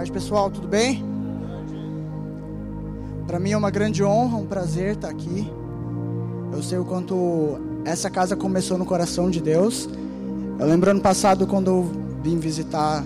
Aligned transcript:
Tarde, 0.00 0.12
pessoal, 0.12 0.50
tudo 0.50 0.66
bem? 0.66 1.04
Para 3.26 3.38
mim 3.38 3.50
é 3.50 3.56
uma 3.56 3.68
grande 3.68 4.02
honra, 4.02 4.38
um 4.38 4.46
prazer 4.46 4.94
estar 4.94 5.10
aqui. 5.10 5.46
Eu 6.50 6.62
sei 6.62 6.78
o 6.78 6.86
quanto 6.86 7.60
essa 7.84 8.08
casa 8.08 8.34
começou 8.34 8.78
no 8.78 8.86
coração 8.86 9.28
de 9.28 9.42
Deus. 9.42 9.86
Eu 10.58 10.66
lembro 10.66 10.90
ano 10.90 11.02
passado 11.02 11.46
quando 11.46 11.66
eu 11.66 11.90
vim 12.22 12.38
visitar 12.38 13.04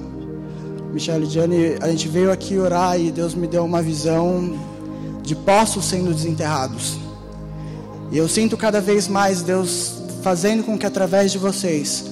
Michelle 0.93 1.27
e 1.27 1.29
Gianni, 1.29 1.79
a 1.81 1.89
gente 1.89 2.07
veio 2.07 2.31
aqui 2.31 2.57
orar 2.61 2.97
e 2.97 3.11
Deus 3.11 3.35
me 3.35 3.49
deu 3.49 3.65
uma 3.65 3.83
visão 3.83 4.57
de 5.21 5.35
poços 5.35 5.87
sendo 5.87 6.15
desenterrados. 6.15 6.97
E 8.13 8.17
eu 8.17 8.29
sinto 8.29 8.57
cada 8.57 8.81
vez 8.81 9.09
mais 9.09 9.43
Deus 9.43 10.01
fazendo 10.23 10.63
com 10.63 10.79
que 10.79 10.87
através 10.87 11.33
de 11.33 11.39
vocês 11.39 12.05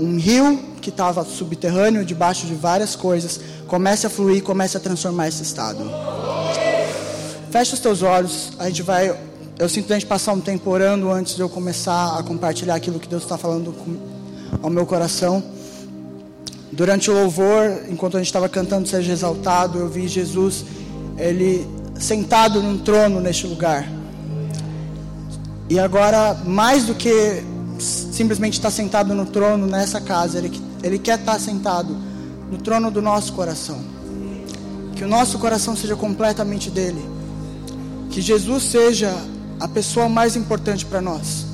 um 0.00 0.16
rio 0.16 0.58
que 0.80 0.90
estava 0.90 1.24
subterrâneo, 1.24 2.04
debaixo 2.04 2.46
de 2.46 2.54
várias 2.54 2.96
coisas, 2.96 3.40
comece 3.66 4.06
a 4.06 4.10
fluir, 4.10 4.42
comece 4.42 4.76
a 4.76 4.80
transformar 4.80 5.28
esse 5.28 5.42
estado. 5.42 5.78
Fecha 7.50 7.74
os 7.74 7.80
teus 7.80 8.02
olhos, 8.02 8.52
a 8.58 8.68
gente 8.68 8.82
vai. 8.82 9.16
Eu 9.58 9.68
sinto 9.68 9.92
a 9.92 9.94
gente 9.94 10.06
passar 10.06 10.32
um 10.32 10.40
tempo 10.40 10.68
orando 10.70 11.10
antes 11.10 11.36
de 11.36 11.40
eu 11.40 11.48
começar 11.48 12.18
a 12.18 12.22
compartilhar 12.22 12.74
aquilo 12.74 12.98
que 12.98 13.06
Deus 13.06 13.22
está 13.22 13.38
falando 13.38 13.72
com, 13.72 13.96
ao 14.62 14.70
meu 14.70 14.84
coração. 14.84 15.42
Durante 16.72 17.08
o 17.08 17.14
louvor, 17.14 17.84
enquanto 17.88 18.16
a 18.16 18.18
gente 18.18 18.26
estava 18.26 18.48
cantando 18.48 18.88
Seja 18.88 19.12
Exaltado, 19.12 19.78
eu 19.78 19.88
vi 19.88 20.08
Jesus, 20.08 20.64
ele 21.16 21.64
sentado 22.00 22.60
num 22.60 22.78
trono 22.78 23.20
neste 23.20 23.46
lugar. 23.46 23.88
E 25.70 25.78
agora, 25.78 26.34
mais 26.44 26.84
do 26.84 26.94
que 26.94 27.44
simplesmente 27.78 28.54
estar 28.54 28.70
sentado 28.70 29.14
no 29.14 29.26
trono 29.26 29.66
nessa 29.66 30.00
casa, 30.00 30.38
ele, 30.38 30.60
ele 30.82 30.98
quer 30.98 31.18
estar 31.18 31.38
sentado 31.38 31.96
no 32.50 32.58
trono 32.58 32.90
do 32.90 33.02
nosso 33.02 33.32
coração. 33.32 33.78
Que 34.94 35.04
o 35.04 35.08
nosso 35.08 35.38
coração 35.38 35.76
seja 35.76 35.96
completamente 35.96 36.70
dele. 36.70 37.04
Que 38.10 38.20
Jesus 38.20 38.64
seja 38.64 39.14
a 39.58 39.68
pessoa 39.68 40.08
mais 40.08 40.36
importante 40.36 40.84
para 40.84 41.00
nós. 41.00 41.46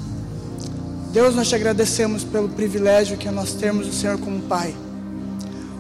Deus, 1.13 1.35
nós 1.35 1.49
te 1.49 1.55
agradecemos 1.55 2.23
pelo 2.23 2.49
privilégio 2.49 3.17
que 3.17 3.29
nós 3.31 3.53
temos 3.53 3.89
o 3.89 3.93
Senhor 3.93 4.19
como 4.19 4.41
Pai. 4.43 4.75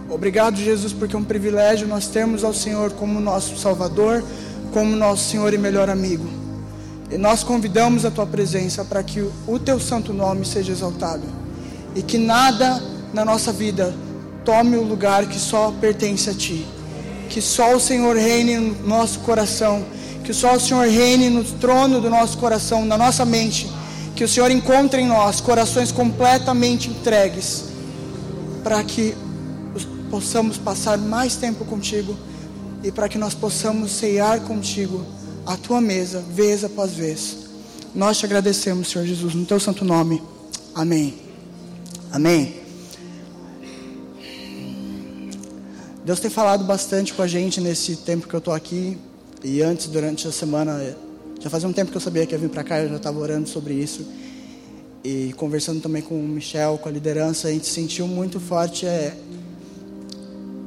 Obrigado, 0.08 0.56
Jesus, 0.56 0.92
porque 0.92 1.14
é 1.14 1.18
um 1.18 1.24
privilégio 1.24 1.86
nós 1.86 2.08
termos 2.08 2.42
ao 2.42 2.52
Senhor 2.52 2.90
como 2.92 3.20
nosso 3.20 3.56
Salvador, 3.56 4.24
como 4.72 4.96
nosso 4.96 5.30
Senhor 5.30 5.54
e 5.54 5.58
melhor 5.58 5.88
amigo. 5.88 6.28
E 7.10 7.16
nós 7.16 7.44
convidamos 7.44 8.04
a 8.04 8.10
tua 8.10 8.26
presença 8.26 8.84
para 8.84 9.02
que 9.02 9.20
o 9.46 9.58
teu 9.58 9.78
santo 9.78 10.12
nome 10.12 10.44
seja 10.44 10.72
exaltado 10.72 11.22
e 11.94 12.02
que 12.02 12.18
nada 12.18 12.82
na 13.12 13.24
nossa 13.24 13.52
vida 13.52 13.94
tome 14.50 14.76
o 14.76 14.82
lugar 14.82 15.26
que 15.26 15.38
só 15.38 15.70
pertence 15.80 16.28
a 16.28 16.34
ti. 16.34 16.66
Que 17.28 17.40
só 17.40 17.76
o 17.76 17.80
Senhor 17.80 18.16
reine 18.16 18.56
no 18.56 18.88
nosso 18.88 19.20
coração, 19.20 19.84
que 20.24 20.34
só 20.34 20.56
o 20.56 20.60
Senhor 20.60 20.88
reine 20.88 21.30
no 21.30 21.44
trono 21.44 22.00
do 22.00 22.10
nosso 22.10 22.36
coração, 22.36 22.84
na 22.84 22.98
nossa 22.98 23.24
mente. 23.24 23.70
Que 24.16 24.24
o 24.24 24.28
Senhor 24.28 24.50
encontre 24.50 25.02
em 25.02 25.06
nós 25.06 25.40
corações 25.40 25.92
completamente 25.92 26.90
entregues 26.90 27.66
para 28.64 28.82
que 28.82 29.14
possamos 30.10 30.58
passar 30.58 30.98
mais 30.98 31.36
tempo 31.36 31.64
contigo 31.64 32.16
e 32.82 32.90
para 32.90 33.08
que 33.08 33.18
nós 33.18 33.34
possamos 33.34 33.92
ceiar 33.92 34.40
contigo 34.40 35.06
a 35.46 35.56
tua 35.56 35.80
mesa, 35.80 36.24
vez 36.28 36.64
após 36.64 36.90
vez. 36.90 37.36
Nós 37.94 38.18
te 38.18 38.26
agradecemos, 38.26 38.90
Senhor 38.90 39.06
Jesus, 39.06 39.32
no 39.32 39.46
teu 39.46 39.60
santo 39.60 39.84
nome. 39.84 40.20
Amém. 40.74 41.14
Amém. 42.10 42.59
Deus 46.04 46.18
tem 46.18 46.30
falado 46.30 46.64
bastante 46.64 47.12
com 47.12 47.20
a 47.20 47.26
gente 47.26 47.60
nesse 47.60 47.96
tempo 47.96 48.26
que 48.26 48.34
eu 48.34 48.38
estou 48.38 48.54
aqui 48.54 48.96
e 49.44 49.60
antes, 49.60 49.86
durante 49.86 50.26
a 50.26 50.32
semana, 50.32 50.96
já 51.38 51.50
fazia 51.50 51.68
um 51.68 51.72
tempo 51.72 51.90
que 51.90 51.96
eu 51.96 52.00
sabia 52.00 52.24
que 52.24 52.34
ia 52.34 52.38
vir 52.38 52.48
para 52.48 52.64
cá, 52.64 52.80
eu 52.80 52.88
já 52.88 52.96
estava 52.96 53.18
orando 53.18 53.48
sobre 53.48 53.74
isso 53.74 54.06
e 55.04 55.34
conversando 55.36 55.80
também 55.80 56.00
com 56.00 56.14
o 56.18 56.22
Michel, 56.22 56.78
com 56.78 56.88
a 56.88 56.92
liderança, 56.92 57.48
a 57.48 57.50
gente 57.50 57.66
sentiu 57.66 58.06
muito 58.06 58.40
forte 58.40 58.86
é, 58.86 59.14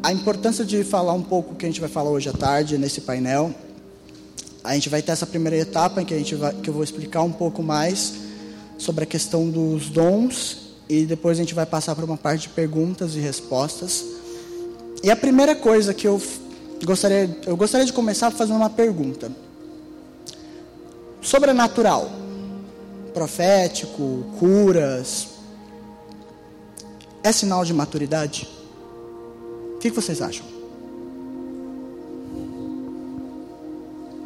a 0.04 0.12
importância 0.12 0.64
de 0.64 0.84
falar 0.84 1.14
um 1.14 1.24
pouco 1.24 1.54
o 1.54 1.56
que 1.56 1.66
a 1.66 1.70
gente 1.70 1.80
vai 1.80 1.90
falar 1.90 2.12
hoje 2.12 2.30
à 2.30 2.34
tarde 2.34 2.78
nesse 2.78 3.02
painel. 3.02 3.54
A 4.64 4.76
gente 4.76 4.88
vai 4.88 5.02
ter 5.02 5.12
essa 5.12 5.26
primeira 5.26 5.58
etapa 5.58 6.02
em 6.02 6.06
que, 6.06 6.14
a 6.14 6.18
gente 6.18 6.36
vai, 6.36 6.54
que 6.54 6.70
eu 6.70 6.74
vou 6.74 6.84
explicar 6.84 7.24
um 7.24 7.32
pouco 7.32 7.62
mais 7.64 8.14
sobre 8.78 9.04
a 9.04 9.08
questão 9.08 9.50
dos 9.50 9.90
dons 9.90 10.76
e 10.88 11.06
depois 11.06 11.38
a 11.38 11.42
gente 11.42 11.56
vai 11.56 11.66
passar 11.66 11.96
para 11.96 12.06
uma 12.06 12.18
parte 12.18 12.44
de 12.44 12.50
perguntas 12.50 13.16
e 13.16 13.20
respostas. 13.20 14.04
E 15.02 15.09
a 15.09 15.16
primeira 15.16 15.56
coisa 15.56 15.94
que 15.94 16.08
eu 16.08 16.22
gostaria, 16.84 17.38
eu 17.46 17.56
gostaria 17.58 17.86
de 17.86 17.94
começar 17.94 18.31
fazendo 18.31 18.58
uma 18.58 18.70
pergunta. 18.70 19.31
Sobrenatural, 21.22 22.12
profético, 23.14 24.26
curas, 24.38 25.30
é 27.24 27.31
sinal 27.31 27.64
de 27.64 27.74
maturidade? 27.74 28.48
que, 29.84 29.90
que 29.90 29.96
vocês 29.98 30.22
acham? 30.22 30.46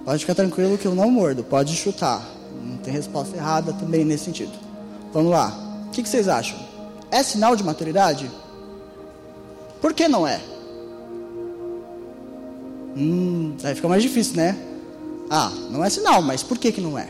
Pode 0.05 0.19
ficar 0.19 0.35
tranquilo 0.35 0.77
que 0.77 0.85
eu 0.85 0.93
não 0.93 1.09
mordo, 1.09 1.43
pode 1.43 1.75
chutar. 1.75 2.23
Não 2.63 2.77
tem 2.77 2.93
resposta 2.93 3.35
errada 3.35 3.73
também 3.73 4.05
nesse 4.05 4.25
sentido. 4.25 4.51
Vamos 5.11 5.31
lá. 5.31 5.51
O 5.87 5.89
que 5.89 6.07
vocês 6.07 6.27
acham? 6.27 6.59
É 7.09 7.23
sinal 7.23 7.55
de 7.55 7.63
maturidade? 7.63 8.29
Por 9.81 9.93
que 9.93 10.07
não 10.07 10.27
é? 10.27 10.39
Hum, 12.97 13.55
aí 13.63 13.75
fica 13.75 13.87
mais 13.87 14.01
difícil, 14.01 14.35
né? 14.35 14.57
Ah, 15.29 15.51
não 15.69 15.83
é 15.83 15.89
sinal, 15.89 16.21
mas 16.21 16.41
por 16.41 16.57
que, 16.57 16.71
que 16.71 16.81
não 16.81 16.97
é? 16.97 17.09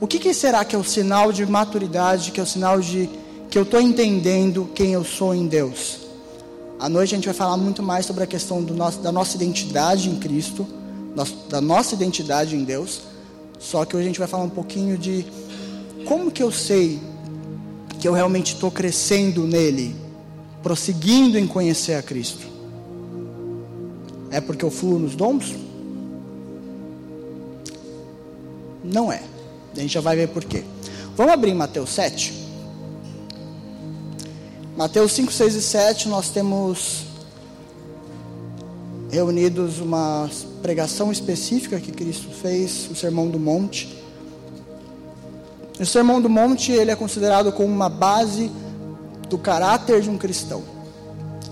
O 0.00 0.06
que, 0.06 0.18
que 0.18 0.32
será 0.34 0.64
que 0.64 0.74
é 0.74 0.78
o 0.78 0.84
sinal 0.84 1.32
de 1.32 1.44
maturidade, 1.46 2.30
que 2.32 2.40
é 2.40 2.42
o 2.42 2.46
sinal 2.46 2.80
de 2.80 3.08
que 3.50 3.58
eu 3.58 3.62
estou 3.62 3.80
entendendo 3.80 4.68
quem 4.74 4.92
eu 4.92 5.04
sou 5.04 5.34
em 5.34 5.46
Deus. 5.46 6.00
À 6.78 6.88
noite 6.88 7.14
a 7.14 7.16
gente 7.16 7.24
vai 7.24 7.34
falar 7.34 7.56
muito 7.56 7.82
mais 7.82 8.06
sobre 8.06 8.22
a 8.22 8.26
questão 8.26 8.60
nosso, 8.60 9.00
da 9.00 9.10
nossa 9.10 9.36
identidade 9.36 10.08
em 10.08 10.16
Cristo, 10.16 10.66
da 11.48 11.60
nossa 11.60 11.94
identidade 11.94 12.54
em 12.54 12.62
Deus. 12.62 13.00
Só 13.58 13.84
que 13.84 13.96
hoje 13.96 14.04
a 14.04 14.08
gente 14.08 14.18
vai 14.18 14.28
falar 14.28 14.44
um 14.44 14.50
pouquinho 14.50 14.96
de 14.96 15.24
como 16.04 16.30
que 16.30 16.42
eu 16.42 16.52
sei 16.52 17.00
que 17.98 18.06
eu 18.06 18.12
realmente 18.12 18.54
estou 18.54 18.70
crescendo 18.70 19.44
nele, 19.44 19.96
prosseguindo 20.62 21.36
em 21.36 21.46
conhecer 21.46 21.94
a 21.94 22.02
Cristo. 22.02 22.46
É 24.30 24.40
porque 24.40 24.64
eu 24.64 24.70
fluo 24.70 24.98
nos 24.98 25.14
dons? 25.14 25.54
Não 28.84 29.12
é. 29.12 29.22
A 29.76 29.80
gente 29.80 29.92
já 29.92 30.00
vai 30.00 30.16
ver 30.16 30.28
por 30.28 30.44
quê. 30.44 30.64
Vamos 31.16 31.32
abrir 31.32 31.54
Mateus 31.54 31.90
7. 31.90 32.46
Mateus 34.76 35.12
5, 35.12 35.32
6 35.32 35.54
e 35.56 35.62
7, 35.62 36.08
nós 36.08 36.28
temos 36.28 37.04
reunidos 39.10 39.80
uma 39.80 40.30
pregação 40.62 41.10
específica 41.10 41.80
que 41.80 41.90
Cristo 41.90 42.28
fez, 42.30 42.88
o 42.90 42.94
Sermão 42.94 43.28
do 43.28 43.38
Monte. 43.38 43.98
O 45.80 45.86
Sermão 45.86 46.20
do 46.20 46.28
Monte 46.28 46.72
ele 46.72 46.90
é 46.90 46.96
considerado 46.96 47.50
como 47.52 47.72
uma 47.72 47.88
base 47.88 48.50
do 49.28 49.38
caráter 49.38 50.00
de 50.02 50.10
um 50.10 50.18
cristão. 50.18 50.62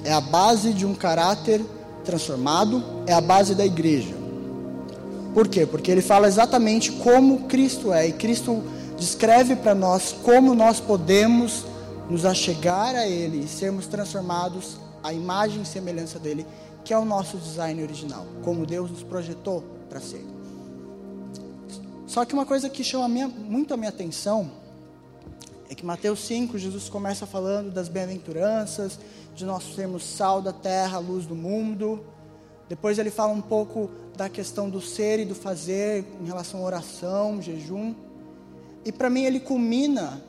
É 0.05 0.13
a 0.13 0.21
base 0.21 0.73
de 0.73 0.87
um 0.87 0.95
caráter 0.95 1.65
transformado, 2.07 2.83
é 3.07 3.13
a 3.13 3.21
base 3.21 3.55
da 3.55 3.67
igreja. 3.67 4.15
Por 5.35 5.49
quê? 5.49 5.67
Porque 5.67 5.91
ele 5.91 6.01
fala 6.01 6.27
exatamente 6.27 6.91
como 6.93 7.41
Cristo 7.41 7.93
é 7.93 8.09
e 8.09 8.13
Cristo 8.13 8.63
descreve 8.97 9.55
para 9.55 9.75
nós 9.75 10.13
como 10.23 10.55
nós 10.55 10.81
podemos 10.81 11.67
nos 12.09 12.25
achegar 12.25 12.95
a 12.95 13.07
Ele 13.07 13.45
e 13.45 13.49
sermos 13.49 13.87
transformados 13.87 14.79
à 15.03 15.13
imagem 15.13 15.63
e 15.63 15.67
semelhança 15.67 16.19
dele, 16.19 16.47
que 16.85 16.95
é 16.95 16.99
o 16.99 17.05
nosso 17.05 17.37
design 17.37 17.83
original, 17.83 18.25
como 18.43 18.65
Deus 18.65 18.91
nos 18.91 19.03
projetou 19.03 19.63
para 19.91 20.01
ser. 20.01 20.25
Só 22.07 22.25
que 22.25 22.33
uma 22.33 22.47
coisa 22.47 22.71
que 22.71 22.83
chama 22.83 23.09
minha, 23.09 23.29
muito 23.29 23.75
a 23.75 23.77
minha 23.77 23.91
atenção 23.91 24.51
é 25.69 25.75
que 25.75 25.85
Mateus 25.85 26.21
5, 26.21 26.57
Jesus 26.57 26.89
começa 26.89 27.27
falando 27.27 27.73
das 27.73 27.89
bem-aventuranças, 27.89 28.99
de 29.37 29.45
nós 29.45 29.63
sermos 29.75 30.03
sal 30.03 30.41
da 30.41 30.53
terra, 30.53 30.99
luz 30.99 31.27
do 31.27 31.35
mundo. 31.35 32.03
Depois 32.71 32.99
ele 32.99 33.11
fala 33.11 33.33
um 33.33 33.43
pouco 33.43 33.91
da 34.17 34.31
questão 34.31 34.69
do 34.71 34.81
ser 34.81 35.21
e 35.21 35.27
do 35.27 35.35
fazer 35.35 36.07
em 36.21 36.25
relação 36.25 36.61
à 36.61 36.63
oração, 36.65 37.41
jejum. 37.43 37.95
E 38.83 38.91
para 38.91 39.11
mim 39.11 39.25
ele 39.25 39.39
culmina 39.39 40.23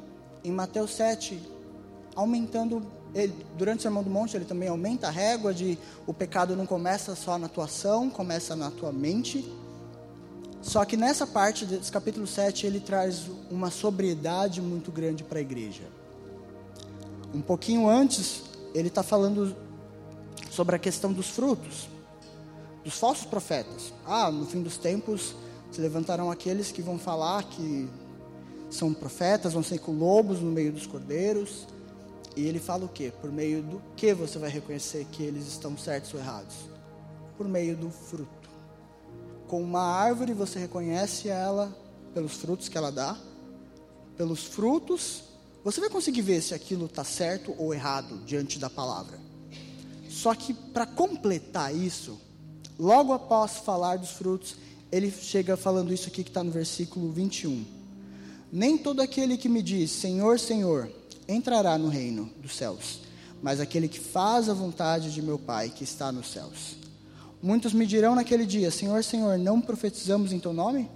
em 0.43 0.51
Mateus 0.51 0.93
7, 0.93 1.41
aumentando. 2.15 2.85
Ele, 3.15 3.33
durante 3.57 3.79
o 3.79 3.81
Sermão 3.81 4.03
do 4.03 4.09
Monte, 4.09 4.35
ele 4.35 4.43
também 4.43 4.67
aumenta 4.67 5.07
a 5.07 5.09
régua 5.09 5.53
de 5.53 5.79
o 6.05 6.13
pecado 6.13 6.55
não 6.57 6.65
começa 6.65 7.15
só 7.15 7.37
na 7.37 7.47
tua 7.47 7.63
ação, 7.63 8.09
começa 8.09 8.55
na 8.55 8.69
tua 8.69 8.91
mente. 8.91 9.49
Só 10.61 10.83
que 10.83 10.97
nessa 10.97 11.25
parte 11.25 11.65
desse 11.65 11.89
capítulo 11.89 12.27
7, 12.27 12.67
ele 12.67 12.81
traz 12.81 13.23
uma 13.49 13.71
sobriedade 13.71 14.61
muito 14.61 14.91
grande 14.91 15.23
para 15.23 15.39
a 15.39 15.41
igreja. 15.41 15.83
Um 17.33 17.41
pouquinho 17.41 17.87
antes, 17.87 18.43
ele 18.77 18.89
está 18.89 19.01
falando 19.01 19.55
sobre 20.51 20.75
a 20.75 20.79
questão 20.79 21.11
dos 21.11 21.29
frutos, 21.29 21.89
dos 22.83 22.97
falsos 22.97 23.25
profetas. 23.25 23.91
Ah, 24.05 24.31
no 24.31 24.45
fim 24.45 24.61
dos 24.61 24.77
tempos 24.77 25.35
se 25.71 25.81
levantarão 25.81 26.29
aqueles 26.29 26.71
que 26.71 26.81
vão 26.81 26.99
falar 26.99 27.43
que 27.43 27.89
são 28.69 28.93
profetas, 28.93 29.53
vão 29.53 29.63
ser 29.63 29.79
com 29.79 29.93
lobos 29.93 30.39
no 30.41 30.51
meio 30.51 30.71
dos 30.71 30.85
cordeiros. 30.85 31.67
E 32.35 32.45
ele 32.45 32.59
fala 32.59 32.85
o 32.85 32.89
quê? 32.89 33.11
Por 33.19 33.31
meio 33.31 33.63
do 33.63 33.81
que 33.95 34.13
você 34.13 34.37
vai 34.37 34.49
reconhecer 34.49 35.05
que 35.11 35.23
eles 35.23 35.47
estão 35.47 35.75
certos 35.75 36.13
ou 36.13 36.19
errados? 36.19 36.55
Por 37.35 37.47
meio 37.47 37.75
do 37.75 37.89
fruto. 37.89 38.47
Com 39.47 39.61
uma 39.63 39.81
árvore 39.81 40.33
você 40.33 40.59
reconhece 40.59 41.29
ela 41.29 41.75
pelos 42.13 42.33
frutos 42.33 42.69
que 42.69 42.77
ela 42.77 42.91
dá. 42.91 43.17
Pelos 44.15 44.45
frutos, 44.45 45.23
você 45.63 45.79
vai 45.79 45.89
conseguir 45.89 46.21
ver 46.21 46.41
se 46.41 46.53
aquilo 46.53 46.85
está 46.85 47.03
certo 47.03 47.53
ou 47.57 47.73
errado 47.73 48.21
diante 48.25 48.59
da 48.59 48.69
palavra. 48.69 49.19
Só 50.09 50.33
que 50.33 50.53
para 50.53 50.85
completar 50.85 51.75
isso, 51.75 52.19
logo 52.79 53.13
após 53.13 53.57
falar 53.57 53.97
dos 53.97 54.11
frutos, 54.11 54.55
ele 54.91 55.11
chega 55.11 55.57
falando 55.57 55.93
isso 55.93 56.07
aqui 56.07 56.23
que 56.23 56.29
está 56.29 56.43
no 56.43 56.51
versículo 56.51 57.11
21. 57.11 57.65
Nem 58.51 58.77
todo 58.77 59.01
aquele 59.01 59.37
que 59.37 59.49
me 59.49 59.61
diz 59.61 59.91
Senhor, 59.91 60.39
Senhor, 60.39 60.89
entrará 61.27 61.77
no 61.77 61.89
reino 61.89 62.31
dos 62.41 62.55
céus, 62.55 63.01
mas 63.41 63.59
aquele 63.59 63.87
que 63.87 63.99
faz 63.99 64.47
a 64.47 64.53
vontade 64.53 65.13
de 65.13 65.21
meu 65.21 65.37
Pai 65.37 65.69
que 65.69 65.83
está 65.83 66.11
nos 66.11 66.31
céus. 66.31 66.77
Muitos 67.41 67.73
me 67.73 67.85
dirão 67.85 68.15
naquele 68.15 68.45
dia: 68.45 68.71
Senhor, 68.71 69.03
Senhor, 69.03 69.37
não 69.37 69.61
profetizamos 69.61 70.31
em 70.31 70.39
teu 70.39 70.53
nome? 70.53 70.89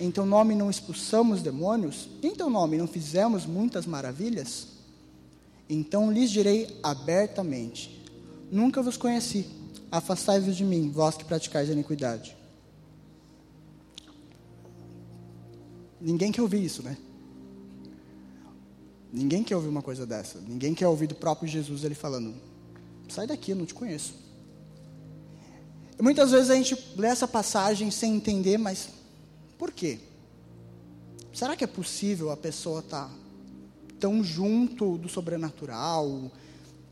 Em 0.00 0.10
teu 0.10 0.24
nome 0.24 0.54
não 0.54 0.70
expulsamos 0.70 1.42
demônios? 1.42 2.08
Em 2.22 2.34
teu 2.34 2.48
nome 2.48 2.78
não 2.78 2.88
fizemos 2.88 3.44
muitas 3.44 3.84
maravilhas? 3.84 4.68
Então 5.68 6.10
lhes 6.10 6.30
direi 6.30 6.80
abertamente: 6.82 8.02
Nunca 8.50 8.82
vos 8.82 8.96
conheci. 8.96 9.46
Afastai-vos 9.92 10.56
de 10.56 10.64
mim, 10.64 10.90
vós 10.90 11.16
que 11.16 11.24
praticais 11.24 11.68
a 11.68 11.72
iniquidade. 11.72 12.34
Ninguém 16.00 16.32
quer 16.32 16.40
ouvir 16.40 16.64
isso, 16.64 16.82
né? 16.82 16.96
Ninguém 19.12 19.44
quer 19.44 19.56
ouvir 19.56 19.68
uma 19.68 19.82
coisa 19.82 20.06
dessa. 20.06 20.40
Ninguém 20.40 20.74
quer 20.74 20.88
ouvir 20.88 21.08
do 21.08 21.14
próprio 21.14 21.46
Jesus 21.46 21.84
ele 21.84 21.94
falando: 21.94 22.34
sai 23.06 23.26
daqui, 23.26 23.50
eu 23.50 23.56
não 23.56 23.66
te 23.66 23.74
conheço. 23.74 24.14
Muitas 26.00 26.30
vezes 26.30 26.48
a 26.48 26.54
gente 26.54 26.74
lê 26.96 27.08
essa 27.08 27.28
passagem 27.28 27.90
sem 27.90 28.16
entender, 28.16 28.56
mas 28.56 28.99
por 29.60 29.70
quê? 29.72 29.98
Será 31.34 31.54
que 31.54 31.62
é 31.62 31.66
possível 31.66 32.30
a 32.30 32.36
pessoa 32.36 32.80
estar 32.80 33.08
tá 33.08 33.14
tão 34.00 34.24
junto 34.24 34.96
do 34.96 35.06
sobrenatural, 35.06 36.32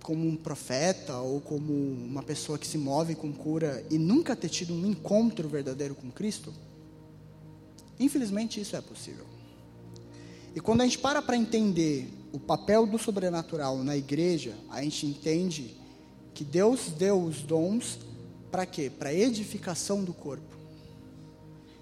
como 0.03 0.29
um 0.29 0.37
profeta 0.37 1.17
ou 1.17 1.41
como 1.41 1.73
uma 1.73 2.23
pessoa 2.23 2.59
que 2.59 2.67
se 2.67 2.77
move 2.77 3.15
com 3.15 3.33
cura 3.33 3.83
e 3.91 3.97
nunca 3.97 4.37
ter 4.37 4.51
tido 4.51 4.75
um 4.75 4.85
encontro 4.85 5.49
verdadeiro 5.49 5.95
com 5.95 6.11
Cristo? 6.11 6.53
Infelizmente, 7.99 8.61
isso 8.61 8.77
é 8.77 8.83
possível. 8.83 9.25
E 10.55 10.61
quando 10.61 10.83
a 10.83 10.85
gente 10.85 10.99
para 10.99 11.23
para 11.23 11.39
entender 11.39 12.13
o 12.35 12.39
papel 12.39 12.87
do 12.87 12.99
sobrenatural 12.99 13.79
na 13.79 13.97
igreja, 13.97 14.55
a 14.69 14.83
gente 14.83 15.07
entende 15.07 15.75
que 16.35 16.45
Deus 16.45 16.91
deu 16.91 17.19
os 17.19 17.41
dons 17.41 17.99
para 18.51 18.67
quê? 18.67 18.91
Para 18.91 19.15
edificação 19.15 20.05
do 20.05 20.13
corpo. 20.13 20.55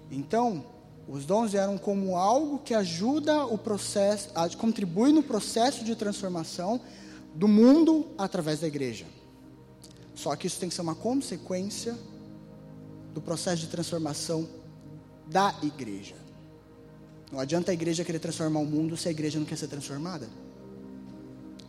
Então, 0.09 0.76
os 1.07 1.25
dons 1.25 1.53
eram 1.53 1.77
como 1.77 2.17
algo 2.17 2.59
que 2.59 2.73
ajuda 2.73 3.45
o 3.45 3.57
processo, 3.57 4.29
contribui 4.57 5.13
no 5.13 5.23
processo 5.23 5.83
de 5.85 5.95
transformação 5.95 6.81
do 7.33 7.47
mundo 7.47 8.07
através 8.17 8.59
da 8.59 8.67
igreja. 8.67 9.05
Só 10.13 10.35
que 10.35 10.47
isso 10.47 10.59
tem 10.59 10.67
que 10.67 10.75
ser 10.75 10.81
uma 10.81 10.95
consequência 10.95 11.97
do 13.13 13.21
processo 13.21 13.61
de 13.61 13.67
transformação 13.67 14.47
da 15.27 15.55
igreja. 15.63 16.15
Não 17.31 17.39
adianta 17.39 17.71
a 17.71 17.73
igreja 17.73 18.03
querer 18.03 18.19
transformar 18.19 18.59
o 18.59 18.65
mundo 18.65 18.97
se 18.97 19.07
a 19.07 19.11
igreja 19.11 19.39
não 19.39 19.45
quer 19.45 19.57
ser 19.57 19.67
transformada. 19.67 20.27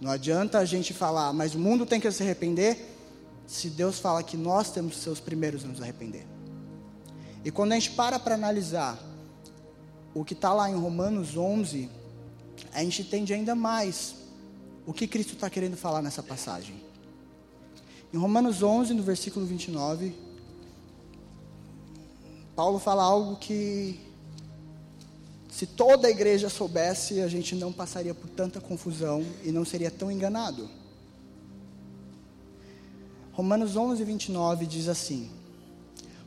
Não 0.01 0.11
adianta 0.11 0.59
a 0.59 0.65
gente 0.65 0.93
falar, 0.93 1.33
mas 1.33 1.55
o 1.55 1.59
mundo 1.59 1.85
tem 1.85 2.01
que 2.01 2.11
se 2.11 2.23
arrepender, 2.23 2.97
se 3.47 3.69
Deus 3.69 3.99
fala 3.99 4.23
que 4.23 4.37
nós 4.37 4.71
temos 4.71 4.95
que 4.95 5.01
ser 5.01 5.11
os 5.11 5.21
primeiros 5.21 5.65
a 5.65 5.69
nos 5.69 5.81
arrepender. 5.81 6.27
E 7.45 7.51
quando 7.51 7.73
a 7.73 7.75
gente 7.77 7.93
para 7.93 8.19
para 8.19 8.35
analisar 8.35 8.99
o 10.21 10.25
que 10.25 10.35
está 10.35 10.53
lá 10.53 10.69
em 10.69 10.75
Romanos 10.75 11.37
11, 11.37 11.89
a 12.73 12.83
gente 12.83 13.03
entende 13.03 13.33
ainda 13.33 13.55
mais 13.55 14.17
o 14.85 14.93
que 14.93 15.07
Cristo 15.07 15.35
está 15.35 15.49
querendo 15.49 15.77
falar 15.77 16.03
nessa 16.03 16.25
passagem. 16.25 16.83
Em 18.13 18.17
Romanos 18.17 18.61
11, 18.61 18.95
no 18.95 19.03
versículo 19.05 19.47
29, 19.47 20.13
Paulo 22.57 22.81
fala 22.81 23.05
algo 23.05 23.37
que, 23.37 24.01
se 25.49 25.67
toda 25.67 26.09
a 26.09 26.11
igreja 26.11 26.49
soubesse, 26.49 27.21
a 27.21 27.29
gente 27.29 27.55
não 27.55 27.73
passaria 27.73 28.13
por 28.13 28.29
tanta 28.29 28.61
confusão 28.61 29.25
e 29.45 29.53
não 29.53 29.65
seria 29.65 29.91
tão 29.91 30.11
enganado. 30.11 30.69
Romanos 33.31 33.77
11, 33.77 34.03
29 34.03 34.67
diz 34.67 34.89
assim: 34.89 35.31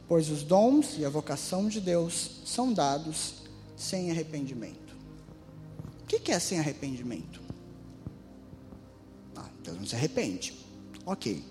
Pois 0.07 0.29
os 0.29 0.43
dons 0.43 0.97
e 0.97 1.03
a 1.03 1.09
vocação 1.09 1.67
de 1.67 1.81
Deus 1.81 2.39
são 2.45 2.71
dados 2.71 3.40
sem 3.81 4.11
arrependimento. 4.11 4.95
O 6.03 6.05
que 6.05 6.31
é 6.31 6.39
sem 6.39 6.59
arrependimento? 6.59 7.41
Ah, 9.35 9.49
Deus 9.63 9.77
não 9.77 9.85
se 9.85 9.95
arrepende. 9.95 10.53
Ok. 11.05 11.43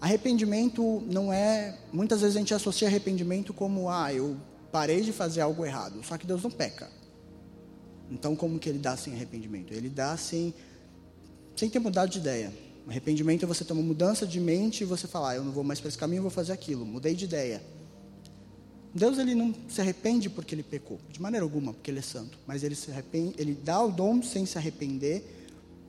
Arrependimento 0.00 1.02
não 1.06 1.32
é. 1.32 1.78
Muitas 1.92 2.20
vezes 2.20 2.36
a 2.36 2.38
gente 2.40 2.52
associa 2.52 2.88
arrependimento 2.88 3.54
como, 3.54 3.88
ah, 3.88 4.12
eu 4.12 4.36
parei 4.72 5.00
de 5.00 5.12
fazer 5.12 5.40
algo 5.40 5.64
errado. 5.64 6.02
Só 6.04 6.18
que 6.18 6.26
Deus 6.26 6.42
não 6.42 6.50
peca. 6.50 6.90
Então, 8.10 8.34
como 8.34 8.58
que 8.58 8.68
ele 8.68 8.78
dá 8.78 8.96
sem 8.96 9.12
arrependimento? 9.12 9.72
Ele 9.72 9.88
dá 9.88 10.16
sem, 10.16 10.52
sem 11.54 11.70
ter 11.70 11.78
mudado 11.78 12.10
de 12.10 12.18
ideia. 12.18 12.52
Arrependimento 12.88 13.44
é 13.44 13.46
você 13.46 13.64
ter 13.64 13.72
uma 13.72 13.82
mudança 13.82 14.26
de 14.26 14.40
mente 14.40 14.82
e 14.82 14.84
você 14.84 15.06
falar, 15.06 15.30
ah, 15.30 15.36
eu 15.36 15.44
não 15.44 15.52
vou 15.52 15.64
mais 15.64 15.80
para 15.80 15.88
esse 15.88 15.98
caminho, 15.98 16.18
eu 16.18 16.22
vou 16.22 16.30
fazer 16.30 16.52
aquilo. 16.52 16.84
Mudei 16.84 17.14
de 17.14 17.24
ideia. 17.24 17.62
Deus 18.94 19.18
ele 19.18 19.34
não 19.34 19.54
se 19.68 19.80
arrepende 19.80 20.30
porque 20.30 20.54
ele 20.54 20.62
pecou, 20.62 20.98
de 21.10 21.20
maneira 21.20 21.44
alguma, 21.44 21.72
porque 21.72 21.90
ele 21.90 21.98
é 21.98 22.02
santo. 22.02 22.38
Mas 22.46 22.62
ele 22.62 22.74
se 22.74 22.90
arrepende, 22.90 23.34
ele 23.38 23.54
dá 23.54 23.82
o 23.82 23.90
dom 23.90 24.22
sem 24.22 24.46
se 24.46 24.56
arrepender, 24.56 25.22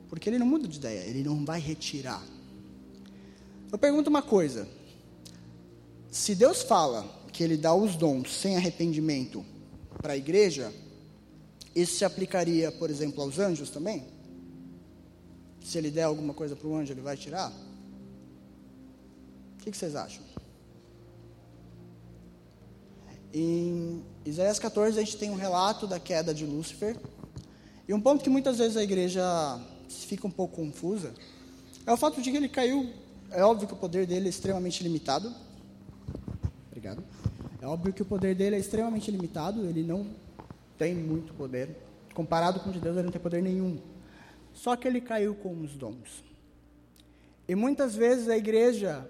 porque 0.08 0.28
ele 0.28 0.38
não 0.38 0.46
muda 0.46 0.68
de 0.68 0.76
ideia, 0.76 1.00
ele 1.00 1.22
não 1.22 1.44
vai 1.44 1.60
retirar. 1.60 2.22
Eu 3.70 3.78
pergunto 3.78 4.08
uma 4.08 4.22
coisa: 4.22 4.66
se 6.10 6.34
Deus 6.34 6.62
fala 6.62 7.06
que 7.32 7.42
Ele 7.44 7.56
dá 7.56 7.74
os 7.74 7.96
dons 7.96 8.34
sem 8.34 8.56
arrependimento 8.56 9.44
para 10.00 10.14
a 10.14 10.16
igreja, 10.16 10.72
isso 11.74 11.96
se 11.96 12.04
aplicaria, 12.04 12.72
por 12.72 12.90
exemplo, 12.90 13.22
aos 13.22 13.38
anjos 13.38 13.70
também? 13.70 14.04
Se 15.62 15.76
Ele 15.76 15.90
der 15.90 16.04
alguma 16.04 16.32
coisa 16.32 16.56
para 16.56 16.66
o 16.66 16.74
anjo, 16.74 16.92
Ele 16.92 17.02
vai 17.02 17.16
tirar? 17.16 17.52
O 19.54 19.62
que, 19.62 19.70
que 19.70 19.76
vocês 19.76 19.94
acham? 19.94 20.24
Em 23.40 24.02
Isaías 24.26 24.58
14, 24.58 24.98
a 24.98 25.02
gente 25.04 25.16
tem 25.16 25.30
um 25.30 25.36
relato 25.36 25.86
da 25.86 26.00
queda 26.00 26.34
de 26.34 26.44
Lúcifer. 26.44 26.96
E 27.86 27.94
um 27.94 28.00
ponto 28.00 28.24
que 28.24 28.28
muitas 28.28 28.58
vezes 28.58 28.76
a 28.76 28.82
igreja 28.82 29.22
fica 29.88 30.26
um 30.26 30.30
pouco 30.30 30.56
confusa 30.56 31.14
é 31.86 31.92
o 31.92 31.96
fato 31.96 32.20
de 32.20 32.30
que 32.30 32.36
ele 32.36 32.48
caiu 32.48 32.92
é 33.30 33.44
óbvio 33.44 33.68
que 33.68 33.74
o 33.74 33.76
poder 33.76 34.06
dele 34.06 34.26
é 34.26 34.28
extremamente 34.28 34.82
limitado. 34.82 35.32
Obrigado. 36.66 37.04
É 37.62 37.66
óbvio 37.66 37.92
que 37.92 38.02
o 38.02 38.04
poder 38.04 38.34
dele 38.34 38.56
é 38.56 38.58
extremamente 38.58 39.08
limitado, 39.10 39.64
ele 39.66 39.84
não 39.84 40.06
tem 40.76 40.94
muito 40.94 41.32
poder. 41.34 41.76
Comparado 42.14 42.58
com 42.58 42.70
o 42.70 42.72
de 42.72 42.80
Deus, 42.80 42.96
ele 42.96 43.04
não 43.04 43.12
tem 43.12 43.20
poder 43.20 43.40
nenhum. 43.40 43.78
Só 44.52 44.74
que 44.74 44.88
ele 44.88 45.00
caiu 45.00 45.36
com 45.36 45.62
os 45.62 45.76
dons. 45.76 46.24
E 47.48 47.54
muitas 47.54 47.94
vezes 47.94 48.28
a 48.28 48.36
igreja 48.36 49.08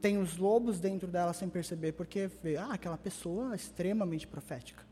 tem 0.00 0.18
os 0.18 0.36
lobos 0.36 0.78
dentro 0.78 1.08
dela 1.08 1.32
sem 1.32 1.48
perceber, 1.48 1.92
porque 1.92 2.28
vê, 2.42 2.56
ah, 2.56 2.72
aquela 2.72 2.96
pessoa 2.96 3.52
é 3.52 3.56
extremamente 3.56 4.26
profética. 4.26 4.84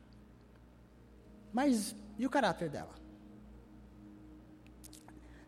Mas 1.52 1.94
e 2.18 2.26
o 2.26 2.30
caráter 2.30 2.68
dela? 2.68 2.94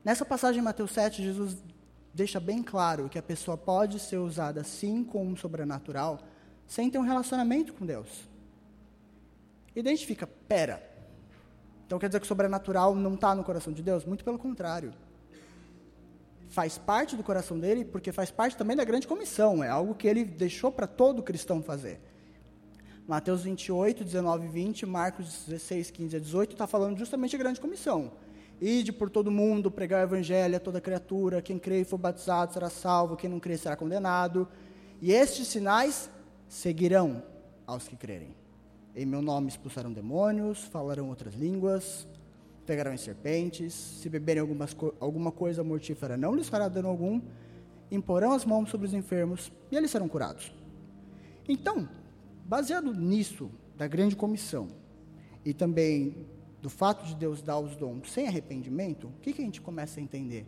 Nessa 0.04 0.24
passagem 0.24 0.60
em 0.60 0.64
Mateus 0.64 0.92
7, 0.92 1.22
Jesus 1.22 1.56
deixa 2.14 2.38
bem 2.38 2.62
claro 2.62 3.08
que 3.08 3.18
a 3.18 3.22
pessoa 3.22 3.56
pode 3.56 3.98
ser 3.98 4.18
usada 4.18 4.62
sim 4.62 5.04
como 5.04 5.30
um 5.30 5.36
sobrenatural, 5.36 6.20
sem 6.66 6.88
ter 6.88 6.98
um 6.98 7.02
relacionamento 7.02 7.74
com 7.74 7.84
Deus. 7.84 8.28
E 9.74 9.82
daí 9.82 9.92
a 9.92 9.96
gente 9.96 10.06
fica, 10.06 10.26
pera. 10.26 10.82
Então 11.86 11.98
quer 11.98 12.08
dizer 12.08 12.20
que 12.20 12.24
o 12.24 12.28
sobrenatural 12.28 12.94
não 12.94 13.14
está 13.14 13.34
no 13.34 13.44
coração 13.44 13.72
de 13.72 13.82
Deus? 13.82 14.04
Muito 14.04 14.24
pelo 14.24 14.38
contrário. 14.38 14.94
Faz 16.48 16.78
parte 16.78 17.16
do 17.16 17.22
coração 17.22 17.58
dele, 17.58 17.84
porque 17.84 18.12
faz 18.12 18.30
parte 18.30 18.56
também 18.56 18.76
da 18.76 18.84
grande 18.84 19.06
comissão. 19.06 19.62
É 19.62 19.68
algo 19.68 19.94
que 19.94 20.06
ele 20.06 20.24
deixou 20.24 20.70
para 20.70 20.86
todo 20.86 21.22
cristão 21.22 21.62
fazer. 21.62 22.00
Mateus 23.06 23.42
28, 23.42 24.02
19 24.02 24.46
e 24.46 24.48
20, 24.48 24.86
Marcos 24.86 25.44
16, 25.46 25.90
15 25.90 26.16
a 26.16 26.18
18, 26.18 26.52
está 26.52 26.66
falando 26.66 26.98
justamente 26.98 27.36
da 27.36 27.38
grande 27.38 27.60
comissão. 27.60 28.12
Ide 28.60 28.92
por 28.92 29.10
todo 29.10 29.30
mundo, 29.30 29.70
pregar 29.70 30.00
o 30.00 30.08
evangelho 30.08 30.56
a 30.56 30.60
toda 30.60 30.80
criatura. 30.80 31.42
Quem 31.42 31.58
crê 31.58 31.82
e 31.82 31.84
for 31.84 31.98
batizado 31.98 32.52
será 32.52 32.70
salvo, 32.70 33.16
quem 33.16 33.28
não 33.28 33.38
crê 33.38 33.56
será 33.56 33.76
condenado. 33.76 34.48
E 35.00 35.12
estes 35.12 35.46
sinais 35.48 36.10
seguirão 36.48 37.22
aos 37.66 37.86
que 37.86 37.96
crerem. 37.96 38.34
Em 38.94 39.04
meu 39.04 39.20
nome 39.20 39.48
expulsarão 39.48 39.92
demônios, 39.92 40.64
falarão 40.64 41.10
outras 41.10 41.34
línguas, 41.34 42.08
pegarão 42.66 42.92
em 42.92 42.98
serpentes, 42.98 43.72
se 43.72 44.08
beberem 44.08 44.40
algumas, 44.40 44.76
alguma 45.00 45.32
coisa 45.32 45.62
mortífera 45.64 46.16
não 46.16 46.34
lhes 46.34 46.48
fará 46.48 46.68
dano 46.68 46.88
algum, 46.88 47.20
imporão 47.90 48.32
as 48.32 48.44
mãos 48.44 48.68
sobre 48.68 48.86
os 48.86 48.92
enfermos 48.92 49.52
e 49.70 49.76
eles 49.76 49.90
serão 49.90 50.08
curados. 50.08 50.52
Então, 51.48 51.88
baseado 52.44 52.92
nisso, 52.92 53.50
da 53.76 53.86
grande 53.86 54.16
comissão, 54.16 54.68
e 55.44 55.54
também 55.54 56.26
do 56.60 56.68
fato 56.68 57.06
de 57.06 57.14
Deus 57.14 57.40
dar 57.40 57.60
os 57.60 57.76
dons 57.76 58.10
sem 58.10 58.26
arrependimento, 58.26 59.06
o 59.06 59.20
que, 59.22 59.32
que 59.32 59.40
a 59.40 59.44
gente 59.44 59.60
começa 59.60 60.00
a 60.00 60.02
entender? 60.02 60.44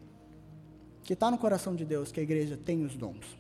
Que 1.05 1.13
está 1.13 1.31
no 1.31 1.39
coração 1.39 1.77
de 1.77 1.85
Deus 1.85 2.11
que 2.11 2.19
a 2.19 2.23
igreja 2.23 2.57
tem 2.57 2.85
os 2.85 2.97
dons. 2.97 3.39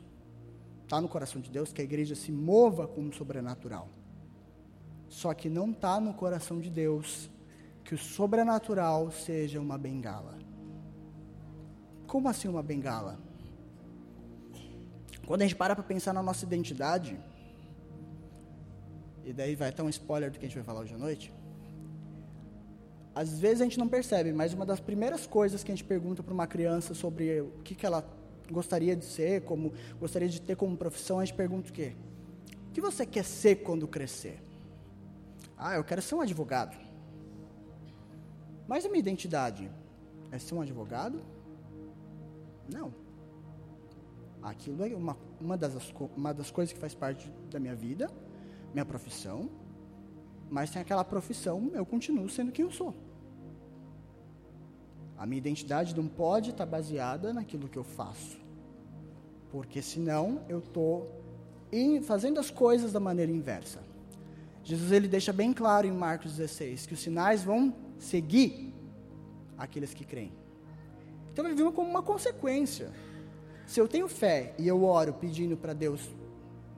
Está 0.84 1.00
no 1.00 1.08
coração 1.08 1.40
de 1.40 1.50
Deus 1.50 1.72
que 1.72 1.80
a 1.80 1.84
igreja 1.84 2.14
se 2.14 2.30
mova 2.30 2.86
como 2.86 3.12
sobrenatural. 3.12 3.88
Só 5.08 5.34
que 5.34 5.48
não 5.48 5.72
está 5.72 5.98
no 5.98 6.14
coração 6.14 6.60
de 6.60 6.70
Deus 6.70 7.28
que 7.88 7.94
o 7.94 7.98
sobrenatural 7.98 9.10
seja 9.10 9.58
uma 9.58 9.78
bengala. 9.78 10.38
Como 12.06 12.28
assim 12.28 12.46
uma 12.46 12.62
bengala? 12.62 13.18
Quando 15.26 15.40
a 15.40 15.44
gente 15.46 15.56
para 15.56 15.74
para 15.74 15.82
pensar 15.82 16.12
na 16.12 16.22
nossa 16.22 16.44
identidade, 16.44 17.18
e 19.24 19.32
daí 19.32 19.54
vai 19.54 19.70
até 19.70 19.82
um 19.82 19.88
spoiler 19.88 20.30
do 20.30 20.38
que 20.38 20.44
a 20.44 20.48
gente 20.48 20.56
vai 20.56 20.64
falar 20.64 20.80
hoje 20.80 20.92
à 20.92 20.98
noite. 20.98 21.32
Às 23.14 23.40
vezes 23.40 23.62
a 23.62 23.64
gente 23.64 23.78
não 23.78 23.88
percebe, 23.88 24.34
mas 24.34 24.52
uma 24.52 24.66
das 24.66 24.80
primeiras 24.80 25.26
coisas 25.26 25.64
que 25.64 25.72
a 25.72 25.74
gente 25.74 25.84
pergunta 25.84 26.22
para 26.22 26.34
uma 26.34 26.46
criança 26.46 26.92
sobre 26.92 27.40
o 27.40 27.62
que, 27.64 27.74
que 27.74 27.86
ela 27.86 28.06
gostaria 28.50 28.94
de 28.94 29.06
ser, 29.06 29.44
como 29.44 29.72
gostaria 29.98 30.28
de 30.28 30.42
ter 30.42 30.56
como 30.56 30.76
profissão, 30.76 31.20
a 31.20 31.24
gente 31.24 31.34
pergunta 31.34 31.70
o 31.70 31.72
quê? 31.72 31.94
O 32.68 32.72
que 32.72 32.82
você 32.82 33.06
quer 33.06 33.24
ser 33.24 33.62
quando 33.62 33.88
crescer? 33.88 34.42
Ah, 35.56 35.76
eu 35.76 35.84
quero 35.84 36.02
ser 36.02 36.16
um 36.16 36.20
advogado. 36.20 36.87
Mas 38.68 38.84
a 38.84 38.88
minha 38.88 39.00
identidade 39.00 39.70
é 40.30 40.38
ser 40.38 40.54
um 40.54 40.60
advogado? 40.60 41.22
Não. 42.70 42.92
Aquilo 44.42 44.84
é 44.84 44.94
uma, 44.94 45.16
uma, 45.40 45.56
das, 45.56 45.72
uma 46.14 46.34
das 46.34 46.50
coisas 46.50 46.72
que 46.72 46.78
faz 46.78 46.94
parte 46.94 47.32
da 47.50 47.58
minha 47.58 47.74
vida, 47.74 48.10
minha 48.74 48.84
profissão. 48.84 49.48
Mas 50.50 50.68
sem 50.68 50.82
aquela 50.82 51.02
profissão, 51.02 51.70
eu 51.72 51.84
continuo 51.86 52.28
sendo 52.28 52.52
quem 52.52 52.66
eu 52.66 52.70
sou. 52.70 52.94
A 55.16 55.24
minha 55.24 55.38
identidade 55.38 55.96
não 55.96 56.06
pode 56.06 56.50
estar 56.50 56.66
baseada 56.66 57.32
naquilo 57.32 57.68
que 57.68 57.78
eu 57.78 57.84
faço. 57.84 58.38
Porque 59.50 59.80
senão 59.80 60.42
eu 60.46 60.58
estou 60.58 61.10
fazendo 62.04 62.38
as 62.38 62.50
coisas 62.50 62.92
da 62.92 63.00
maneira 63.00 63.32
inversa. 63.32 63.80
Jesus 64.62 64.92
ele 64.92 65.08
deixa 65.08 65.32
bem 65.32 65.54
claro 65.54 65.86
em 65.86 65.92
Marcos 65.92 66.36
16 66.36 66.86
que 66.86 66.94
os 66.94 67.00
sinais 67.00 67.42
vão 67.42 67.74
seguir 67.98 68.74
aqueles 69.56 69.92
que 69.92 70.04
creem. 70.04 70.32
Então 71.32 71.44
ele 71.44 71.54
viu 71.54 71.72
como 71.72 71.88
uma 71.88 72.02
consequência. 72.02 72.90
Se 73.66 73.80
eu 73.80 73.86
tenho 73.86 74.08
fé 74.08 74.54
e 74.58 74.66
eu 74.66 74.84
oro 74.84 75.12
pedindo 75.12 75.56
para 75.56 75.72
Deus 75.72 76.08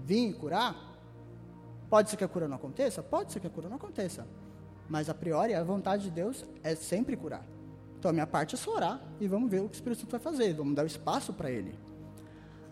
vir 0.04 0.34
curar, 0.34 0.74
pode 1.88 2.10
ser 2.10 2.16
que 2.16 2.24
a 2.24 2.28
cura 2.28 2.48
não 2.48 2.56
aconteça? 2.56 3.02
Pode 3.02 3.32
ser 3.32 3.40
que 3.40 3.46
a 3.46 3.50
cura 3.50 3.68
não 3.68 3.76
aconteça. 3.76 4.26
Mas 4.88 5.08
a 5.08 5.14
priori 5.14 5.54
a 5.54 5.62
vontade 5.62 6.04
de 6.04 6.10
Deus 6.10 6.44
é 6.62 6.74
sempre 6.74 7.16
curar. 7.16 7.46
Então 7.98 8.10
a 8.10 8.12
minha 8.12 8.26
parte 8.26 8.54
é 8.54 8.58
só 8.58 8.74
orar 8.74 9.00
e 9.20 9.28
vamos 9.28 9.50
ver 9.50 9.60
o 9.60 9.68
que 9.68 9.74
o 9.74 9.76
Espírito 9.76 10.00
Santo 10.00 10.10
vai 10.10 10.20
fazer, 10.20 10.54
vamos 10.54 10.74
dar 10.74 10.82
o 10.82 10.86
espaço 10.86 11.32
para 11.32 11.50
ele. 11.50 11.78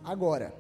Agora, 0.03 0.55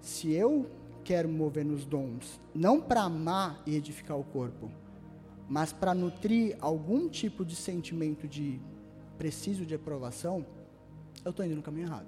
se 0.00 0.32
eu 0.32 0.68
quero 1.04 1.28
mover 1.28 1.64
nos 1.64 1.84
dons, 1.84 2.40
não 2.54 2.80
para 2.80 3.02
amar 3.02 3.62
e 3.64 3.76
edificar 3.76 4.18
o 4.18 4.24
corpo, 4.24 4.70
mas 5.50 5.72
para 5.72 5.92
nutrir 5.92 6.56
algum 6.60 7.08
tipo 7.08 7.44
de 7.44 7.56
sentimento 7.56 8.28
de 8.28 8.60
preciso 9.18 9.66
de 9.66 9.74
aprovação, 9.74 10.46
eu 11.24 11.30
estou 11.30 11.44
indo 11.44 11.56
no 11.56 11.62
caminho 11.62 11.88
errado. 11.88 12.06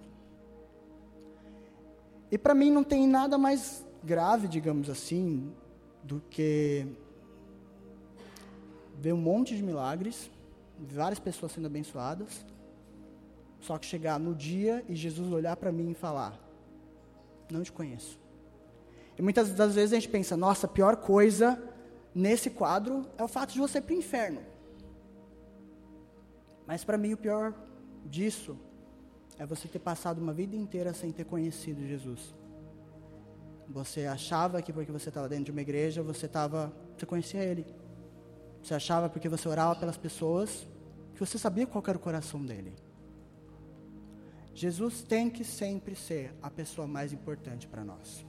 E 2.30 2.38
para 2.38 2.54
mim 2.54 2.70
não 2.70 2.84
tem 2.84 3.04
nada 3.08 3.36
mais 3.36 3.84
grave, 4.04 4.46
digamos 4.46 4.88
assim, 4.88 5.52
do 6.04 6.22
que 6.30 6.86
ver 9.00 9.12
um 9.12 9.18
monte 9.20 9.56
de 9.56 9.62
milagres 9.62 10.30
várias 10.78 11.18
pessoas 11.18 11.50
sendo 11.50 11.66
abençoadas. 11.66 12.46
Só 13.58 13.76
que 13.76 13.86
chegar 13.86 14.20
no 14.20 14.36
dia 14.36 14.84
e 14.88 14.94
Jesus 14.94 15.32
olhar 15.32 15.56
para 15.56 15.72
mim 15.72 15.90
e 15.90 15.94
falar: 15.94 16.38
Não 17.50 17.62
te 17.62 17.72
conheço. 17.72 18.20
E 19.18 19.22
muitas 19.22 19.52
das 19.52 19.74
vezes 19.74 19.92
a 19.92 19.96
gente 19.96 20.08
pensa: 20.08 20.36
Nossa, 20.36 20.66
a 20.66 20.70
pior 20.70 20.96
coisa 20.96 21.60
nesse 22.14 22.50
quadro 22.50 23.06
é 23.16 23.22
o 23.22 23.28
fato 23.28 23.52
de 23.52 23.58
você 23.58 23.78
ir 23.78 23.82
para 23.82 23.94
o 23.94 23.98
inferno. 23.98 24.42
Mas 26.66 26.84
para 26.84 26.98
mim 26.98 27.12
o 27.12 27.16
pior 27.16 27.54
disso 28.04 28.58
é 29.38 29.46
você 29.46 29.66
ter 29.68 29.78
passado 29.78 30.18
uma 30.18 30.32
vida 30.32 30.54
inteira 30.54 30.92
sem 30.92 31.10
ter 31.10 31.24
conhecido 31.24 31.86
Jesus. 31.86 32.34
Você 33.68 34.06
achava 34.06 34.60
que 34.60 34.72
porque 34.72 34.92
você 34.92 35.08
estava 35.08 35.28
dentro 35.28 35.46
de 35.46 35.50
uma 35.50 35.62
igreja, 35.62 36.02
você 36.02 36.26
estava, 36.26 36.72
você 36.96 37.06
conhecia 37.06 37.42
ele. 37.42 37.66
Você 38.62 38.74
achava 38.74 39.08
porque 39.08 39.28
você 39.28 39.48
orava 39.48 39.74
pelas 39.74 39.96
pessoas, 39.96 40.68
que 41.14 41.20
você 41.20 41.38
sabia 41.38 41.66
qual 41.66 41.82
era 41.86 41.96
o 41.96 42.00
coração 42.00 42.44
dele. 42.44 42.74
Jesus 44.54 45.02
tem 45.02 45.30
que 45.30 45.44
sempre 45.44 45.94
ser 45.94 46.34
a 46.42 46.50
pessoa 46.50 46.86
mais 46.86 47.12
importante 47.12 47.66
para 47.66 47.84
nós. 47.84 48.24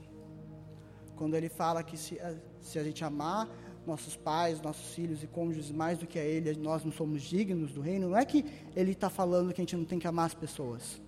Quando 1.14 1.34
ele 1.34 1.48
fala 1.48 1.82
que 1.82 1.96
se, 1.96 2.18
se, 2.60 2.78
a 2.78 2.82
gente 2.82 3.04
amar 3.04 3.48
nossos 3.86 4.16
pais, 4.16 4.60
nossos 4.60 4.94
filhos 4.94 5.22
e 5.22 5.26
cônjuges 5.26 5.70
mais 5.70 5.98
do 5.98 6.06
que 6.06 6.18
a 6.18 6.24
ele, 6.24 6.54
nós 6.56 6.84
não 6.84 6.92
somos 6.92 7.22
dignos 7.22 7.72
do 7.72 7.80
reino, 7.80 8.08
não 8.08 8.16
é 8.16 8.24
que 8.24 8.44
ele 8.74 8.92
está 8.92 9.10
falando 9.10 9.52
que 9.52 9.60
a 9.60 9.64
gente 9.64 9.76
não 9.76 9.84
tem 9.84 9.98
que 9.98 10.06
amar 10.06 10.26
as 10.26 10.34
pessoas. 10.34 11.00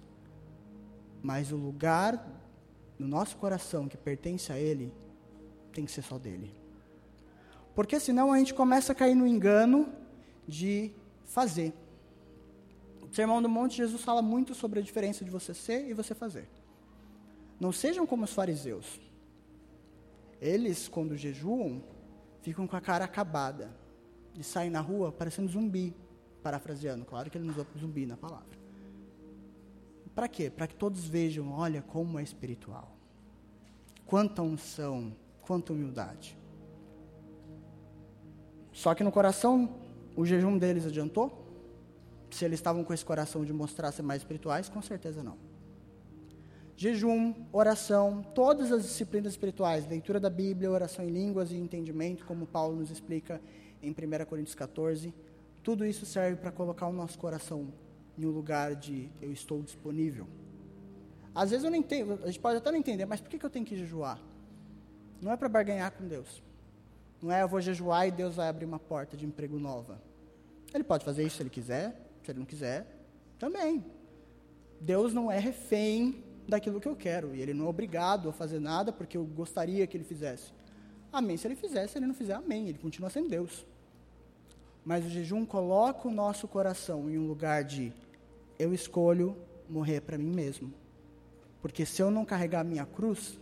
Mas 1.23 1.53
o 1.53 1.57
lugar 1.57 2.25
no 2.99 3.07
nosso 3.07 3.37
coração 3.37 3.89
que 3.89 3.97
pertence 3.97 4.53
a 4.53 4.59
ele 4.59 4.93
tem 5.73 5.85
que 5.85 5.91
ser 5.91 6.03
só 6.03 6.19
dele. 6.19 6.51
Porque 7.75 8.01
senão 8.01 8.33
a 8.33 8.39
gente 8.39 8.55
começa 8.55 8.93
a 8.93 8.95
cair 8.95 9.15
no 9.15 9.27
engano 9.27 9.93
de 10.49 10.93
fazer. 11.25 11.75
O 13.03 13.15
Sermão 13.15 13.43
do 13.43 13.49
Monte, 13.49 13.77
Jesus 13.77 14.03
fala 14.03 14.23
muito 14.23 14.55
sobre 14.55 14.81
a 14.81 14.83
diferença 14.83 15.25
de 15.25 15.31
você 15.31 15.53
ser 15.53 15.89
e 15.89 15.93
você 15.93 16.15
fazer. 16.15 16.49
Não 17.61 17.73
sejam 17.73 18.07
como 18.07 18.25
os 18.25 18.33
fariseus. 18.33 19.01
Eles, 20.41 20.89
quando 20.89 21.17
jejuam, 21.17 21.83
ficam 22.47 22.65
com 22.65 22.77
a 22.77 22.81
cara 22.81 23.05
acabada 23.05 23.77
e 24.39 24.45
saem 24.45 24.71
na 24.71 24.81
rua 24.81 25.11
parecendo 25.11 25.51
zumbi, 25.51 25.93
parafraseando. 26.45 27.05
Claro 27.05 27.29
que 27.29 27.37
ele 27.37 27.45
não 27.45 27.53
usou 27.53 27.67
zumbi 27.77 28.07
na 28.07 28.17
palavra. 28.17 28.57
Para 30.15 30.29
quê? 30.29 30.49
Para 30.49 30.69
que 30.69 30.77
todos 30.77 31.09
vejam, 31.09 31.51
olha 31.51 31.83
como 31.83 32.21
é 32.21 32.23
espiritual. 32.23 32.97
Quanta 34.07 34.43
unção, 34.43 35.13
quanta 35.43 35.73
humildade. 35.73 36.39
Só 38.71 38.95
que 38.95 39.03
no 39.03 39.11
coração 39.11 39.81
o 40.15 40.25
jejum 40.25 40.57
deles 40.57 40.87
adiantou? 40.87 41.45
Se 42.31 42.45
eles 42.45 42.61
estavam 42.61 42.85
com 42.85 42.95
esse 42.95 43.05
coração 43.05 43.45
de 43.45 43.53
mostrar 43.53 43.91
ser 43.91 44.03
mais 44.03 44.23
espirituais, 44.23 44.69
com 44.69 44.81
certeza 44.81 45.21
não. 45.21 45.37
Jejum, 46.79 47.33
oração, 47.53 48.23
todas 48.35 48.71
as 48.71 48.83
disciplinas 48.83 49.33
espirituais, 49.33 49.89
leitura 49.89 50.21
da 50.21 50.29
Bíblia, 50.29 50.71
oração 50.71 51.03
em 51.03 51.09
línguas 51.09 51.51
e 51.51 51.57
entendimento, 51.57 52.27
como 52.27 52.47
Paulo 52.47 52.77
nos 52.77 52.91
explica 52.91 53.41
em 53.83 53.93
1 53.93 54.25
Coríntios 54.27 54.55
14, 54.55 55.15
tudo 55.63 55.87
isso 55.87 56.05
serve 56.05 56.37
para 56.37 56.53
colocar 56.53 56.87
o 56.87 56.93
nosso 56.93 57.19
coração 57.19 57.73
em 58.19 58.27
um 58.27 58.31
lugar 58.31 58.75
de 58.77 59.09
eu 59.23 59.33
estou 59.33 59.63
disponível. 59.63 60.27
Às 61.35 61.51
vezes 61.51 61.65
eu 61.65 61.71
não 61.71 61.79
entendo, 61.79 62.21
a 62.23 62.27
gente 62.27 62.41
pode 62.41 62.59
até 62.59 62.71
não 62.71 62.79
entender, 62.79 63.07
mas 63.07 63.23
por 63.23 63.31
que, 63.31 63.39
que 63.39 63.47
eu 63.47 63.51
tenho 63.51 63.65
que 63.65 63.75
jejuar? 63.75 64.21
Não 65.23 65.33
é 65.33 65.37
para 65.37 65.49
barganhar 65.49 65.91
com 65.93 66.07
Deus. 66.07 66.43
Não 67.23 67.33
é 67.33 67.43
eu 67.43 67.49
vou 67.49 67.61
jejuar 67.61 68.07
e 68.07 68.11
Deus 68.11 68.37
vai 68.37 68.49
abrir 68.49 68.67
uma 68.67 68.79
porta 68.79 69.17
de 69.17 69.25
emprego 69.25 69.59
nova. 69.59 69.99
Ele 70.75 70.85
pode 70.85 71.07
fazer 71.07 71.25
isso 71.25 71.37
se 71.37 71.43
ele 71.43 71.49
quiser, 71.49 71.99
se 72.23 72.31
ele 72.31 72.39
não 72.39 72.47
quiser, 72.47 72.87
também. 73.39 73.83
Deus 74.79 75.15
não 75.15 75.33
é 75.33 75.39
refém 75.39 76.23
daquilo 76.49 76.81
que 76.81 76.89
eu 76.89 76.97
quero 76.97 77.35
e 77.35 77.41
ele 77.41 77.53
não 77.53 77.67
é 77.67 77.69
obrigado 77.69 78.29
a 78.29 78.33
fazer 78.33 78.59
nada 78.59 78.93
porque 78.93 79.17
eu 79.17 79.25
gostaria 79.25 79.87
que 79.87 79.97
ele 79.97 80.05
fizesse. 80.05 80.53
Amém. 81.13 81.37
Se 81.37 81.47
ele 81.47 81.57
fizesse, 81.57 81.93
se 81.93 81.99
ele 81.99 82.07
não 82.07 82.15
fizer, 82.15 82.35
amém. 82.35 82.69
Ele 82.69 82.79
continua 82.79 83.11
sendo 83.11 83.29
Deus. 83.29 83.67
Mas 84.85 85.05
o 85.05 85.09
jejum 85.09 85.45
coloca 85.45 86.07
o 86.07 86.11
nosso 86.11 86.47
coração 86.47 87.11
em 87.11 87.19
um 87.19 87.27
lugar 87.27 87.65
de 87.65 87.93
eu 88.59 88.73
escolho 88.73 89.37
morrer 89.69 90.01
para 90.01 90.17
mim 90.19 90.31
mesmo. 90.31 90.73
Porque 91.61 91.85
se 91.85 92.01
eu 92.01 92.11
não 92.11 92.25
carregar 92.25 92.61
a 92.61 92.65
minha 92.65 92.87
cruz, 92.87 93.39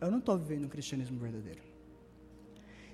eu 0.00 0.10
não 0.10 0.18
estou 0.18 0.38
vivendo 0.38 0.64
um 0.64 0.68
cristianismo 0.68 1.18
verdadeiro. 1.18 1.60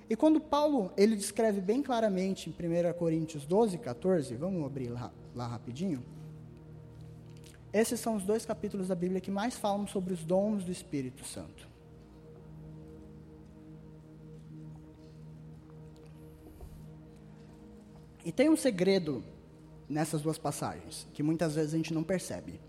E 0.08 0.16
quando 0.16 0.40
Paulo, 0.40 0.92
ele 0.96 1.16
descreve 1.16 1.60
bem 1.60 1.82
claramente 1.82 2.50
em 2.50 2.52
1 2.52 2.92
Coríntios 2.94 3.46
12, 3.46 3.78
14, 3.78 4.34
vamos 4.34 4.64
abrir 4.64 4.90
lá, 4.90 5.12
lá 5.34 5.46
rapidinho. 5.46 6.02
Esses 7.74 7.98
são 7.98 8.14
os 8.14 8.22
dois 8.22 8.46
capítulos 8.46 8.86
da 8.86 8.94
Bíblia 8.94 9.20
que 9.20 9.32
mais 9.32 9.56
falam 9.56 9.84
sobre 9.84 10.14
os 10.14 10.22
dons 10.22 10.62
do 10.62 10.70
Espírito 10.70 11.24
Santo. 11.24 11.68
E 18.24 18.30
tem 18.30 18.48
um 18.48 18.56
segredo 18.56 19.24
nessas 19.88 20.22
duas 20.22 20.38
passagens, 20.38 21.08
que 21.12 21.20
muitas 21.20 21.56
vezes 21.56 21.74
a 21.74 21.76
gente 21.76 21.92
não 21.92 22.04
percebe. 22.04 22.60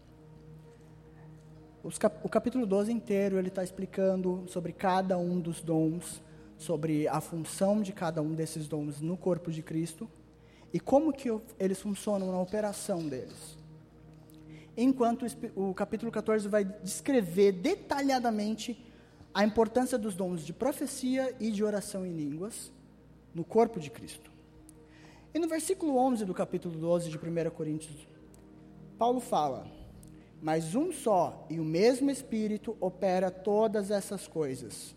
o 2.24 2.28
capítulo 2.28 2.66
12 2.66 2.92
inteiro 2.92 3.38
ele 3.38 3.50
está 3.50 3.64
explicando 3.64 4.44
sobre 4.48 4.74
cada 4.74 5.20
um 5.20 5.40
dos 5.40 5.62
dons, 5.62 6.20
sobre 6.58 7.08
a 7.08 7.22
função 7.22 7.84
de 7.84 7.94
cada 7.94 8.24
um 8.24 8.34
desses 8.34 8.68
dons 8.68 9.00
no 9.02 9.16
corpo 9.16 9.52
de 9.52 9.62
Cristo 9.62 10.10
e 10.74 10.80
como 10.80 11.14
que 11.14 11.30
eles 11.60 11.80
funcionam 11.80 12.32
na 12.32 12.42
operação 12.42 13.08
deles. 13.08 13.65
Enquanto 14.78 15.26
o 15.56 15.74
capítulo 15.74 16.12
14 16.12 16.48
vai 16.48 16.66
descrever 16.66 17.54
detalhadamente 17.54 18.78
a 19.34 19.44
importância 19.44 19.98
dos 19.98 20.16
dons 20.16 20.46
de 20.46 20.54
profecia 20.54 21.36
e 21.40 21.52
de 21.52 21.64
oração 21.64 22.06
em 22.06 22.14
línguas 22.14 22.72
no 23.34 23.44
corpo 23.44 23.80
de 23.80 23.90
Cristo. 23.90 24.32
E 25.34 25.40
no 25.40 25.48
versículo 25.48 25.98
11 25.98 26.24
do 26.24 26.34
capítulo 26.34 26.78
12 26.78 27.10
de 27.10 27.18
1 27.18 27.50
Coríntios, 27.52 28.08
Paulo 28.98 29.20
fala: 29.20 29.68
Mas 30.42 30.76
um 30.76 30.92
só 30.92 31.46
e 31.50 31.60
o 31.60 31.66
mesmo 31.66 32.10
Espírito 32.10 32.78
opera 32.80 33.30
todas 33.30 33.92
essas 33.92 34.28
coisas, 34.28 34.96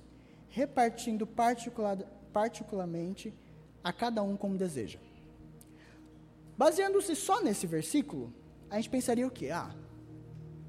repartindo 0.48 1.26
particular, 1.26 1.98
particularmente 2.32 3.34
a 3.82 3.92
cada 3.92 4.22
um 4.22 4.36
como 4.36 4.56
deseja. 4.56 5.00
Baseando-se 6.56 7.16
só 7.16 7.40
nesse 7.40 7.66
versículo, 7.66 8.32
a 8.70 8.76
gente 8.76 8.90
pensaria 8.90 9.26
o 9.26 9.30
quê? 9.30 9.50
Ah, 9.50 9.74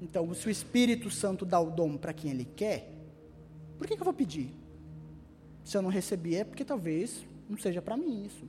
então 0.00 0.32
se 0.34 0.46
o 0.46 0.50
Espírito 0.50 1.10
Santo 1.10 1.44
dá 1.44 1.60
o 1.60 1.70
dom 1.70 1.96
para 1.96 2.12
quem 2.12 2.30
ele 2.30 2.44
quer, 2.44 2.90
por 3.76 3.86
que, 3.86 3.94
que 3.94 4.00
eu 4.00 4.04
vou 4.04 4.14
pedir? 4.14 4.54
Se 5.64 5.76
eu 5.76 5.82
não 5.82 5.90
recebi 5.90 6.36
é 6.36 6.44
porque 6.44 6.64
talvez 6.64 7.24
não 7.48 7.58
seja 7.58 7.82
para 7.82 7.96
mim 7.96 8.24
isso. 8.24 8.48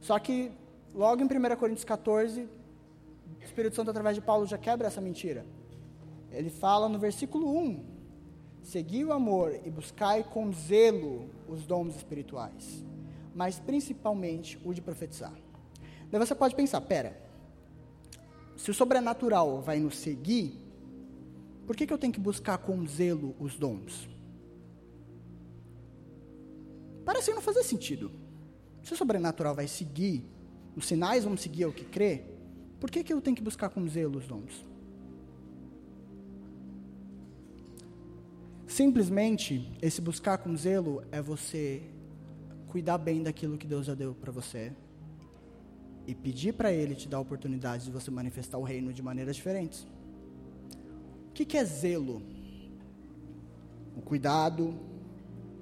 Só 0.00 0.18
que, 0.18 0.52
logo 0.94 1.22
em 1.22 1.24
1 1.24 1.56
Coríntios 1.56 1.84
14, 1.84 2.42
o 2.42 3.44
Espírito 3.44 3.74
Santo, 3.76 3.90
através 3.90 4.14
de 4.14 4.20
Paulo, 4.20 4.46
já 4.46 4.58
quebra 4.58 4.86
essa 4.86 5.00
mentira. 5.00 5.44
Ele 6.30 6.50
fala 6.50 6.88
no 6.88 6.98
versículo 6.98 7.56
1: 7.58 7.84
Segui 8.62 9.04
o 9.04 9.12
amor 9.12 9.58
e 9.64 9.70
buscai 9.70 10.22
com 10.22 10.52
zelo 10.52 11.30
os 11.48 11.66
dons 11.66 11.96
espirituais, 11.96 12.84
mas 13.34 13.58
principalmente 13.58 14.58
o 14.64 14.74
de 14.74 14.82
profetizar. 14.82 15.34
Daí 16.10 16.18
você 16.18 16.34
pode 16.34 16.54
pensar: 16.54 16.80
pera, 16.82 17.16
se 18.56 18.70
o 18.70 18.74
sobrenatural 18.74 19.60
vai 19.60 19.78
nos 19.78 19.96
seguir, 19.96 20.58
por 21.66 21.76
que, 21.76 21.86
que 21.86 21.92
eu 21.92 21.98
tenho 21.98 22.12
que 22.12 22.20
buscar 22.20 22.58
com 22.58 22.86
zelo 22.86 23.34
os 23.38 23.56
dons? 23.56 24.08
Parece 27.04 27.32
não 27.32 27.42
fazer 27.42 27.62
sentido. 27.62 28.10
Se 28.82 28.92
o 28.92 28.96
sobrenatural 28.96 29.54
vai 29.54 29.68
seguir, 29.68 30.24
os 30.74 30.86
sinais 30.86 31.24
vão 31.24 31.36
seguir 31.36 31.66
o 31.66 31.72
que 31.72 31.84
crê, 31.84 32.22
por 32.80 32.90
que, 32.90 33.04
que 33.04 33.12
eu 33.12 33.20
tenho 33.20 33.36
que 33.36 33.42
buscar 33.42 33.68
com 33.68 33.86
zelo 33.88 34.18
os 34.18 34.26
dons? 34.26 34.64
Simplesmente, 38.66 39.72
esse 39.80 40.00
buscar 40.00 40.38
com 40.38 40.56
zelo 40.56 41.02
é 41.10 41.22
você 41.22 41.82
cuidar 42.68 42.98
bem 42.98 43.22
daquilo 43.22 43.56
que 43.56 43.66
Deus 43.66 43.86
já 43.86 43.94
deu 43.94 44.14
para 44.14 44.32
você 44.32 44.72
e 46.06 46.14
pedir 46.14 46.52
para 46.54 46.72
Ele 46.72 46.94
te 46.94 47.08
dar 47.08 47.16
a 47.16 47.20
oportunidade 47.20 47.84
de 47.84 47.90
você 47.90 48.10
manifestar 48.10 48.58
o 48.58 48.62
reino 48.62 48.92
de 48.92 49.02
maneiras 49.02 49.36
diferentes. 49.36 49.86
O 51.28 51.32
que, 51.34 51.44
que 51.44 51.56
é 51.56 51.64
zelo? 51.64 52.22
O 53.96 54.00
cuidado, 54.00 54.74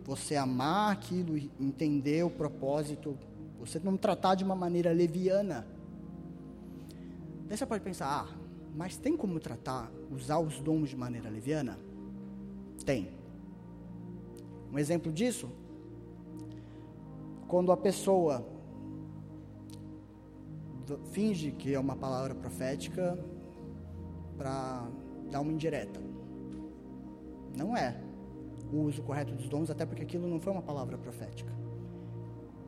você 0.05 0.37
amar 0.37 0.93
aquilo, 0.93 1.37
entender 1.59 2.25
o 2.25 2.31
propósito, 2.31 3.19
você 3.59 3.81
não 3.83 3.97
tratar 3.97 4.35
de 4.35 4.45
uma 4.45 4.55
maneira 4.55 4.93
leviana. 4.93 5.67
Daí 7.49 7.57
você 7.57 7.65
pode 7.65 7.83
pensar, 7.83 8.07
ah, 8.07 8.37
mas 8.77 8.97
tem 8.97 9.17
como 9.17 9.41
tratar, 9.41 9.91
usar 10.11 10.39
os 10.39 10.61
dons 10.61 10.91
de 10.91 10.97
maneira 10.97 11.31
leviana? 11.31 11.79
Tem. 12.85 13.13
Um 14.71 14.79
exemplo 14.79 15.11
disso, 15.11 15.49
quando 17.47 17.73
a 17.73 17.77
pessoa 17.77 18.54
finge 21.13 21.51
que 21.53 21.75
é 21.75 21.79
uma 21.79 21.97
palavra 21.97 22.35
profética 22.35 23.19
para 24.37 24.89
dar 25.31 25.41
uma 25.41 25.53
indireta. 25.53 26.01
Não 27.57 27.77
é 27.77 27.97
o 28.73 28.79
uso 28.83 29.03
correto 29.03 29.35
dos 29.35 29.49
dons, 29.49 29.71
até 29.71 29.87
porque 29.87 30.03
aquilo 30.03 30.29
não 30.29 30.41
foi 30.41 30.53
uma 30.53 30.63
palavra 30.63 30.99
profética. 30.99 31.53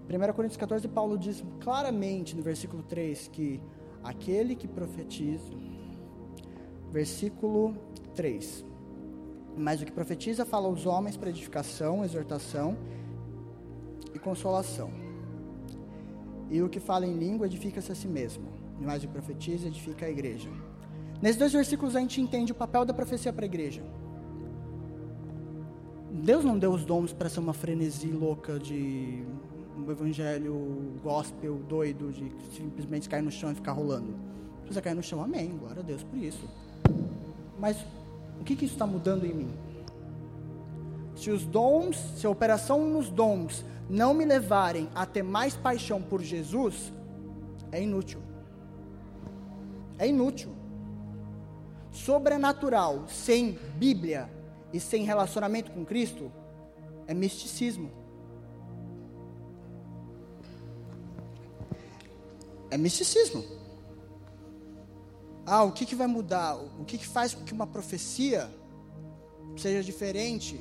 1 0.08 0.32
Coríntios 0.34 0.56
14, 0.56 0.86
Paulo 0.88 1.18
diz 1.18 1.42
claramente 1.60 2.36
no 2.36 2.42
versículo 2.42 2.82
3 2.84 3.28
que 3.28 3.60
aquele 4.04 4.54
que 4.54 4.68
profetiza, 4.68 5.52
versículo 6.92 7.74
3, 8.14 8.64
mas 9.56 9.82
o 9.82 9.84
que 9.84 9.90
profetiza 9.90 10.44
fala 10.44 10.68
aos 10.68 10.86
homens 10.86 11.16
para 11.16 11.28
edificação, 11.30 12.04
exortação 12.04 12.76
e 14.14 14.18
consolação. 14.18 15.05
E 16.50 16.62
o 16.62 16.68
que 16.68 16.78
fala 16.78 17.06
em 17.06 17.16
língua 17.16 17.46
edifica-se 17.46 17.90
a 17.90 17.94
si 17.94 18.06
mesmo, 18.06 18.48
mas 18.80 19.02
o 19.02 19.06
que 19.06 19.12
profetiza 19.12 19.66
edifica 19.66 20.06
a 20.06 20.10
igreja. 20.10 20.48
Nesses 21.20 21.38
dois 21.38 21.52
versículos 21.52 21.96
a 21.96 22.00
gente 22.00 22.20
entende 22.20 22.52
o 22.52 22.54
papel 22.54 22.84
da 22.84 22.92
profecia 22.92 23.32
para 23.32 23.44
a 23.44 23.46
igreja. 23.46 23.82
Deus 26.12 26.44
não 26.44 26.58
deu 26.58 26.72
os 26.72 26.84
dons 26.84 27.12
para 27.12 27.28
ser 27.28 27.40
uma 27.40 27.52
frenesi 27.52 28.08
louca 28.08 28.58
de 28.58 29.24
um 29.76 29.90
evangelho 29.90 30.98
gospel 31.02 31.56
doido, 31.68 32.10
de 32.10 32.32
simplesmente 32.54 33.08
cair 33.08 33.22
no 33.22 33.30
chão 33.30 33.52
e 33.52 33.54
ficar 33.54 33.72
rolando. 33.72 34.14
Se 34.64 34.74
você 34.74 34.80
cair 34.80 34.94
no 34.94 35.02
chão, 35.02 35.22
amém, 35.22 35.56
glória 35.56 35.80
a 35.80 35.84
Deus 35.84 36.02
por 36.02 36.18
isso. 36.18 36.48
Mas 37.58 37.76
o 38.40 38.44
que, 38.44 38.56
que 38.56 38.64
isso 38.64 38.74
está 38.74 38.86
mudando 38.86 39.24
em 39.24 39.32
mim? 39.32 39.48
Se 41.16 41.30
os 41.30 41.44
dons, 41.46 41.96
se 42.16 42.26
a 42.26 42.30
operação 42.30 42.86
nos 42.86 43.08
dons 43.08 43.64
não 43.88 44.12
me 44.12 44.24
levarem 44.24 44.88
a 44.94 45.06
ter 45.06 45.22
mais 45.22 45.56
paixão 45.56 46.02
por 46.02 46.22
Jesus, 46.22 46.92
é 47.72 47.82
inútil. 47.82 48.20
É 49.98 50.06
inútil. 50.06 50.54
Sobrenatural 51.90 53.08
sem 53.08 53.58
Bíblia 53.76 54.30
e 54.72 54.78
sem 54.78 55.04
relacionamento 55.04 55.72
com 55.72 55.86
Cristo 55.86 56.30
é 57.06 57.14
misticismo. 57.14 57.90
É 62.70 62.76
misticismo. 62.76 63.42
Ah, 65.46 65.62
o 65.62 65.72
que, 65.72 65.86
que 65.86 65.94
vai 65.94 66.08
mudar? 66.08 66.56
O 66.56 66.84
que, 66.84 66.98
que 66.98 67.06
faz 67.06 67.32
com 67.32 67.42
que 67.42 67.54
uma 67.54 67.66
profecia 67.66 68.50
seja 69.56 69.82
diferente 69.82 70.60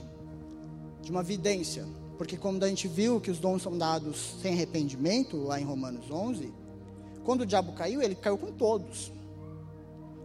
de 1.05 1.11
uma 1.11 1.21
vidência? 1.21 1.85
Porque 2.17 2.35
quando 2.35 2.63
a 2.63 2.67
gente 2.67 2.87
viu 2.87 3.21
que 3.21 3.29
os 3.29 3.39
dons 3.39 3.61
são 3.61 3.77
dados 3.77 4.35
sem 4.41 4.53
arrependimento, 4.53 5.37
lá 5.37 5.61
em 5.61 5.63
Romanos 5.63 6.09
11, 6.09 6.51
quando 7.23 7.41
o 7.41 7.45
diabo 7.45 7.73
caiu, 7.73 8.01
ele 8.01 8.15
caiu 8.15 8.37
com 8.37 8.51
todos. 8.51 9.11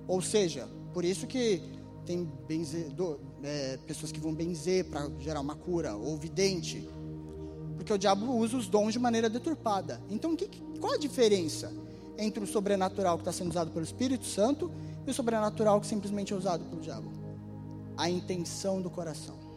Ou 0.09 0.23
seja, 0.23 0.67
por 0.95 1.05
isso 1.05 1.27
que 1.27 1.63
tem 2.07 2.25
benzedor, 2.49 3.19
é, 3.43 3.77
pessoas 3.87 4.11
que 4.11 4.19
vão 4.19 4.35
benzer 4.35 4.87
para 4.87 5.11
gerar 5.19 5.41
uma 5.41 5.55
cura, 5.55 5.95
ou 5.95 6.17
vidente. 6.17 6.89
Porque 7.77 7.93
o 7.93 7.99
diabo 7.99 8.35
usa 8.35 8.57
os 8.57 8.67
dons 8.67 8.95
de 8.95 8.99
maneira 8.99 9.29
deturpada. 9.29 10.01
Então, 10.09 10.35
que, 10.35 10.49
qual 10.81 10.95
a 10.95 10.99
diferença 10.99 11.71
entre 12.17 12.43
o 12.43 12.47
sobrenatural 12.47 13.19
que 13.19 13.23
está 13.23 13.33
sendo 13.33 13.51
usado 13.51 13.71
pelo 13.71 13.85
Espírito 13.85 14.25
Santo 14.25 14.71
e 15.07 15.11
o 15.11 15.15
sobrenatural 15.15 15.79
que 15.79 15.87
simplesmente 15.87 16.33
é 16.33 16.37
usado 16.37 16.65
pelo 16.65 16.81
diabo? 16.81 17.11
A 17.99 18.09
intenção 18.09 18.81
do 18.81 18.89
coração. 18.89 19.50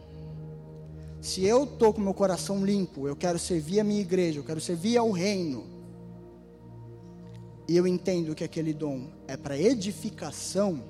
Se 1.24 1.42
eu 1.42 1.64
estou 1.64 1.90
com 1.90 2.02
meu 2.02 2.12
coração 2.12 2.62
limpo, 2.62 3.08
eu 3.08 3.16
quero 3.16 3.38
servir 3.38 3.80
a 3.80 3.84
minha 3.84 4.02
igreja, 4.02 4.40
eu 4.40 4.44
quero 4.44 4.60
servir 4.60 4.98
ao 4.98 5.10
reino, 5.10 5.64
e 7.66 7.74
eu 7.74 7.86
entendo 7.86 8.34
que 8.34 8.44
aquele 8.44 8.74
dom 8.74 9.08
é 9.26 9.34
para 9.34 9.58
edificação, 9.58 10.84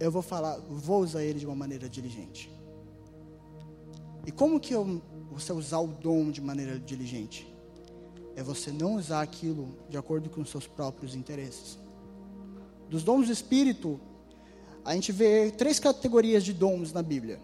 eu 0.00 0.10
vou 0.10 0.22
falar, 0.22 0.58
vou 0.68 1.02
usar 1.02 1.22
ele 1.22 1.38
de 1.38 1.46
uma 1.46 1.54
maneira 1.54 1.88
diligente. 1.88 2.50
E 4.26 4.32
como 4.32 4.58
que 4.58 4.74
eu, 4.74 5.00
você 5.30 5.52
usar 5.52 5.78
o 5.78 5.86
dom 5.86 6.32
de 6.32 6.40
maneira 6.40 6.76
diligente? 6.76 7.46
É 8.34 8.42
você 8.42 8.72
não 8.72 8.96
usar 8.96 9.22
aquilo 9.22 9.68
de 9.88 9.96
acordo 9.96 10.28
com 10.28 10.40
os 10.40 10.50
seus 10.50 10.66
próprios 10.66 11.14
interesses. 11.14 11.78
Dos 12.90 13.04
dons 13.04 13.28
do 13.28 13.32
Espírito, 13.32 14.00
a 14.84 14.94
gente 14.94 15.12
vê 15.12 15.52
três 15.52 15.78
categorias 15.78 16.42
de 16.42 16.52
dons 16.52 16.92
na 16.92 17.02
Bíblia. 17.04 17.40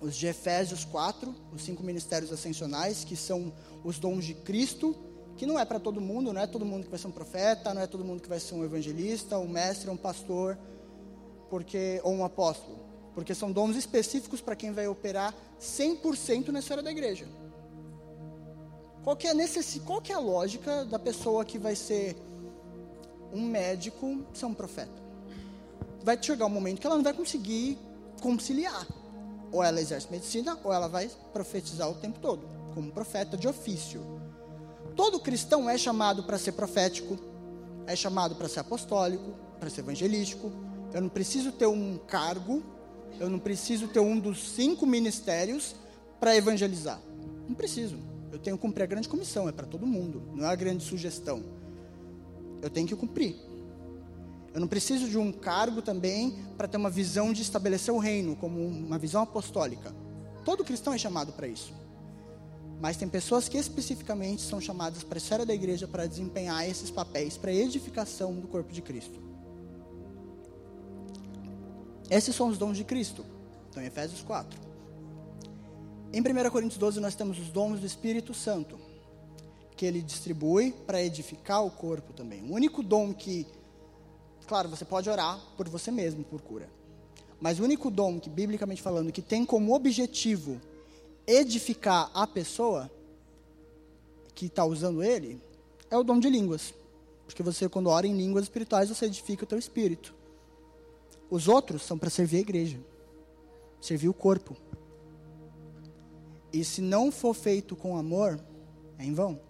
Os 0.00 0.16
de 0.16 0.26
Efésios 0.26 0.84
4, 0.84 1.34
os 1.52 1.62
cinco 1.62 1.82
ministérios 1.82 2.32
ascensionais, 2.32 3.04
que 3.04 3.14
são 3.14 3.52
os 3.84 3.98
dons 3.98 4.24
de 4.24 4.34
Cristo, 4.34 4.96
que 5.36 5.46
não 5.46 5.58
é 5.58 5.64
para 5.64 5.78
todo 5.78 6.00
mundo, 6.00 6.32
não 6.32 6.40
é 6.40 6.46
todo 6.46 6.64
mundo 6.64 6.84
que 6.84 6.90
vai 6.90 6.98
ser 6.98 7.06
um 7.06 7.12
profeta, 7.12 7.72
não 7.74 7.82
é 7.82 7.86
todo 7.86 8.04
mundo 8.04 8.20
que 8.22 8.28
vai 8.28 8.40
ser 8.40 8.54
um 8.54 8.64
evangelista, 8.64 9.38
um 9.38 9.48
mestre, 9.48 9.90
um 9.90 9.96
pastor, 9.96 10.58
porque 11.48 12.00
ou 12.04 12.12
um 12.12 12.24
apóstolo, 12.24 12.78
porque 13.14 13.34
são 13.34 13.52
dons 13.52 13.76
específicos 13.76 14.40
para 14.40 14.56
quem 14.56 14.72
vai 14.72 14.86
operar 14.86 15.34
100% 15.60 16.48
na 16.48 16.60
esfera 16.60 16.82
da 16.82 16.90
igreja. 16.90 17.26
Qual 19.02 19.16
que, 19.16 19.26
é 19.26 19.34
necess... 19.34 19.80
Qual 19.84 20.00
que 20.00 20.12
é 20.12 20.14
a 20.14 20.18
lógica 20.18 20.84
da 20.84 20.98
pessoa 20.98 21.44
que 21.44 21.58
vai 21.58 21.74
ser 21.74 22.16
um 23.32 23.42
médico 23.42 24.22
ser 24.34 24.46
um 24.46 24.54
profeta? 24.54 25.02
Vai 26.02 26.22
chegar 26.22 26.46
um 26.46 26.50
momento 26.50 26.80
que 26.80 26.86
ela 26.86 26.96
não 26.96 27.04
vai 27.04 27.14
conseguir 27.14 27.78
conciliar. 28.20 28.86
Ou 29.52 29.62
ela 29.62 29.80
exerce 29.80 30.10
medicina, 30.10 30.58
ou 30.62 30.72
ela 30.72 30.88
vai 30.88 31.10
profetizar 31.32 31.90
o 31.90 31.94
tempo 31.94 32.18
todo, 32.20 32.46
como 32.74 32.92
profeta 32.92 33.36
de 33.36 33.48
ofício. 33.48 34.00
Todo 34.94 35.20
cristão 35.20 35.68
é 35.68 35.76
chamado 35.76 36.24
para 36.24 36.38
ser 36.38 36.52
profético, 36.52 37.18
é 37.86 37.96
chamado 37.96 38.34
para 38.34 38.48
ser 38.48 38.60
apostólico, 38.60 39.34
para 39.58 39.70
ser 39.70 39.80
evangelístico. 39.80 40.52
Eu 40.92 41.00
não 41.00 41.08
preciso 41.08 41.52
ter 41.52 41.66
um 41.66 41.98
cargo, 41.98 42.62
eu 43.18 43.28
não 43.28 43.38
preciso 43.38 43.88
ter 43.88 44.00
um 44.00 44.18
dos 44.18 44.50
cinco 44.50 44.86
ministérios 44.86 45.74
para 46.18 46.36
evangelizar. 46.36 47.00
Não 47.48 47.54
preciso. 47.54 47.98
Eu 48.32 48.38
tenho 48.38 48.56
que 48.56 48.62
cumprir 48.62 48.84
a 48.84 48.86
grande 48.86 49.08
comissão, 49.08 49.48
é 49.48 49.52
para 49.52 49.66
todo 49.66 49.86
mundo, 49.86 50.22
não 50.34 50.44
é 50.44 50.48
a 50.48 50.54
grande 50.54 50.84
sugestão. 50.84 51.42
Eu 52.62 52.70
tenho 52.70 52.86
que 52.86 52.94
cumprir. 52.94 53.36
Eu 54.52 54.60
não 54.60 54.66
preciso 54.66 55.08
de 55.08 55.16
um 55.16 55.30
cargo 55.30 55.80
também 55.80 56.36
para 56.56 56.66
ter 56.66 56.76
uma 56.76 56.90
visão 56.90 57.32
de 57.32 57.42
estabelecer 57.42 57.94
o 57.94 57.98
reino, 57.98 58.34
como 58.34 58.60
uma 58.66 58.98
visão 58.98 59.22
apostólica. 59.22 59.94
Todo 60.44 60.64
cristão 60.64 60.92
é 60.92 60.98
chamado 60.98 61.32
para 61.32 61.46
isso. 61.46 61.72
Mas 62.80 62.96
tem 62.96 63.08
pessoas 63.08 63.48
que 63.48 63.58
especificamente 63.58 64.42
são 64.42 64.60
chamadas 64.60 65.04
para 65.04 65.16
a 65.16 65.20
esfera 65.20 65.46
da 65.46 65.54
igreja 65.54 65.86
para 65.86 66.06
desempenhar 66.06 66.68
esses 66.68 66.90
papéis, 66.90 67.36
para 67.36 67.50
a 67.50 67.54
edificação 67.54 68.34
do 68.34 68.48
corpo 68.48 68.72
de 68.72 68.82
Cristo. 68.82 69.20
Esses 72.08 72.34
são 72.34 72.48
os 72.48 72.58
dons 72.58 72.76
de 72.76 72.82
Cristo. 72.82 73.24
Então, 73.68 73.82
em 73.82 73.86
Efésios 73.86 74.22
4. 74.22 74.58
Em 76.12 76.20
1 76.20 76.50
Coríntios 76.50 76.78
12, 76.78 76.98
nós 76.98 77.14
temos 77.14 77.38
os 77.38 77.50
dons 77.50 77.78
do 77.78 77.86
Espírito 77.86 78.34
Santo, 78.34 78.80
que 79.76 79.86
ele 79.86 80.02
distribui 80.02 80.72
para 80.72 81.00
edificar 81.00 81.64
o 81.64 81.70
corpo 81.70 82.12
também. 82.12 82.42
O 82.42 82.54
único 82.54 82.82
dom 82.82 83.14
que 83.14 83.46
Claro, 84.50 84.68
você 84.68 84.84
pode 84.84 85.08
orar 85.08 85.40
por 85.56 85.68
você 85.68 85.92
mesmo 85.92 86.24
por 86.24 86.40
cura. 86.40 86.68
Mas 87.40 87.60
o 87.60 87.62
único 87.62 87.88
dom 87.88 88.18
que, 88.18 88.28
biblicamente 88.28 88.82
falando, 88.82 89.12
que 89.12 89.22
tem 89.22 89.46
como 89.46 89.72
objetivo 89.72 90.60
edificar 91.24 92.10
a 92.12 92.26
pessoa 92.26 92.90
que 94.34 94.46
está 94.46 94.64
usando 94.64 95.04
ele, 95.04 95.40
é 95.88 95.96
o 95.96 96.02
dom 96.02 96.18
de 96.18 96.28
línguas. 96.28 96.74
Porque 97.26 97.44
você, 97.44 97.68
quando 97.68 97.90
ora 97.90 98.08
em 98.08 98.16
línguas 98.16 98.42
espirituais, 98.42 98.88
você 98.88 99.06
edifica 99.06 99.44
o 99.44 99.46
teu 99.46 99.56
espírito. 99.56 100.12
Os 101.30 101.46
outros 101.46 101.82
são 101.82 101.96
para 101.96 102.10
servir 102.10 102.38
a 102.38 102.40
igreja, 102.40 102.80
servir 103.80 104.08
o 104.08 104.12
corpo. 104.12 104.56
E 106.52 106.64
se 106.64 106.80
não 106.80 107.12
for 107.12 107.34
feito 107.34 107.76
com 107.76 107.96
amor, 107.96 108.40
é 108.98 109.04
em 109.04 109.14
vão. 109.14 109.40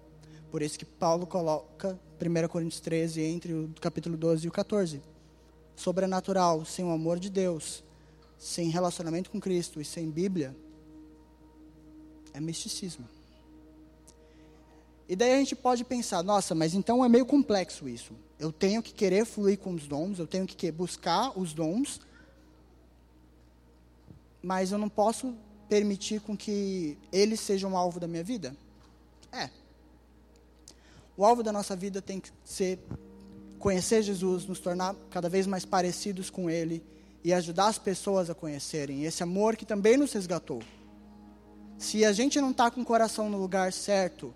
Por 0.50 0.60
isso 0.60 0.78
que 0.78 0.84
Paulo 0.84 1.26
coloca 1.26 1.98
1 2.20 2.48
Coríntios 2.48 2.80
13 2.80 3.22
entre 3.22 3.52
o 3.52 3.70
capítulo 3.80 4.16
12 4.16 4.44
e 4.44 4.48
o 4.48 4.52
14. 4.52 5.00
Sobrenatural, 5.74 6.64
sem 6.64 6.84
o 6.84 6.90
amor 6.90 7.18
de 7.18 7.30
Deus, 7.30 7.82
sem 8.38 8.68
relacionamento 8.68 9.30
com 9.30 9.40
Cristo 9.40 9.80
e 9.80 9.84
sem 9.84 10.10
Bíblia, 10.10 10.54
é 12.34 12.40
misticismo. 12.40 13.08
E 15.08 15.16
daí 15.16 15.32
a 15.32 15.38
gente 15.38 15.56
pode 15.56 15.82
pensar, 15.82 16.22
nossa, 16.22 16.54
mas 16.54 16.74
então 16.74 17.04
é 17.04 17.08
meio 17.08 17.26
complexo 17.26 17.88
isso. 17.88 18.12
Eu 18.38 18.52
tenho 18.52 18.82
que 18.82 18.92
querer 18.92 19.24
fluir 19.24 19.58
com 19.58 19.74
os 19.74 19.88
dons, 19.88 20.18
eu 20.18 20.26
tenho 20.26 20.46
que 20.46 20.70
buscar 20.70 21.36
os 21.36 21.52
dons, 21.52 22.00
mas 24.42 24.70
eu 24.70 24.78
não 24.78 24.88
posso 24.88 25.34
permitir 25.68 26.20
com 26.20 26.36
que 26.36 26.96
eles 27.12 27.40
sejam 27.40 27.76
alvo 27.76 27.98
da 27.98 28.06
minha 28.06 28.24
vida? 28.24 28.56
É, 29.32 29.50
o 31.20 31.24
alvo 31.26 31.42
da 31.42 31.52
nossa 31.52 31.76
vida 31.76 32.00
tem 32.00 32.18
que 32.18 32.30
ser 32.42 32.78
conhecer 33.58 34.00
Jesus, 34.00 34.46
nos 34.46 34.58
tornar 34.58 34.96
cada 35.10 35.28
vez 35.28 35.46
mais 35.46 35.66
parecidos 35.66 36.30
com 36.30 36.48
Ele 36.48 36.82
e 37.22 37.30
ajudar 37.34 37.66
as 37.66 37.76
pessoas 37.78 38.30
a 38.30 38.34
conhecerem 38.34 39.04
esse 39.04 39.22
amor 39.22 39.54
que 39.54 39.66
também 39.66 39.98
nos 39.98 40.14
resgatou. 40.14 40.62
Se 41.76 42.06
a 42.06 42.12
gente 42.14 42.40
não 42.40 42.52
está 42.52 42.70
com 42.70 42.80
o 42.80 42.86
coração 42.86 43.28
no 43.28 43.36
lugar 43.36 43.70
certo, 43.70 44.34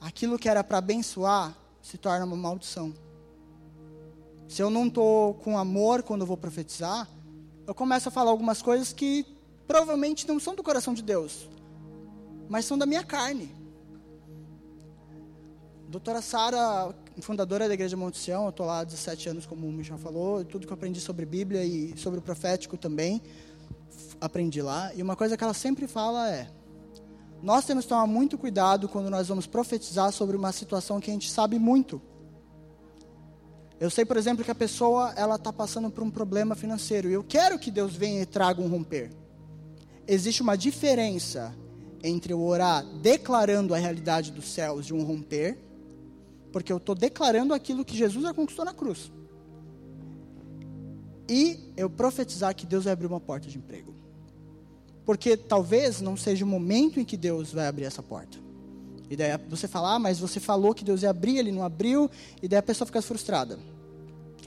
aquilo 0.00 0.38
que 0.38 0.48
era 0.48 0.64
para 0.64 0.78
abençoar 0.78 1.54
se 1.82 1.98
torna 1.98 2.24
uma 2.24 2.34
maldição. 2.34 2.94
Se 4.48 4.62
eu 4.62 4.70
não 4.70 4.86
estou 4.86 5.34
com 5.34 5.58
amor 5.58 6.02
quando 6.02 6.22
eu 6.22 6.26
vou 6.26 6.38
profetizar, 6.38 7.06
eu 7.66 7.74
começo 7.74 8.08
a 8.08 8.10
falar 8.10 8.30
algumas 8.30 8.62
coisas 8.62 8.90
que 8.90 9.26
provavelmente 9.68 10.26
não 10.26 10.40
são 10.40 10.54
do 10.54 10.62
coração 10.62 10.94
de 10.94 11.02
Deus, 11.02 11.46
mas 12.48 12.64
são 12.64 12.78
da 12.78 12.86
minha 12.86 13.04
carne. 13.04 13.59
Doutora 15.90 16.22
Sara, 16.22 16.94
fundadora 17.20 17.66
da 17.66 17.74
Igreja 17.74 17.96
Monte 17.96 18.16
Sião, 18.16 18.44
eu 18.44 18.50
estou 18.50 18.64
lá 18.64 18.78
há 18.78 18.84
17 18.84 19.28
anos, 19.30 19.44
como 19.44 19.66
o 19.66 19.72
Michel 19.72 19.98
falou, 19.98 20.44
tudo 20.44 20.64
que 20.64 20.72
eu 20.72 20.74
aprendi 20.74 21.00
sobre 21.00 21.26
Bíblia 21.26 21.64
e 21.64 21.98
sobre 21.98 22.20
o 22.20 22.22
profético 22.22 22.76
também, 22.76 23.20
aprendi 24.20 24.62
lá. 24.62 24.94
E 24.94 25.02
uma 25.02 25.16
coisa 25.16 25.36
que 25.36 25.42
ela 25.42 25.52
sempre 25.52 25.88
fala 25.88 26.30
é: 26.30 26.48
nós 27.42 27.64
temos 27.64 27.86
que 27.86 27.88
tomar 27.88 28.06
muito 28.06 28.38
cuidado 28.38 28.88
quando 28.88 29.10
nós 29.10 29.26
vamos 29.26 29.48
profetizar 29.48 30.12
sobre 30.12 30.36
uma 30.36 30.52
situação 30.52 31.00
que 31.00 31.10
a 31.10 31.12
gente 31.12 31.28
sabe 31.28 31.58
muito. 31.58 32.00
Eu 33.80 33.90
sei, 33.90 34.04
por 34.04 34.16
exemplo, 34.16 34.44
que 34.44 34.50
a 34.52 34.54
pessoa 34.54 35.12
ela 35.16 35.34
está 35.34 35.52
passando 35.52 35.90
por 35.90 36.04
um 36.04 36.10
problema 36.10 36.54
financeiro 36.54 37.10
e 37.10 37.14
eu 37.14 37.24
quero 37.24 37.58
que 37.58 37.68
Deus 37.68 37.96
venha 37.96 38.22
e 38.22 38.26
traga 38.26 38.62
um 38.62 38.68
romper. 38.68 39.10
Existe 40.06 40.40
uma 40.40 40.56
diferença 40.56 41.52
entre 42.00 42.32
eu 42.32 42.40
orar 42.40 42.86
declarando 43.02 43.74
a 43.74 43.76
realidade 43.76 44.30
dos 44.30 44.44
céus 44.52 44.86
de 44.86 44.94
um 44.94 45.02
romper 45.02 45.68
porque 46.52 46.72
eu 46.72 46.78
estou 46.78 46.94
declarando 46.94 47.54
aquilo 47.54 47.84
que 47.84 47.96
Jesus 47.96 48.22
já 48.24 48.34
conquistou 48.34 48.64
na 48.64 48.74
cruz. 48.74 49.10
E 51.28 51.72
eu 51.76 51.88
profetizar 51.88 52.54
que 52.54 52.66
Deus 52.66 52.84
vai 52.84 52.92
abrir 52.92 53.06
uma 53.06 53.20
porta 53.20 53.48
de 53.48 53.56
emprego. 53.56 53.94
Porque 55.04 55.36
talvez 55.36 56.00
não 56.00 56.16
seja 56.16 56.44
o 56.44 56.48
momento 56.48 56.98
em 56.98 57.04
que 57.04 57.16
Deus 57.16 57.52
vai 57.52 57.66
abrir 57.66 57.84
essa 57.84 58.02
porta. 58.02 58.38
E 59.08 59.16
daí 59.16 59.30
você 59.48 59.66
fala, 59.66 59.94
ah, 59.94 59.98
mas 59.98 60.18
você 60.18 60.38
falou 60.38 60.74
que 60.74 60.84
Deus 60.84 61.02
ia 61.02 61.10
abrir, 61.10 61.38
ele 61.38 61.52
não 61.52 61.64
abriu, 61.64 62.10
e 62.42 62.48
daí 62.48 62.58
a 62.58 62.62
pessoa 62.62 62.86
fica 62.86 63.02
frustrada. 63.02 63.58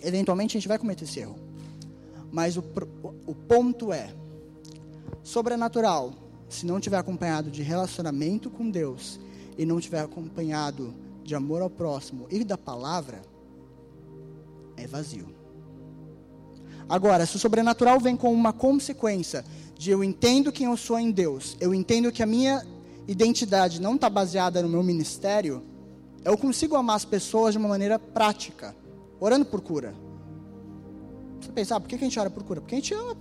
Eventualmente 0.02 0.58
a 0.58 0.60
gente 0.60 0.68
vai 0.68 0.78
cometer 0.78 1.06
esse 1.06 1.20
erro. 1.20 1.38
Mas 2.32 2.58
o, 2.58 2.64
o 3.26 3.36
ponto 3.36 3.92
é: 3.94 4.14
sobrenatural, 5.22 6.14
se 6.50 6.66
não 6.66 6.80
tiver 6.80 6.98
acompanhado 6.98 7.50
de 7.52 7.62
relacionamento 7.62 8.50
com 8.50 8.70
Deus, 8.70 9.20
e 9.58 9.66
não 9.66 9.80
tiver 9.80 10.00
acompanhado 10.00 10.94
de 11.24 11.36
amor 11.36 11.62
ao 11.62 11.70
próximo 11.70 12.28
e 12.30 12.44
da 12.44 12.58
palavra 12.58 13.22
é 14.76 14.86
vazio. 14.86 15.28
Agora, 16.88 17.26
se 17.26 17.36
o 17.36 17.40
sobrenatural 17.40 18.00
vem 18.00 18.16
com 18.16 18.34
uma 18.34 18.52
consequência 18.52 19.46
de 19.78 19.92
eu 19.92 20.04
entendo 20.04 20.52
quem 20.52 20.68
eu 20.68 20.78
sou 20.78 21.00
em 21.00 21.12
Deus, 21.12 21.56
eu 21.60 21.74
entendo 21.74 22.12
que 22.12 22.22
a 22.22 22.26
minha 22.26 22.66
identidade 23.08 23.82
não 23.82 23.96
está 23.96 24.10
baseada 24.10 24.62
no 24.62 24.70
meu 24.70 24.84
ministério, 24.84 25.64
eu 26.24 26.38
consigo 26.38 26.76
amar 26.76 26.96
as 26.96 27.06
pessoas 27.06 27.54
de 27.54 27.58
uma 27.58 27.70
maneira 27.70 27.98
prática, 27.98 28.76
orando 29.20 29.46
por 29.46 29.62
cura. 29.62 29.94
Você 31.40 31.52
pensa, 31.52 31.76
ah, 31.76 31.80
por 31.80 31.90
que 31.90 31.96
a 31.96 31.98
gente 31.98 32.20
ora 32.20 32.30
por 32.30 32.44
cura? 32.44 32.62
Porque 32.62 32.76
a 32.76 32.78
gente 32.78 32.94
ama. 32.94 33.18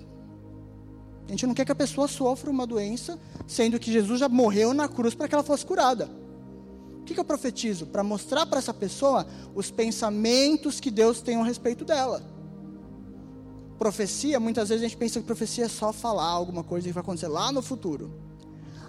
A 1.27 1.31
gente 1.31 1.47
não 1.47 1.55
quer 1.55 1.65
que 1.65 1.73
a 1.73 1.77
pessoa 1.77 2.07
sofra 2.07 2.51
uma 2.51 2.67
doença, 2.67 3.19
sendo 3.47 3.79
que 3.79 3.93
Jesus 3.93 4.21
já 4.21 4.29
morreu 4.29 4.75
na 4.75 4.89
cruz 4.89 5.15
para 5.15 5.29
que 5.29 5.35
ela 5.35 5.43
fosse 5.43 5.65
curada. 5.65 6.09
O 7.03 7.05
que, 7.05 7.19
eu 7.19 7.25
profetizo? 7.25 7.87
Para 7.87 8.05
mostrar 8.05 8.47
para 8.47 8.61
essa 8.61 8.73
pessoa 8.73 9.27
os 9.57 9.73
pensamentos 9.73 10.79
que 10.79 10.89
Deus 10.89 11.21
tem 11.21 11.37
a 11.37 11.43
respeito 11.43 11.85
dela. 11.85 12.23
Profecia, 13.77 14.39
muitas 14.39 14.69
vezes 14.69 14.85
a 14.85 14.89
gente 14.89 14.97
pensa 14.97 15.19
que 15.19 15.27
profecia 15.27 15.65
é 15.65 15.69
só 15.69 15.93
falar 15.93 16.29
alguma 16.29 16.63
coisa 16.63 16.87
que 16.87 16.93
vai 16.93 17.03
acontecer 17.03 17.27
lá 17.27 17.51
no 17.51 17.61
futuro. 17.61 18.15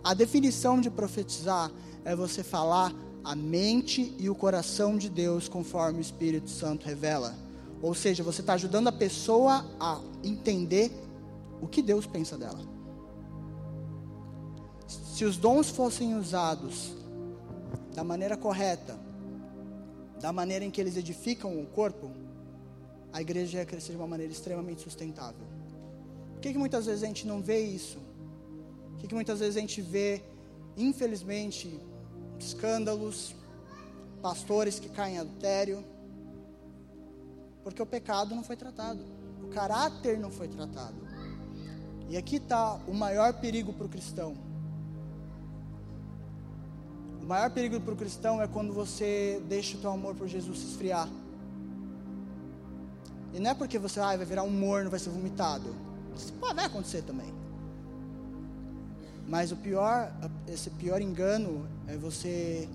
A 0.04 0.14
definição 0.14 0.80
de 0.80 0.92
profetizar 0.92 1.72
é 2.06 2.16
você 2.16 2.44
falar 2.44 2.94
a 3.24 3.36
mente 3.36 4.14
e 4.20 4.30
o 4.30 4.36
coração 4.36 4.96
de 4.96 5.10
Deus 5.10 5.50
conforme 5.50 5.98
o 5.98 6.02
Espírito 6.02 6.52
Santo 6.52 6.86
revela. 6.86 7.36
Ou 7.82 7.96
seja, 7.96 8.22
você 8.22 8.42
está 8.42 8.54
ajudando 8.54 8.90
a 8.90 8.92
pessoa 8.92 9.66
a 9.80 10.00
entender 10.24 10.92
o 11.60 11.68
que 11.68 11.82
Deus 11.82 12.06
pensa 12.06 12.38
dela. 12.38 12.60
Se 14.86 15.26
os 15.26 15.36
dons 15.36 15.70
fossem 15.70 16.16
usados 16.16 17.03
da 17.94 18.04
maneira 18.04 18.36
correta, 18.36 18.98
da 20.20 20.32
maneira 20.32 20.64
em 20.66 20.72
que 20.72 20.80
eles 20.80 20.98
edificam 20.98 21.60
o 21.60 21.66
corpo, 21.66 22.12
a 23.12 23.22
igreja 23.22 23.60
ia 23.60 23.66
crescer 23.66 23.92
de 23.92 23.98
uma 23.98 24.08
maneira 24.08 24.32
extremamente 24.32 24.82
sustentável. 24.82 25.46
Por 26.34 26.42
que, 26.42 26.52
que 26.52 26.58
muitas 26.58 26.86
vezes 26.86 27.04
a 27.04 27.08
gente 27.08 27.28
não 27.28 27.42
vê 27.42 27.60
isso? 27.60 28.00
que, 29.04 29.08
que 29.10 29.16
muitas 29.16 29.40
vezes 29.40 29.58
a 29.58 29.60
gente 29.60 29.82
vê, 29.82 30.24
infelizmente, 30.78 31.78
escândalos, 32.40 33.36
pastores 34.22 34.80
que 34.80 34.88
caem 34.88 35.16
em 35.16 35.20
adultério, 35.20 35.84
porque 37.64 37.82
o 37.82 37.86
pecado 37.86 38.34
não 38.34 38.44
foi 38.44 38.56
tratado, 38.56 39.04
o 39.44 39.48
caráter 39.50 40.18
não 40.18 40.32
foi 40.32 40.48
tratado. 40.48 40.96
E 42.10 42.16
aqui 42.16 42.38
está 42.38 42.76
o 42.88 42.94
maior 42.94 43.34
perigo 43.34 43.74
para 43.74 43.86
o 43.86 43.90
cristão. 43.90 44.38
O 47.24 47.26
maior 47.26 47.50
perigo 47.50 47.80
para 47.80 47.94
o 47.94 47.96
cristão 47.96 48.42
é 48.42 48.48
quando 48.50 48.74
você 48.74 49.42
deixa 49.48 49.78
o 49.78 49.80
teu 49.80 49.92
amor 49.92 50.14
por 50.14 50.28
Jesus 50.28 50.60
se 50.60 50.66
esfriar. 50.66 51.08
E 53.34 53.40
não 53.40 53.52
é 53.52 53.54
porque 53.54 53.80
você 53.80 54.02
ah, 54.02 54.18
vai 54.18 54.26
virar 54.26 54.44
um 54.44 54.50
morno, 54.50 54.90
vai 54.90 55.00
ser 55.00 55.10
vomitado. 55.10 55.74
Isso 56.14 56.34
pode, 56.34 56.60
acontecer 56.60 57.02
também. 57.04 57.34
Mas 59.26 59.54
o 59.54 59.56
pior, 59.56 60.12
esse 60.50 60.70
pior 60.72 61.02
engano 61.02 61.66
é 61.88 61.96
você 61.96 62.68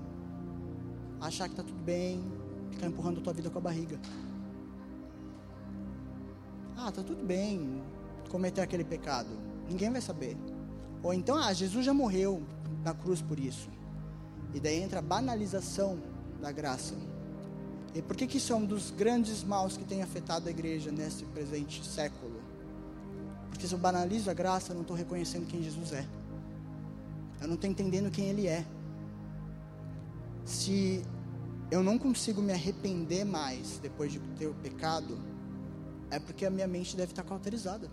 achar 1.20 1.44
que 1.44 1.52
está 1.52 1.62
tudo 1.62 1.82
bem, 1.84 2.24
ficar 2.70 2.86
empurrando 2.86 3.20
a 3.20 3.22
tua 3.22 3.34
vida 3.34 3.50
com 3.50 3.58
a 3.58 3.60
barriga. 3.60 4.00
Ah, 6.74 6.90
tá 6.90 7.02
tudo 7.02 7.22
bem 7.22 7.82
cometer 8.30 8.62
aquele 8.62 8.82
pecado. 8.82 9.28
Ninguém 9.68 9.90
vai 9.90 10.00
saber. 10.00 10.38
Ou 11.02 11.12
então, 11.12 11.36
ah, 11.36 11.52
Jesus 11.52 11.84
já 11.84 11.92
morreu 11.92 12.42
na 12.82 12.94
cruz 12.94 13.20
por 13.20 13.38
isso. 13.38 13.68
E 14.54 14.60
daí 14.60 14.82
entra 14.82 14.98
a 14.98 15.02
banalização 15.02 15.98
da 16.40 16.50
graça. 16.50 16.94
E 17.94 18.02
por 18.02 18.16
que, 18.16 18.26
que 18.26 18.38
isso 18.38 18.52
é 18.52 18.56
um 18.56 18.64
dos 18.64 18.90
grandes 18.90 19.42
maus 19.42 19.76
que 19.76 19.84
tem 19.84 20.02
afetado 20.02 20.48
a 20.48 20.50
igreja 20.50 20.90
nesse 20.90 21.24
presente 21.24 21.84
século? 21.86 22.40
Porque 23.50 23.66
se 23.66 23.72
eu 23.72 23.78
banalizo 23.78 24.30
a 24.30 24.34
graça, 24.34 24.72
eu 24.72 24.74
não 24.74 24.82
estou 24.82 24.96
reconhecendo 24.96 25.46
quem 25.46 25.62
Jesus 25.62 25.92
é. 25.92 26.06
Eu 27.40 27.48
não 27.48 27.54
estou 27.54 27.68
entendendo 27.70 28.10
quem 28.10 28.26
Ele 28.26 28.46
é. 28.46 28.64
Se 30.44 31.02
eu 31.70 31.82
não 31.82 31.98
consigo 31.98 32.40
me 32.40 32.52
arrepender 32.52 33.24
mais 33.24 33.78
depois 33.78 34.12
de 34.12 34.18
ter 34.38 34.46
o 34.46 34.54
pecado, 34.54 35.18
é 36.10 36.18
porque 36.18 36.46
a 36.46 36.50
minha 36.50 36.66
mente 36.66 36.96
deve 36.96 37.12
estar 37.12 37.22
cauterizada. 37.22 37.90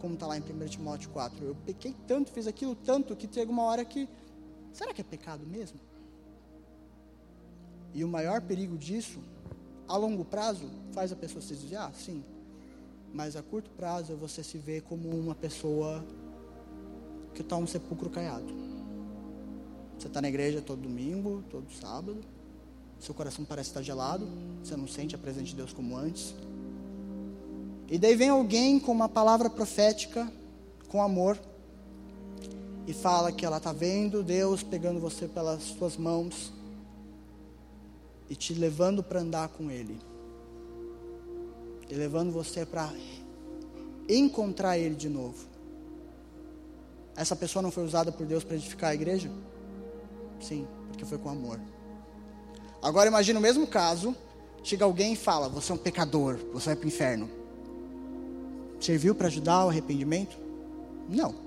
Como 0.00 0.14
está 0.14 0.26
lá 0.26 0.36
em 0.38 0.40
1 0.40 0.66
Timóteo 0.68 1.10
4. 1.10 1.44
Eu 1.44 1.54
pequei 1.66 1.94
tanto, 2.06 2.30
fiz 2.30 2.46
aquilo 2.46 2.74
tanto, 2.74 3.14
que 3.14 3.28
chega 3.32 3.50
uma 3.50 3.62
hora 3.64 3.84
que. 3.84 4.08
Será 4.76 4.92
que 4.92 5.00
é 5.00 5.04
pecado 5.04 5.46
mesmo? 5.46 5.80
E 7.94 8.04
o 8.04 8.08
maior 8.08 8.42
perigo 8.42 8.76
disso, 8.76 9.20
a 9.88 9.96
longo 9.96 10.22
prazo, 10.22 10.68
faz 10.92 11.10
a 11.10 11.16
pessoa 11.16 11.40
se 11.40 11.54
desviar? 11.54 11.94
Sim. 11.94 12.22
Mas 13.10 13.36
a 13.36 13.42
curto 13.42 13.70
prazo, 13.70 14.14
você 14.16 14.44
se 14.44 14.58
vê 14.58 14.82
como 14.82 15.08
uma 15.08 15.34
pessoa 15.34 16.04
que 17.32 17.40
está 17.40 17.56
um 17.56 17.66
sepulcro 17.66 18.10
caiado. 18.10 18.52
Você 19.98 20.08
está 20.08 20.20
na 20.20 20.28
igreja 20.28 20.60
todo 20.60 20.82
domingo, 20.82 21.42
todo 21.48 21.72
sábado. 21.72 22.20
Seu 23.00 23.14
coração 23.14 23.46
parece 23.46 23.70
estar 23.70 23.80
gelado. 23.80 24.28
Você 24.62 24.76
não 24.76 24.86
sente 24.86 25.14
a 25.14 25.18
presença 25.18 25.46
de 25.46 25.54
Deus 25.54 25.72
como 25.72 25.96
antes. 25.96 26.34
E 27.90 27.96
daí 27.96 28.14
vem 28.14 28.28
alguém 28.28 28.78
com 28.78 28.92
uma 28.92 29.08
palavra 29.08 29.48
profética, 29.48 30.30
com 30.88 31.02
amor, 31.02 31.40
e 32.86 32.92
fala 32.92 33.32
que 33.32 33.44
ela 33.44 33.56
está 33.56 33.72
vendo 33.72 34.22
Deus 34.22 34.62
pegando 34.62 35.00
você 35.00 35.26
pelas 35.26 35.62
suas 35.62 35.96
mãos 35.96 36.52
e 38.30 38.36
te 38.36 38.54
levando 38.54 39.02
para 39.02 39.20
andar 39.20 39.48
com 39.48 39.70
Ele, 39.70 40.00
e 41.88 41.94
levando 41.94 42.32
você 42.32 42.66
para 42.66 42.92
encontrar 44.08 44.78
Ele 44.78 44.94
de 44.94 45.08
novo. 45.08 45.46
Essa 47.16 47.34
pessoa 47.34 47.62
não 47.62 47.70
foi 47.70 47.84
usada 47.84 48.12
por 48.12 48.26
Deus 48.26 48.44
para 48.44 48.56
edificar 48.56 48.90
a 48.90 48.94
igreja? 48.94 49.30
Sim, 50.40 50.66
porque 50.88 51.04
foi 51.04 51.18
com 51.18 51.30
amor. 51.30 51.60
Agora 52.82 53.08
imagine 53.08 53.38
o 53.38 53.42
mesmo 53.42 53.66
caso, 53.66 54.14
chega 54.62 54.84
alguém 54.84 55.14
e 55.14 55.16
fala: 55.16 55.48
Você 55.48 55.72
é 55.72 55.74
um 55.74 55.78
pecador, 55.78 56.36
você 56.52 56.66
vai 56.66 56.76
para 56.76 56.84
o 56.84 56.88
inferno. 56.88 57.30
Serviu 58.80 59.14
para 59.14 59.28
ajudar 59.28 59.64
o 59.64 59.70
arrependimento? 59.70 60.36
Não. 61.08 61.45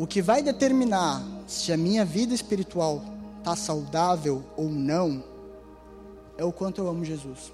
O 0.00 0.06
que 0.06 0.22
vai 0.22 0.42
determinar 0.42 1.22
se 1.46 1.74
a 1.74 1.76
minha 1.76 2.06
vida 2.06 2.32
espiritual 2.32 3.02
está 3.38 3.54
saudável 3.54 4.42
ou 4.56 4.70
não 4.70 5.22
é 6.38 6.44
o 6.44 6.50
quanto 6.50 6.80
eu 6.80 6.88
amo 6.88 7.04
Jesus. 7.04 7.52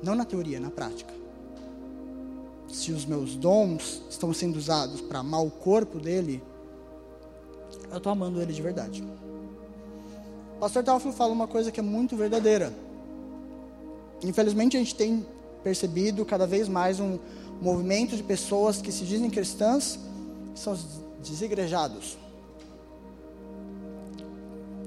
Não 0.00 0.14
na 0.14 0.24
teoria, 0.24 0.60
na 0.60 0.70
prática. 0.70 1.12
Se 2.68 2.92
os 2.92 3.04
meus 3.04 3.34
dons 3.34 4.00
estão 4.08 4.32
sendo 4.32 4.58
usados 4.58 5.00
para 5.00 5.18
amar 5.18 5.44
o 5.44 5.50
corpo 5.50 5.98
dele, 5.98 6.40
eu 7.90 7.96
estou 7.96 8.12
amando 8.12 8.40
ele 8.40 8.52
de 8.52 8.62
verdade. 8.62 9.02
O 10.54 10.60
pastor 10.60 10.84
Teófilo 10.84 11.12
fala 11.12 11.32
uma 11.32 11.48
coisa 11.48 11.72
que 11.72 11.80
é 11.80 11.82
muito 11.82 12.16
verdadeira. 12.16 12.72
Infelizmente 14.22 14.76
a 14.76 14.80
gente 14.80 14.94
tem 14.94 15.26
percebido 15.64 16.24
cada 16.24 16.46
vez 16.46 16.68
mais 16.68 17.00
um 17.00 17.18
movimento 17.60 18.16
de 18.16 18.22
pessoas 18.22 18.80
que 18.80 18.92
se 18.92 19.04
dizem 19.04 19.28
cristãs, 19.28 19.98
são 20.54 20.76
desigrejados. 21.22 22.18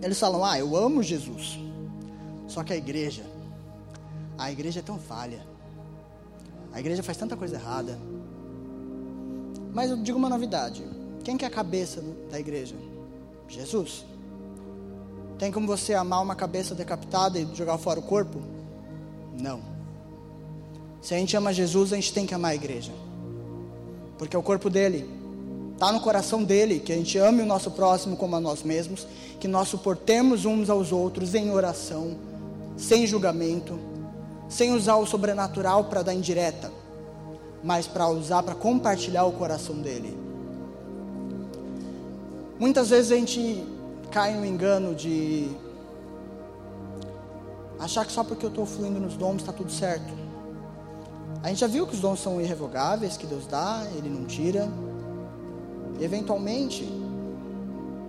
Eles 0.01 0.19
falam: 0.19 0.43
"Ah, 0.43 0.59
eu 0.59 0.75
amo 0.75 1.01
Jesus". 1.01 1.59
Só 2.47 2.63
que 2.63 2.73
a 2.73 2.75
igreja, 2.75 3.23
a 4.37 4.51
igreja 4.51 4.79
é 4.79 4.83
tão 4.83 4.99
falha. 4.99 5.45
A 6.71 6.79
igreja 6.79 7.01
faz 7.01 7.17
tanta 7.17 7.35
coisa 7.35 7.55
errada. 7.55 7.97
Mas 9.73 9.89
eu 9.89 9.97
digo 9.97 10.17
uma 10.17 10.29
novidade. 10.29 10.85
Quem 11.23 11.37
que 11.37 11.45
é 11.45 11.47
a 11.47 11.51
cabeça 11.51 12.03
da 12.29 12.39
igreja? 12.39 12.75
Jesus. 13.47 14.05
Tem 15.37 15.51
como 15.51 15.67
você 15.67 15.93
amar 15.93 16.21
uma 16.21 16.35
cabeça 16.35 16.73
decapitada 16.73 17.39
e 17.39 17.55
jogar 17.55 17.77
fora 17.77 17.99
o 17.99 18.03
corpo? 18.03 18.39
Não. 19.33 19.61
Se 21.01 21.13
a 21.13 21.17
gente 21.17 21.35
ama 21.35 21.53
Jesus, 21.53 21.91
a 21.91 21.95
gente 21.95 22.13
tem 22.13 22.25
que 22.25 22.33
amar 22.33 22.51
a 22.51 22.55
igreja. 22.55 22.91
Porque 24.17 24.35
é 24.35 24.39
o 24.39 24.43
corpo 24.43 24.69
dele. 24.69 25.09
Está 25.75 25.91
no 25.91 25.99
coração 25.99 26.41
dele 26.41 26.79
que 26.79 26.93
a 26.93 26.95
gente 26.95 27.17
ame 27.17 27.41
o 27.41 27.45
nosso 27.45 27.69
próximo 27.69 28.15
como 28.15 28.33
a 28.37 28.39
nós 28.39 28.63
mesmos, 28.63 29.05
que 29.41 29.47
nós 29.47 29.67
suportemos 29.67 30.45
uns 30.45 30.69
aos 30.69 30.93
outros 30.93 31.35
em 31.35 31.51
oração, 31.51 32.15
sem 32.77 33.05
julgamento, 33.05 33.77
sem 34.47 34.71
usar 34.71 34.95
o 34.95 35.05
sobrenatural 35.05 35.83
para 35.83 36.01
dar 36.01 36.13
indireta, 36.13 36.71
mas 37.61 37.87
para 37.87 38.07
usar 38.07 38.41
para 38.41 38.55
compartilhar 38.55 39.25
o 39.25 39.33
coração 39.33 39.75
dele. 39.75 40.17
Muitas 42.57 42.89
vezes 42.89 43.11
a 43.11 43.15
gente 43.15 43.61
cai 44.09 44.33
no 44.33 44.45
engano 44.45 44.95
de 44.95 45.49
achar 47.77 48.05
que 48.05 48.13
só 48.13 48.23
porque 48.23 48.45
eu 48.45 48.49
estou 48.49 48.65
fluindo 48.65 48.97
nos 48.97 49.15
dons 49.17 49.41
está 49.41 49.51
tudo 49.51 49.73
certo. 49.73 50.13
A 51.43 51.49
gente 51.49 51.59
já 51.59 51.67
viu 51.67 51.85
que 51.85 51.95
os 51.95 51.99
dons 51.99 52.21
são 52.21 52.39
irrevogáveis, 52.39 53.17
que 53.17 53.27
Deus 53.27 53.45
dá, 53.45 53.85
Ele 53.97 54.09
não 54.09 54.23
tira. 54.23 54.69
Eventualmente, 55.99 56.87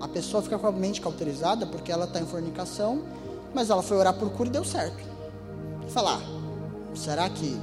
a 0.00 0.08
pessoa 0.08 0.42
fica 0.42 0.58
com 0.58 0.66
a 0.66 0.72
mente 0.72 1.00
cauterizada 1.00 1.66
porque 1.66 1.90
ela 1.90 2.04
está 2.04 2.20
em 2.20 2.26
fornicação, 2.26 3.02
mas 3.54 3.70
ela 3.70 3.82
foi 3.82 3.96
orar 3.96 4.14
por 4.14 4.30
cura 4.30 4.48
e 4.48 4.52
deu 4.52 4.64
certo. 4.64 5.02
Falar, 5.88 6.20
ah, 6.20 6.96
será 6.96 7.28
que 7.28 7.58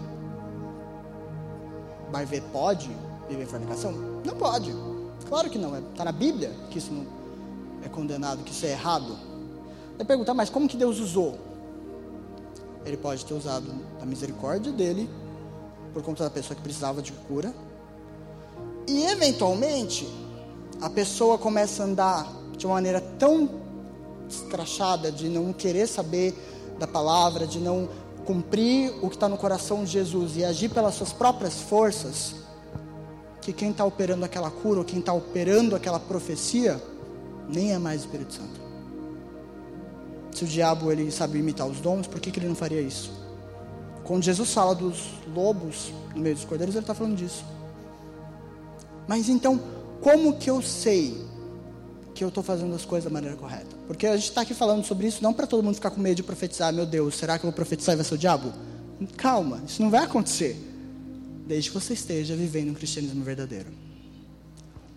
ver 2.27 2.41
pode 2.51 2.89
viver 3.27 3.43
em 3.43 3.47
fornicação? 3.47 3.91
Não 4.23 4.36
pode. 4.36 4.73
Claro 5.27 5.49
que 5.49 5.57
não. 5.57 5.77
Está 5.77 6.05
na 6.05 6.12
Bíblia 6.12 6.51
que 6.69 6.77
isso 6.77 6.91
não 6.93 7.05
é 7.83 7.89
condenado, 7.89 8.43
que 8.43 8.51
isso 8.51 8.65
é 8.65 8.71
errado. 8.71 9.17
Vai 9.97 10.05
perguntar, 10.05 10.33
mas 10.33 10.49
como 10.49 10.67
que 10.67 10.77
Deus 10.77 10.99
usou? 10.99 11.38
Ele 12.86 12.97
pode 12.97 13.25
ter 13.25 13.33
usado 13.33 13.71
a 14.01 14.05
misericórdia 14.05 14.71
dele 14.71 15.09
por 15.93 16.01
conta 16.01 16.23
da 16.23 16.29
pessoa 16.29 16.55
que 16.55 16.62
precisava 16.62 17.01
de 17.01 17.12
cura. 17.12 17.53
E 18.87 19.05
eventualmente, 19.05 20.07
a 20.81 20.89
pessoa 20.89 21.37
começa 21.37 21.83
a 21.83 21.85
andar 21.85 22.33
de 22.57 22.65
uma 22.65 22.75
maneira 22.75 23.01
tão 23.01 23.49
escrachada 24.29 25.11
de 25.11 25.29
não 25.29 25.53
querer 25.53 25.87
saber 25.87 26.33
da 26.79 26.87
palavra, 26.87 27.45
de 27.45 27.59
não 27.59 27.87
cumprir 28.25 28.91
o 29.01 29.09
que 29.09 29.15
está 29.15 29.27
no 29.29 29.37
coração 29.37 29.83
de 29.83 29.91
Jesus 29.91 30.37
e 30.37 30.43
agir 30.43 30.69
pelas 30.69 30.95
suas 30.95 31.13
próprias 31.13 31.61
forças, 31.61 32.35
que 33.41 33.51
quem 33.51 33.71
está 33.71 33.85
operando 33.85 34.23
aquela 34.23 34.49
cura, 34.49 34.79
ou 34.79 34.85
quem 34.85 34.99
está 34.99 35.13
operando 35.13 35.75
aquela 35.75 35.99
profecia, 35.99 36.81
nem 37.49 37.73
é 37.73 37.77
mais 37.77 38.01
o 38.01 38.05
Espírito 38.05 38.33
Santo. 38.33 38.61
Se 40.31 40.45
o 40.45 40.47
diabo 40.47 40.91
ele 40.91 41.11
sabe 41.11 41.37
imitar 41.39 41.67
os 41.67 41.79
dons, 41.79 42.07
por 42.07 42.19
que, 42.19 42.31
que 42.31 42.39
ele 42.39 42.47
não 42.47 42.55
faria 42.55 42.81
isso? 42.81 43.11
Quando 44.03 44.23
Jesus 44.23 44.51
fala 44.53 44.73
dos 44.73 45.11
lobos 45.33 45.91
no 46.15 46.21
meio 46.21 46.35
dos 46.35 46.45
cordeiros, 46.45 46.75
ele 46.75 46.83
está 46.83 46.93
falando 46.93 47.15
disso. 47.15 47.43
Mas 49.07 49.29
então, 49.29 49.59
como 50.01 50.37
que 50.37 50.49
eu 50.49 50.61
sei 50.61 51.17
que 52.13 52.23
eu 52.23 52.27
estou 52.27 52.43
fazendo 52.43 52.73
as 52.75 52.85
coisas 52.85 53.05
da 53.05 53.13
maneira 53.13 53.35
correta? 53.35 53.75
Porque 53.87 54.05
a 54.05 54.15
gente 54.15 54.29
está 54.29 54.41
aqui 54.41 54.53
falando 54.53 54.83
sobre 54.83 55.07
isso 55.07 55.23
não 55.23 55.33
para 55.33 55.47
todo 55.47 55.63
mundo 55.63 55.75
ficar 55.75 55.91
com 55.91 55.99
medo 56.01 56.15
de 56.15 56.23
profetizar. 56.23 56.73
Meu 56.73 56.85
Deus, 56.85 57.15
será 57.15 57.37
que 57.37 57.45
eu 57.45 57.49
vou 57.49 57.55
profetizar 57.55 57.93
e 57.93 57.95
vai 57.97 58.05
ser 58.05 58.15
o 58.15 58.17
diabo? 58.17 58.53
Calma, 59.17 59.61
isso 59.67 59.81
não 59.81 59.89
vai 59.89 60.03
acontecer. 60.03 60.57
Desde 61.47 61.69
que 61.69 61.73
você 61.73 61.93
esteja 61.93 62.35
vivendo 62.35 62.69
um 62.69 62.73
cristianismo 62.73 63.23
verdadeiro. 63.23 63.71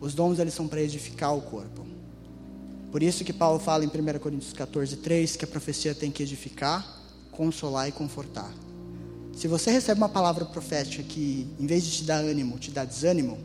Os 0.00 0.14
dons 0.14 0.38
eles 0.38 0.54
são 0.54 0.68
para 0.68 0.80
edificar 0.80 1.34
o 1.34 1.40
corpo. 1.40 1.86
Por 2.92 3.02
isso 3.02 3.24
que 3.24 3.32
Paulo 3.32 3.58
fala 3.58 3.84
em 3.84 3.88
1 3.88 4.18
Coríntios 4.18 4.52
14, 4.52 4.96
3 4.96 5.36
que 5.36 5.44
a 5.44 5.48
profecia 5.48 5.94
tem 5.94 6.10
que 6.10 6.22
edificar, 6.22 7.02
consolar 7.32 7.88
e 7.88 7.92
confortar. 7.92 8.50
Se 9.34 9.48
você 9.48 9.70
recebe 9.70 10.00
uma 10.00 10.08
palavra 10.08 10.44
profética 10.46 11.02
que, 11.02 11.46
em 11.58 11.66
vez 11.66 11.84
de 11.84 11.90
te 11.90 12.04
dar 12.04 12.18
ânimo, 12.18 12.58
te 12.58 12.70
dá 12.70 12.84
desânimo, 12.84 13.38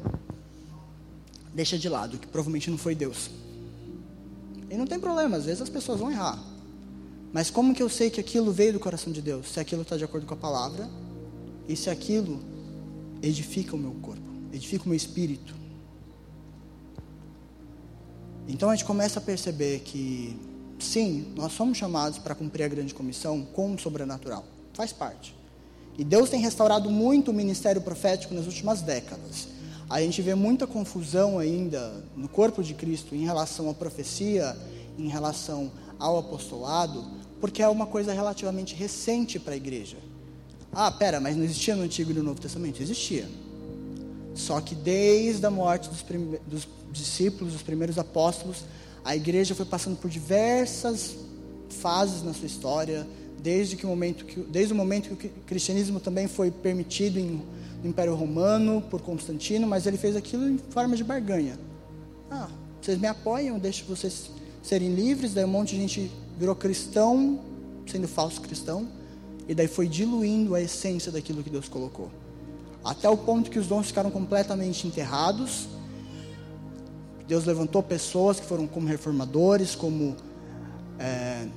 deixa 1.54 1.78
de 1.78 1.90
lado, 1.90 2.18
que 2.18 2.28
provavelmente 2.28 2.70
não 2.70 2.78
foi 2.78 2.96
Deus. 2.96 3.30
E 4.70 4.78
não 4.78 4.88
tem 4.88 5.00
problema, 5.00 5.38
às 5.38 5.46
vezes 5.46 5.62
as 5.62 5.70
pessoas 5.70 6.00
vão 6.00 6.12
errar. 6.12 6.42
Mas 7.34 7.50
como 7.50 7.74
que 7.74 7.82
eu 7.82 7.90
sei 7.90 8.10
que 8.10 8.20
aquilo 8.20 8.52
veio 8.52 8.74
do 8.74 8.80
coração 8.80 9.12
de 9.12 9.22
Deus? 9.22 9.52
Se 9.52 9.60
aquilo 9.60 9.82
está 9.82 9.98
de 9.98 10.04
acordo 10.04 10.26
com 10.26 10.34
a 10.34 10.38
palavra 10.38 10.90
e 11.68 11.76
se 11.76 11.90
aquilo 11.90 12.40
edifica 13.22 13.76
o 13.76 13.80
meu 13.80 13.94
corpo, 14.02 14.22
edifica 14.52 14.86
o 14.86 14.88
meu 14.88 14.96
espírito. 14.98 15.56
Então 18.48 18.70
a 18.70 18.76
gente 18.76 18.86
começa 18.86 19.20
a 19.20 19.22
perceber 19.22 19.80
que, 19.80 20.38
sim, 20.80 21.34
nós 21.36 21.54
somos 21.54 21.78
chamados 21.78 22.18
para 22.18 22.36
cumprir 22.36 22.64
a 22.64 22.68
grande 22.68 22.94
comissão 22.94 23.46
com 23.46 23.74
o 23.74 23.80
sobrenatural, 23.80 24.46
faz 24.74 24.92
parte. 24.92 25.36
E 25.98 26.04
Deus 26.04 26.30
tem 26.30 26.42
restaurado 26.42 26.90
muito 26.90 27.32
o 27.32 27.34
ministério 27.34 27.82
profético 27.82 28.34
nas 28.34 28.46
últimas 28.46 28.82
décadas. 28.82 29.48
A 29.92 30.00
gente 30.00 30.22
vê 30.22 30.34
muita 30.34 30.66
confusão 30.66 31.38
ainda 31.38 32.02
no 32.16 32.30
corpo 32.30 32.64
de 32.64 32.74
Cristo 32.74 33.14
em 33.14 33.26
relação 33.26 33.70
à 33.70 33.74
profecia, 33.74 34.56
em 34.98 35.10
relação 35.10 35.70
ao 36.00 36.18
apostolado, 36.18 37.04
porque 37.42 37.62
é 37.62 37.68
uma 37.68 37.86
coisa 37.86 38.14
relativamente 38.14 38.74
recente 38.74 39.38
para 39.38 39.54
a 39.54 39.58
igreja. 39.58 39.98
Ah, 40.72 40.90
pera, 40.90 41.20
mas 41.20 41.36
não 41.36 41.44
existia 41.44 41.76
no 41.76 41.84
Antigo 41.84 42.12
e 42.12 42.14
no 42.14 42.24
Novo 42.24 42.40
Testamento? 42.40 42.82
Existia. 42.82 43.28
Só 44.34 44.62
que 44.62 44.76
desde 44.76 45.46
a 45.46 45.52
morte 45.52 45.90
dos, 45.90 46.06
dos 46.48 46.68
discípulos, 46.90 47.52
dos 47.52 47.62
primeiros 47.62 48.00
apóstolos, 48.00 48.64
a 49.04 49.14
igreja 49.14 49.54
foi 49.54 49.66
passando 49.66 49.98
por 49.98 50.10
diversas 50.10 51.18
fases 51.68 52.24
na 52.24 52.34
sua 52.34 52.46
história, 52.46 53.06
desde, 53.44 53.76
que 53.76 53.86
o, 53.86 53.90
momento 53.90 54.24
que, 54.24 54.40
desde 54.40 54.72
o 54.72 54.76
momento 54.76 55.18
que 55.18 55.28
o 55.28 55.32
cristianismo 55.46 56.00
também 56.00 56.30
foi 56.30 56.50
permitido 56.50 57.20
em, 57.20 57.42
no 57.82 57.90
Império 57.90 58.16
Romano 58.16 58.82
por 58.90 59.02
Constantino, 59.02 59.68
mas 59.68 59.86
ele 59.86 59.98
fez 59.98 60.16
aquilo 60.16 60.48
em 60.48 60.58
forma 60.58 60.96
de 60.96 61.04
barganha. 61.04 61.58
Ah, 62.30 62.48
vocês 62.82 62.98
me 63.00 63.08
apoiam, 63.08 63.60
deixo 63.60 63.86
vocês 63.86 64.30
serem 64.62 64.94
livres, 64.94 65.34
daí 65.34 65.44
um 65.46 65.50
monte 65.50 65.76
de 65.76 65.82
gente 65.82 66.12
virou 66.38 66.56
cristão, 66.56 67.40
sendo 67.86 68.08
falso 68.08 68.42
cristão, 68.42 68.88
e 69.48 69.56
daí 69.56 69.68
foi 69.68 69.88
diluindo 69.88 70.56
a 70.56 70.62
essência 70.62 71.12
daquilo 71.12 71.44
que 71.44 71.50
Deus 71.50 71.68
colocou. 71.68 72.10
Até 72.84 73.10
o 73.10 73.18
ponto 73.18 73.50
que 73.52 73.60
os 73.60 73.68
dons 73.68 73.88
ficaram 73.88 74.10
completamente 74.10 74.88
enterrados. 74.88 75.68
Deus 77.28 77.46
levantou 77.46 77.84
pessoas 77.84 78.40
que 78.40 78.46
foram 78.46 78.66
como 78.66 78.88
reformadores, 78.88 79.76
como 79.76 80.16
é, 81.00 81.48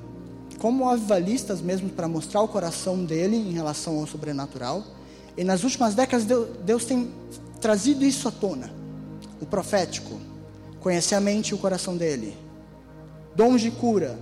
como 0.59 0.89
avivalistas 0.89 1.61
mesmo 1.61 1.89
para 1.91 2.09
mostrar 2.09 2.41
o 2.43 2.49
coração 2.49 3.05
dele 3.05 3.37
em 3.37 3.53
relação 3.53 3.99
ao 3.99 4.07
sobrenatural. 4.07 4.85
E 5.37 5.45
nas 5.45 5.65
últimas 5.65 5.95
décadas 5.95 6.27
Deus 6.65 6.85
tem 6.85 7.13
trazido 7.61 8.05
isso 8.05 8.29
à 8.29 8.31
tona. 8.31 8.71
O 9.41 9.47
profético, 9.47 10.21
conhecer 10.81 11.15
a 11.15 11.21
mente 11.21 11.51
e 11.51 11.55
o 11.55 11.59
coração 11.59 11.97
dele. 11.97 12.37
Dons 13.35 13.61
de 13.61 13.71
cura, 13.71 14.19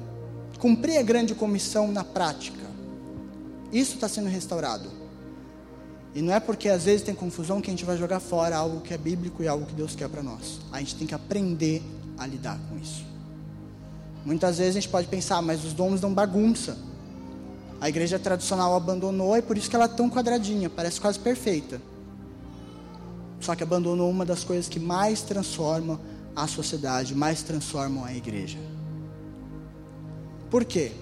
cumprir 0.59 0.97
a 0.97 1.03
grande 1.03 1.35
comissão 1.35 1.91
na 1.91 2.05
prática. 2.05 2.63
Isso 3.73 3.95
está 3.95 4.09
sendo 4.09 4.29
restaurado. 4.29 4.89
E 6.15 6.21
não 6.21 6.33
é 6.33 6.39
porque 6.41 6.69
às 6.69 6.85
vezes 6.85 7.03
tem 7.03 7.15
confusão 7.15 7.61
que 7.61 7.71
a 7.71 7.73
gente 7.73 7.85
vai 7.85 7.97
jogar 7.97 8.21
fora 8.21 8.57
algo 8.57 8.81
que 8.81 8.93
é 8.93 8.99
bíblico 8.99 9.43
e 9.43 9.49
algo 9.49 9.65
que 9.65 9.75
Deus 9.75 9.95
quer 9.95 10.09
para 10.09 10.23
nós. 10.23 10.61
A 10.71 10.79
gente 10.79 10.95
tem 10.97 11.07
que 11.07 11.15
aprender 11.15 11.83
a 12.19 12.27
lidar 12.27 12.59
com 12.69 12.77
isso. 12.77 13.05
Muitas 14.25 14.59
vezes 14.59 14.77
a 14.77 14.81
gente 14.81 14.89
pode 14.89 15.09
pensar, 15.09 15.39
ah, 15.39 15.43
mas 15.43 15.65
os 15.65 15.73
dons 15.73 16.01
dão 16.01 16.13
bagunça. 16.13 16.77
A 17.83 17.89
igreja 17.89 18.17
tradicional 18.17 18.77
abandonou 18.77 19.37
e 19.37 19.43
por 19.43 19.59
isso 19.59 19.69
que 19.69 19.75
ela 19.75 19.87
é 19.87 19.89
tão 19.89 20.09
quadradinha, 20.09 20.71
parece 20.71 21.01
quase 21.01 21.19
perfeita. 21.19 21.83
Só 23.41 23.57
que 23.57 23.65
abandonou 23.65 24.09
uma 24.09 24.25
das 24.25 24.45
coisas 24.45 24.69
que 24.69 24.79
mais 24.79 25.23
transformam 25.23 25.99
a 26.37 26.47
sociedade, 26.47 27.13
mais 27.13 27.43
transformam 27.43 28.05
a 28.05 28.15
igreja. 28.15 28.57
Por 30.49 30.65
quê? 30.65 30.93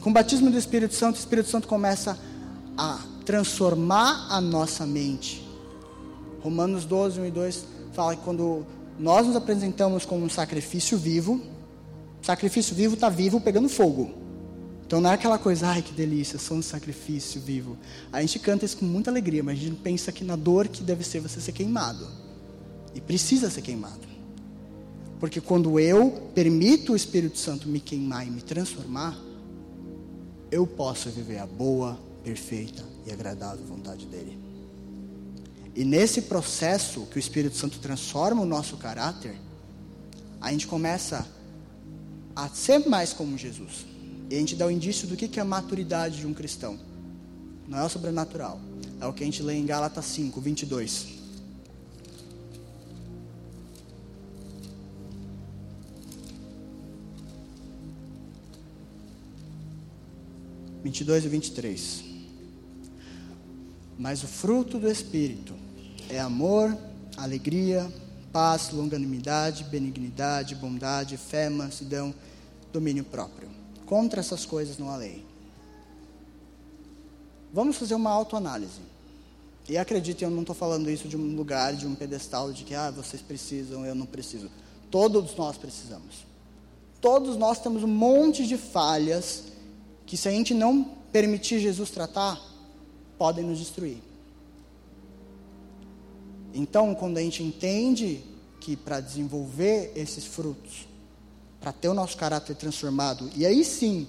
Com 0.00 0.10
o 0.10 0.12
batismo 0.12 0.48
do 0.48 0.56
Espírito 0.56 0.94
Santo, 0.94 1.16
o 1.16 1.18
Espírito 1.18 1.48
Santo 1.48 1.66
começa 1.66 2.16
a 2.78 3.00
transformar 3.24 4.28
a 4.30 4.40
nossa 4.40 4.86
mente. 4.86 5.44
Romanos 6.40 6.84
12, 6.84 7.20
1 7.20 7.26
e 7.26 7.30
2 7.32 7.64
fala 7.92 8.14
que 8.14 8.22
quando 8.22 8.64
nós 8.96 9.26
nos 9.26 9.34
apresentamos 9.34 10.04
como 10.06 10.24
um 10.24 10.30
sacrifício 10.30 10.96
vivo, 10.96 11.42
Sacrifício 12.22 12.74
vivo 12.74 12.94
está 12.94 13.08
vivo 13.08 13.40
pegando 13.40 13.68
fogo. 13.68 14.25
Então 14.86 15.00
não 15.00 15.10
é 15.10 15.14
aquela 15.14 15.36
coisa, 15.36 15.66
ai 15.66 15.82
que 15.82 15.92
delícia, 15.92 16.38
sou 16.38 16.58
um 16.58 16.62
sacrifício 16.62 17.40
vivo. 17.40 17.76
A 18.12 18.20
gente 18.20 18.38
canta 18.38 18.64
isso 18.64 18.76
com 18.76 18.84
muita 18.84 19.10
alegria, 19.10 19.42
mas 19.42 19.58
a 19.58 19.62
gente 19.62 19.76
pensa 19.76 20.12
que 20.12 20.22
na 20.22 20.36
dor 20.36 20.68
que 20.68 20.82
deve 20.82 21.02
ser 21.02 21.18
você 21.18 21.40
ser 21.40 21.50
queimado. 21.50 22.06
E 22.94 23.00
precisa 23.00 23.50
ser 23.50 23.62
queimado. 23.62 24.06
Porque 25.18 25.40
quando 25.40 25.80
eu 25.80 26.30
permito 26.34 26.92
o 26.92 26.96
Espírito 26.96 27.36
Santo 27.36 27.68
me 27.68 27.80
queimar 27.80 28.26
e 28.26 28.30
me 28.30 28.40
transformar, 28.40 29.18
eu 30.52 30.64
posso 30.66 31.10
viver 31.10 31.38
a 31.38 31.46
boa, 31.46 31.98
perfeita 32.22 32.84
e 33.04 33.12
agradável 33.12 33.64
vontade 33.66 34.06
dele. 34.06 34.38
E 35.74 35.84
nesse 35.84 36.22
processo 36.22 37.06
que 37.10 37.16
o 37.16 37.18
Espírito 37.18 37.56
Santo 37.56 37.80
transforma 37.80 38.40
o 38.40 38.46
nosso 38.46 38.76
caráter, 38.76 39.36
a 40.40 40.52
gente 40.52 40.66
começa 40.66 41.26
a 42.36 42.48
ser 42.48 42.88
mais 42.88 43.12
como 43.12 43.36
Jesus. 43.36 43.95
E 44.28 44.34
a 44.34 44.38
gente 44.38 44.56
dá 44.56 44.66
o 44.66 44.70
indício 44.70 45.06
do 45.06 45.16
que 45.16 45.38
é 45.38 45.42
a 45.42 45.44
maturidade 45.44 46.18
de 46.18 46.26
um 46.26 46.34
cristão. 46.34 46.78
Não 47.68 47.78
é 47.78 47.84
o 47.84 47.88
sobrenatural. 47.88 48.60
É 49.00 49.06
o 49.06 49.12
que 49.12 49.22
a 49.22 49.26
gente 49.26 49.42
lê 49.42 49.54
em 49.54 49.66
Gálatas 49.66 50.04
5, 50.06 50.40
22. 50.40 51.16
Vinte 60.82 61.00
e 61.00 61.04
dois 61.04 61.24
e 61.24 61.28
vinte 61.28 61.48
e 61.48 61.50
três. 61.52 62.04
Mas 63.98 64.22
o 64.22 64.28
fruto 64.28 64.78
do 64.78 64.88
Espírito 64.88 65.54
é 66.08 66.20
amor, 66.20 66.76
alegria, 67.16 67.90
paz, 68.32 68.70
longanimidade, 68.70 69.64
benignidade, 69.64 70.54
bondade, 70.54 71.16
fé, 71.16 71.48
mansidão, 71.48 72.14
domínio 72.72 73.04
próprio. 73.04 73.65
Contra 73.86 74.20
essas 74.20 74.44
coisas 74.44 74.76
não 74.76 74.90
há 74.90 74.96
lei. 74.96 75.24
Vamos 77.52 77.76
fazer 77.76 77.94
uma 77.94 78.10
autoanálise. 78.10 78.80
E 79.68 79.78
acreditem, 79.78 80.28
eu 80.28 80.34
não 80.34 80.42
estou 80.42 80.54
falando 80.54 80.90
isso 80.90 81.08
de 81.08 81.16
um 81.16 81.34
lugar, 81.34 81.74
de 81.74 81.86
um 81.86 81.94
pedestal, 81.94 82.52
de 82.52 82.64
que 82.64 82.74
ah, 82.74 82.90
vocês 82.90 83.22
precisam, 83.22 83.86
eu 83.86 83.94
não 83.94 84.06
preciso. 84.06 84.50
Todos 84.90 85.34
nós 85.36 85.56
precisamos. 85.56 86.26
Todos 87.00 87.36
nós 87.36 87.60
temos 87.60 87.82
um 87.82 87.88
monte 87.88 88.46
de 88.46 88.56
falhas 88.56 89.44
que, 90.04 90.16
se 90.16 90.28
a 90.28 90.30
gente 90.30 90.54
não 90.54 90.84
permitir 91.10 91.60
Jesus 91.60 91.90
tratar, 91.90 92.40
podem 93.18 93.44
nos 93.44 93.58
destruir. 93.58 93.98
Então, 96.54 96.94
quando 96.94 97.18
a 97.18 97.20
gente 97.20 97.42
entende 97.42 98.22
que 98.60 98.76
para 98.76 99.00
desenvolver 99.00 99.92
esses 99.94 100.24
frutos, 100.24 100.86
para 101.66 101.72
ter 101.72 101.88
o 101.88 101.94
nosso 101.94 102.16
caráter 102.16 102.54
transformado, 102.54 103.28
e 103.34 103.44
aí 103.44 103.64
sim 103.64 104.06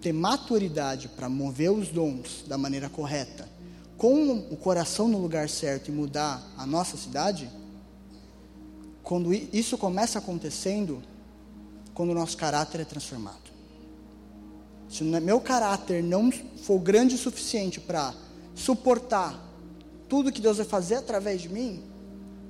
ter 0.00 0.12
maturidade 0.12 1.08
para 1.08 1.28
mover 1.28 1.72
os 1.72 1.88
dons 1.88 2.44
da 2.46 2.56
maneira 2.56 2.88
correta, 2.88 3.48
com 3.98 4.30
o 4.52 4.56
coração 4.56 5.08
no 5.08 5.18
lugar 5.18 5.48
certo 5.48 5.88
e 5.88 5.90
mudar 5.90 6.40
a 6.56 6.64
nossa 6.64 6.96
cidade, 6.96 7.50
quando 9.02 9.34
isso 9.34 9.76
começa 9.76 10.20
acontecendo, 10.20 11.02
quando 11.92 12.10
o 12.10 12.14
nosso 12.14 12.36
caráter 12.36 12.82
é 12.82 12.84
transformado. 12.84 13.50
Se 14.88 15.02
meu 15.02 15.40
caráter 15.40 16.04
não 16.04 16.30
for 16.30 16.78
grande 16.78 17.16
o 17.16 17.18
suficiente 17.18 17.80
para 17.80 18.14
suportar 18.54 19.36
tudo 20.08 20.30
que 20.30 20.40
Deus 20.40 20.58
vai 20.58 20.66
fazer 20.66 20.94
através 20.94 21.42
de 21.42 21.48
mim, 21.48 21.82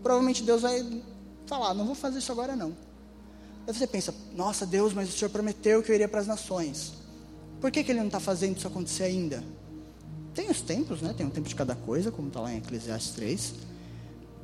provavelmente 0.02 0.42
Deus 0.42 0.60
vai 0.60 1.02
falar: 1.46 1.72
não 1.72 1.86
vou 1.86 1.94
fazer 1.94 2.18
isso 2.18 2.30
agora 2.30 2.54
não. 2.54 2.91
Aí 3.66 3.74
você 3.74 3.86
pensa: 3.86 4.14
nossa, 4.34 4.66
Deus, 4.66 4.92
mas 4.92 5.08
o 5.08 5.12
Senhor 5.12 5.30
prometeu 5.30 5.82
que 5.82 5.90
eu 5.90 5.94
iria 5.94 6.08
para 6.08 6.20
as 6.20 6.26
nações. 6.26 6.94
Por 7.60 7.70
que, 7.70 7.84
que 7.84 7.92
Ele 7.92 8.00
não 8.00 8.06
está 8.06 8.20
fazendo 8.20 8.56
isso 8.56 8.66
acontecer 8.66 9.04
ainda? 9.04 9.42
Tem 10.34 10.50
os 10.50 10.60
tempos, 10.60 11.00
né? 11.00 11.14
Tem 11.16 11.26
um 11.26 11.30
tempo 11.30 11.48
de 11.48 11.54
cada 11.54 11.74
coisa, 11.74 12.10
como 12.10 12.28
está 12.28 12.40
lá 12.40 12.52
em 12.52 12.58
Eclesiastes 12.58 13.12
3. 13.14 13.54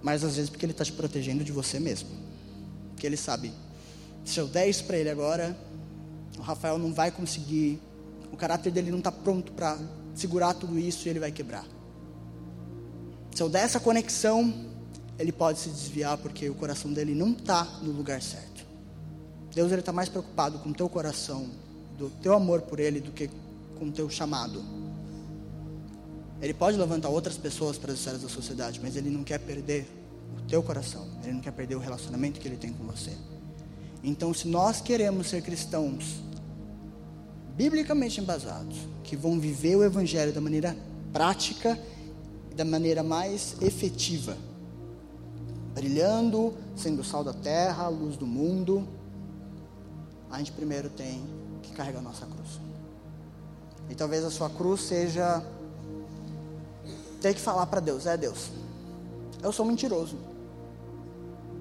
Mas 0.02 0.22
às 0.22 0.36
vezes 0.36 0.50
porque 0.50 0.64
Ele 0.64 0.72
está 0.72 0.84
te 0.84 0.92
protegendo 0.92 1.42
de 1.42 1.50
você 1.50 1.80
mesmo. 1.80 2.08
Porque 2.90 3.06
Ele 3.06 3.16
sabe: 3.16 3.52
se 4.24 4.38
eu 4.38 4.46
der 4.46 4.68
isso 4.68 4.84
para 4.84 4.96
Ele 4.96 5.10
agora, 5.10 5.56
o 6.38 6.42
Rafael 6.42 6.78
não 6.78 6.92
vai 6.92 7.10
conseguir. 7.10 7.80
O 8.32 8.36
caráter 8.36 8.70
dele 8.70 8.90
não 8.90 8.98
está 8.98 9.10
pronto 9.10 9.52
para 9.52 9.78
segurar 10.14 10.54
tudo 10.54 10.78
isso 10.78 11.06
e 11.06 11.10
ele 11.10 11.18
vai 11.18 11.32
quebrar. 11.32 11.64
Se 13.34 13.42
eu 13.42 13.48
der 13.48 13.64
essa 13.64 13.80
conexão, 13.80 14.66
ele 15.18 15.32
pode 15.32 15.58
se 15.58 15.68
desviar 15.68 16.18
porque 16.18 16.48
o 16.48 16.54
coração 16.54 16.92
dele 16.92 17.14
não 17.14 17.32
está 17.32 17.64
no 17.82 17.92
lugar 17.92 18.20
certo. 18.20 18.57
Deus 19.58 19.72
está 19.72 19.90
mais 19.90 20.08
preocupado 20.08 20.60
com 20.60 20.68
o 20.68 20.72
teu 20.72 20.88
coração, 20.88 21.48
do 21.98 22.08
teu 22.22 22.32
amor 22.32 22.62
por 22.62 22.78
Ele, 22.78 23.00
do 23.00 23.10
que 23.10 23.28
com 23.76 23.86
o 23.86 23.90
teu 23.90 24.08
chamado. 24.08 24.62
Ele 26.40 26.54
pode 26.54 26.76
levantar 26.76 27.08
outras 27.08 27.36
pessoas 27.36 27.76
para 27.76 27.90
as 27.90 27.98
esferas 27.98 28.22
da 28.22 28.28
sociedade, 28.28 28.78
mas 28.80 28.94
Ele 28.94 29.10
não 29.10 29.24
quer 29.24 29.40
perder 29.40 29.88
o 30.38 30.48
teu 30.48 30.62
coração. 30.62 31.08
Ele 31.24 31.32
não 31.32 31.40
quer 31.40 31.50
perder 31.50 31.74
o 31.74 31.80
relacionamento 31.80 32.38
que 32.38 32.46
Ele 32.46 32.56
tem 32.56 32.72
com 32.72 32.84
você. 32.84 33.10
Então, 34.04 34.32
se 34.32 34.46
nós 34.46 34.80
queremos 34.80 35.28
ser 35.28 35.42
cristãos 35.42 36.22
biblicamente 37.56 38.20
embasados, 38.20 38.78
que 39.02 39.16
vão 39.16 39.40
viver 39.40 39.74
o 39.74 39.82
Evangelho 39.82 40.32
da 40.32 40.40
maneira 40.40 40.76
prática, 41.12 41.76
da 42.54 42.64
maneira 42.64 43.02
mais 43.02 43.56
efetiva, 43.60 44.36
brilhando, 45.74 46.54
sendo 46.76 47.02
sal 47.02 47.24
da 47.24 47.32
terra, 47.32 47.88
luz 47.88 48.16
do 48.16 48.24
mundo, 48.24 48.86
a 50.30 50.38
gente 50.38 50.52
primeiro 50.52 50.90
tem 50.90 51.26
que 51.62 51.72
carregar 51.72 52.00
a 52.00 52.02
nossa 52.02 52.26
cruz. 52.26 52.60
E 53.88 53.94
talvez 53.94 54.24
a 54.24 54.30
sua 54.30 54.50
cruz 54.50 54.82
seja 54.82 55.42
ter 57.20 57.34
que 57.34 57.40
falar 57.40 57.66
para 57.66 57.80
Deus: 57.80 58.06
é 58.06 58.16
Deus, 58.16 58.50
eu 59.42 59.52
sou 59.52 59.64
mentiroso. 59.64 60.16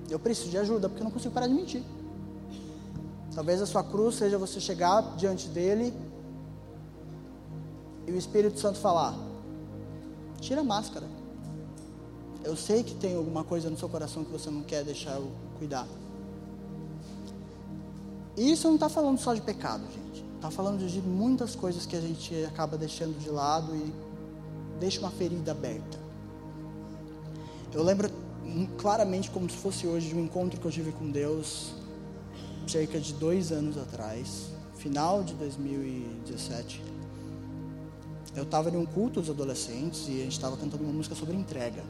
Eu 0.09 0.19
preciso 0.19 0.49
de 0.49 0.57
ajuda 0.57 0.87
porque 0.87 1.01
eu 1.01 1.05
não 1.05 1.11
consigo 1.11 1.33
parar 1.33 1.47
de 1.47 1.53
mentir. 1.53 1.83
Talvez 3.35 3.61
a 3.61 3.65
sua 3.65 3.83
cruz 3.83 4.15
seja 4.15 4.37
você 4.37 4.59
chegar 4.59 5.15
diante 5.15 5.47
dele 5.49 5.93
e 8.07 8.11
o 8.11 8.17
Espírito 8.17 8.59
Santo 8.59 8.79
falar: 8.79 9.13
tira 10.39 10.61
a 10.61 10.63
máscara. 10.63 11.05
Eu 12.43 12.55
sei 12.55 12.83
que 12.83 12.95
tem 12.95 13.15
alguma 13.15 13.43
coisa 13.43 13.69
no 13.69 13.77
seu 13.77 13.89
coração 13.89 14.23
que 14.23 14.31
você 14.31 14.49
não 14.49 14.63
quer 14.63 14.83
deixar 14.83 15.15
eu 15.15 15.29
cuidar. 15.57 15.87
E 18.37 18.51
isso 18.51 18.67
não 18.67 18.75
está 18.75 18.87
falando 18.87 19.17
só 19.17 19.33
de 19.33 19.41
pecado, 19.41 19.83
gente. 19.91 20.23
Está 20.35 20.51
falando 20.51 20.87
de 20.87 21.01
muitas 21.01 21.55
coisas 21.55 21.87
que 21.87 21.95
a 21.95 21.99
gente 21.99 22.45
acaba 22.45 22.77
deixando 22.77 23.17
de 23.17 23.29
lado 23.31 23.75
e 23.75 23.91
deixa 24.79 24.99
uma 24.99 25.09
ferida 25.09 25.51
aberta. 25.51 25.97
Eu 27.73 27.81
lembro 27.83 28.11
claramente 28.77 29.31
como 29.31 29.49
se 29.49 29.57
fosse 29.57 29.87
hoje 29.87 30.09
de 30.09 30.15
um 30.15 30.23
encontro 30.23 30.59
que 30.59 30.65
eu 30.65 30.71
tive 30.71 30.91
com 30.91 31.09
Deus 31.09 31.73
cerca 32.67 32.99
de 32.99 33.13
dois 33.13 33.51
anos 33.51 33.77
atrás, 33.77 34.51
final 34.75 35.23
de 35.23 35.33
2017. 35.33 36.83
Eu 38.35 38.43
estava 38.43 38.69
em 38.69 38.77
um 38.77 38.85
culto 38.85 39.19
dos 39.19 39.31
adolescentes 39.31 40.07
e 40.07 40.19
a 40.19 40.23
gente 40.23 40.33
estava 40.33 40.55
cantando 40.55 40.83
uma 40.83 40.93
música 40.93 41.15
sobre 41.15 41.35
entrega, 41.35 41.83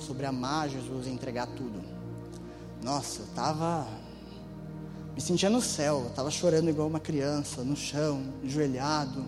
sobre 0.00 0.26
amar 0.26 0.68
Jesus 0.68 1.06
e 1.06 1.10
entregar 1.10 1.46
tudo. 1.46 1.80
Nossa, 2.82 3.20
eu 3.20 3.26
estava 3.26 3.86
me 5.20 5.26
sentia 5.26 5.50
no 5.50 5.60
céu, 5.60 6.06
estava 6.08 6.30
chorando 6.30 6.70
igual 6.70 6.88
uma 6.88 6.98
criança, 6.98 7.62
no 7.62 7.76
chão, 7.76 8.22
enjoelhado, 8.42 9.26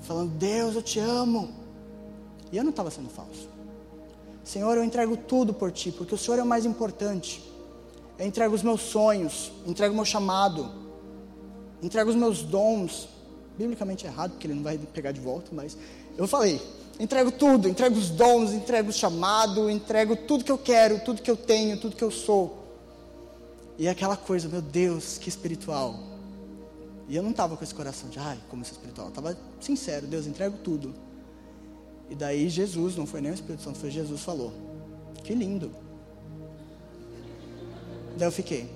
falando: 0.00 0.30
Deus, 0.30 0.74
eu 0.74 0.82
te 0.82 0.98
amo. 0.98 1.50
E 2.50 2.56
eu 2.56 2.64
não 2.64 2.70
estava 2.70 2.90
sendo 2.90 3.10
falso. 3.10 3.48
Senhor, 4.42 4.74
eu 4.76 4.82
entrego 4.82 5.14
tudo 5.14 5.52
por 5.52 5.70
ti, 5.70 5.92
porque 5.92 6.14
o 6.14 6.18
Senhor 6.18 6.38
é 6.38 6.42
o 6.42 6.46
mais 6.46 6.64
importante. 6.64 7.42
Eu 8.18 8.26
entrego 8.26 8.54
os 8.54 8.62
meus 8.62 8.80
sonhos, 8.80 9.52
entrego 9.66 9.92
o 9.92 9.96
meu 9.96 10.06
chamado, 10.06 10.70
entrego 11.82 12.08
os 12.08 12.16
meus 12.16 12.42
dons. 12.42 13.10
Biblicamente 13.58 14.06
é 14.06 14.08
errado, 14.08 14.30
porque 14.32 14.46
ele 14.46 14.54
não 14.54 14.62
vai 14.62 14.78
pegar 14.78 15.12
de 15.12 15.20
volta, 15.20 15.50
mas 15.52 15.76
eu 16.16 16.26
falei: 16.26 16.58
entrego 16.98 17.30
tudo, 17.30 17.68
entrego 17.68 17.98
os 17.98 18.08
dons, 18.08 18.52
entrego 18.52 18.88
o 18.88 18.92
chamado, 18.92 19.68
entrego 19.68 20.16
tudo 20.16 20.44
que 20.44 20.52
eu 20.52 20.56
quero, 20.56 21.00
tudo 21.00 21.20
que 21.20 21.30
eu 21.30 21.36
tenho, 21.36 21.78
tudo 21.78 21.94
que 21.94 22.04
eu 22.04 22.10
sou. 22.10 22.61
E 23.78 23.88
aquela 23.88 24.16
coisa, 24.16 24.48
meu 24.48 24.62
Deus, 24.62 25.18
que 25.18 25.28
espiritual. 25.28 25.98
E 27.08 27.16
eu 27.16 27.22
não 27.22 27.30
estava 27.30 27.56
com 27.56 27.64
esse 27.64 27.74
coração 27.74 28.08
de, 28.08 28.18
ai, 28.18 28.38
como 28.48 28.62
isso 28.62 28.72
é 28.72 28.74
espiritual. 28.74 29.08
Eu 29.08 29.10
estava 29.10 29.38
sincero, 29.60 30.06
Deus, 30.06 30.26
entrego 30.26 30.58
tudo. 30.58 30.94
E 32.08 32.14
daí 32.14 32.48
Jesus, 32.48 32.96
não 32.96 33.06
foi 33.06 33.20
nem 33.20 33.30
o 33.30 33.34
Espírito 33.34 33.62
Santo, 33.62 33.78
foi 33.78 33.90
Jesus 33.90 34.20
falou. 34.20 34.52
Que 35.24 35.34
lindo. 35.34 35.70
Daí 38.16 38.28
eu 38.28 38.32
fiquei, 38.32 38.68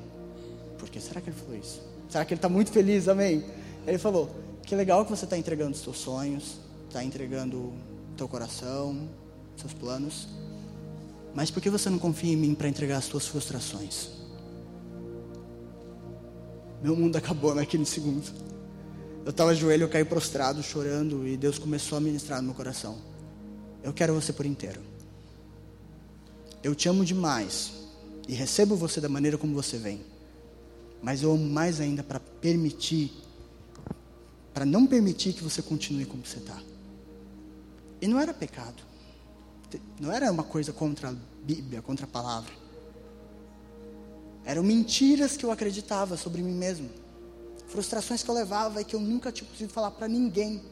por 0.78 0.88
que 0.88 1.00
será 1.00 1.20
que 1.20 1.30
ele 1.30 1.36
falou 1.36 1.56
isso? 1.56 1.82
Será 2.08 2.24
que 2.24 2.32
ele 2.32 2.38
está 2.38 2.48
muito 2.48 2.70
feliz, 2.70 3.08
amém? 3.08 3.44
Ele 3.86 3.98
falou, 3.98 4.30
que 4.62 4.74
legal 4.74 5.04
que 5.04 5.10
você 5.10 5.24
está 5.24 5.36
entregando 5.36 5.72
os 5.72 5.80
seus 5.80 5.98
sonhos, 5.98 6.58
está 6.88 7.04
entregando 7.04 7.74
teu 8.16 8.26
coração, 8.26 9.08
seus 9.56 9.72
planos. 9.72 10.28
Mas 11.34 11.50
por 11.50 11.62
que 11.62 11.68
você 11.68 11.90
não 11.90 11.98
confia 11.98 12.32
em 12.32 12.36
mim 12.36 12.54
para 12.54 12.68
entregar 12.68 12.96
as 12.96 13.04
suas 13.04 13.26
frustrações? 13.26 14.15
Meu 16.86 16.94
mundo 16.94 17.16
acabou 17.16 17.52
naquele 17.52 17.84
segundo. 17.84 18.22
Eu 19.24 19.30
estava 19.30 19.52
joelho, 19.56 19.82
eu 19.82 19.88
caí 19.88 20.04
prostrado, 20.04 20.62
chorando, 20.62 21.26
e 21.26 21.36
Deus 21.36 21.58
começou 21.58 21.98
a 21.98 22.00
ministrar 22.00 22.40
no 22.40 22.46
meu 22.46 22.54
coração. 22.54 22.96
Eu 23.82 23.92
quero 23.92 24.14
você 24.14 24.32
por 24.32 24.46
inteiro. 24.46 24.80
Eu 26.62 26.76
te 26.76 26.88
amo 26.88 27.04
demais 27.04 27.72
e 28.28 28.34
recebo 28.34 28.76
você 28.76 29.00
da 29.00 29.08
maneira 29.08 29.36
como 29.36 29.52
você 29.52 29.76
vem. 29.76 30.00
Mas 31.02 31.24
eu 31.24 31.32
amo 31.32 31.44
mais 31.44 31.80
ainda 31.80 32.04
para 32.04 32.20
permitir, 32.20 33.10
para 34.54 34.64
não 34.64 34.86
permitir 34.86 35.32
que 35.32 35.42
você 35.42 35.60
continue 35.60 36.06
como 36.06 36.24
você 36.24 36.38
está. 36.38 36.62
E 38.00 38.06
não 38.06 38.20
era 38.20 38.32
pecado. 38.32 38.80
Não 39.98 40.12
era 40.12 40.30
uma 40.30 40.44
coisa 40.44 40.72
contra 40.72 41.08
a 41.08 41.14
Bíblia, 41.42 41.82
contra 41.82 42.06
a 42.06 42.08
palavra. 42.08 42.52
Eram 44.46 44.62
mentiras 44.62 45.36
que 45.36 45.44
eu 45.44 45.50
acreditava 45.50 46.16
sobre 46.16 46.40
mim 46.40 46.54
mesmo. 46.54 46.88
Frustrações 47.66 48.22
que 48.22 48.30
eu 48.30 48.34
levava 48.34 48.80
e 48.80 48.84
que 48.84 48.94
eu 48.94 49.00
nunca 49.00 49.32
tinha 49.32 49.46
conseguido 49.46 49.72
falar 49.72 49.90
para 49.90 50.06
ninguém. 50.06 50.62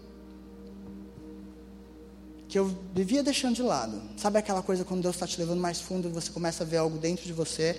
Que 2.48 2.56
eu 2.56 2.72
vivia 2.94 3.20
deixando 3.20 3.56
de 3.56 3.62
lado. 3.62 4.00
Sabe 4.16 4.38
aquela 4.38 4.62
coisa 4.62 4.84
quando 4.84 5.02
Deus 5.02 5.16
está 5.16 5.26
te 5.26 5.40
levando 5.40 5.60
mais 5.60 5.80
fundo 5.80 6.08
e 6.08 6.12
você 6.12 6.30
começa 6.30 6.62
a 6.62 6.66
ver 6.66 6.76
algo 6.76 6.98
dentro 6.98 7.24
de 7.24 7.32
você 7.32 7.74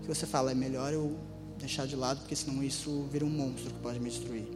que 0.00 0.08
você 0.08 0.26
fala, 0.26 0.52
é 0.52 0.54
melhor 0.54 0.90
eu 0.90 1.14
deixar 1.58 1.86
de 1.86 1.94
lado, 1.94 2.20
porque 2.20 2.34
senão 2.34 2.62
isso 2.62 3.06
vira 3.12 3.22
um 3.22 3.28
monstro 3.28 3.70
que 3.74 3.80
pode 3.80 4.00
me 4.00 4.08
destruir. 4.08 4.48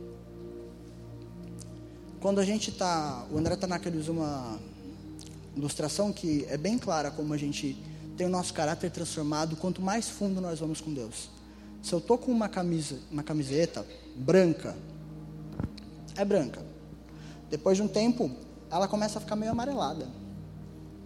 Quando 2.20 2.40
a 2.40 2.44
gente 2.44 2.70
está. 2.70 3.26
O 3.30 3.36
André 3.36 3.54
Tanaka 3.54 3.90
usa 3.90 4.10
uma 4.10 4.58
ilustração 5.54 6.10
que 6.10 6.46
é 6.48 6.56
bem 6.56 6.78
clara 6.78 7.10
como 7.10 7.34
a 7.34 7.36
gente 7.36 7.76
tem 8.16 8.26
o 8.26 8.30
nosso 8.30 8.54
caráter 8.54 8.90
transformado 8.90 9.56
quanto 9.56 9.82
mais 9.82 10.08
fundo 10.08 10.40
nós 10.40 10.60
vamos 10.60 10.80
com 10.80 10.92
Deus. 10.92 11.28
Se 11.82 11.92
eu 11.92 12.00
tô 12.00 12.16
com 12.16 12.30
uma 12.30 12.48
camisa, 12.48 12.98
uma 13.10 13.22
camiseta 13.22 13.86
branca, 14.16 14.76
é 16.16 16.24
branca. 16.24 16.64
Depois 17.50 17.76
de 17.76 17.82
um 17.82 17.88
tempo, 17.88 18.30
ela 18.70 18.88
começa 18.88 19.18
a 19.18 19.20
ficar 19.20 19.36
meio 19.36 19.52
amarelada. 19.52 20.08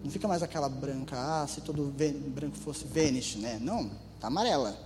Não 0.02 0.10
fica 0.10 0.28
mais 0.28 0.42
aquela 0.42 0.68
branca, 0.68 1.16
ah, 1.16 1.46
se 1.46 1.60
todo 1.60 1.92
branco 2.28 2.56
fosse 2.56 2.84
Vênus, 2.84 3.36
né? 3.36 3.58
Não, 3.60 3.90
tá 4.20 4.28
amarela. 4.28 4.78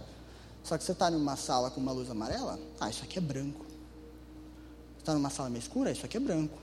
Só 0.63 0.79
que 0.79 0.85
você 0.85 0.93
está 0.93 1.11
numa 1.11 1.37
sala 1.37 1.71
com 1.71 1.81
uma 1.81 1.93
luz 1.93 2.09
amarela, 2.11 2.59
ah, 2.81 2.89
isso 2.89 3.05
aqui 3.05 3.19
é 3.19 3.21
branco. 3.21 3.67
Está 4.99 5.13
numa 5.13 5.29
sala 5.29 5.51
meio 5.51 5.61
escura, 5.61 5.91
isso 5.91 6.07
aqui 6.07 6.17
é 6.17 6.21
branco. 6.21 6.57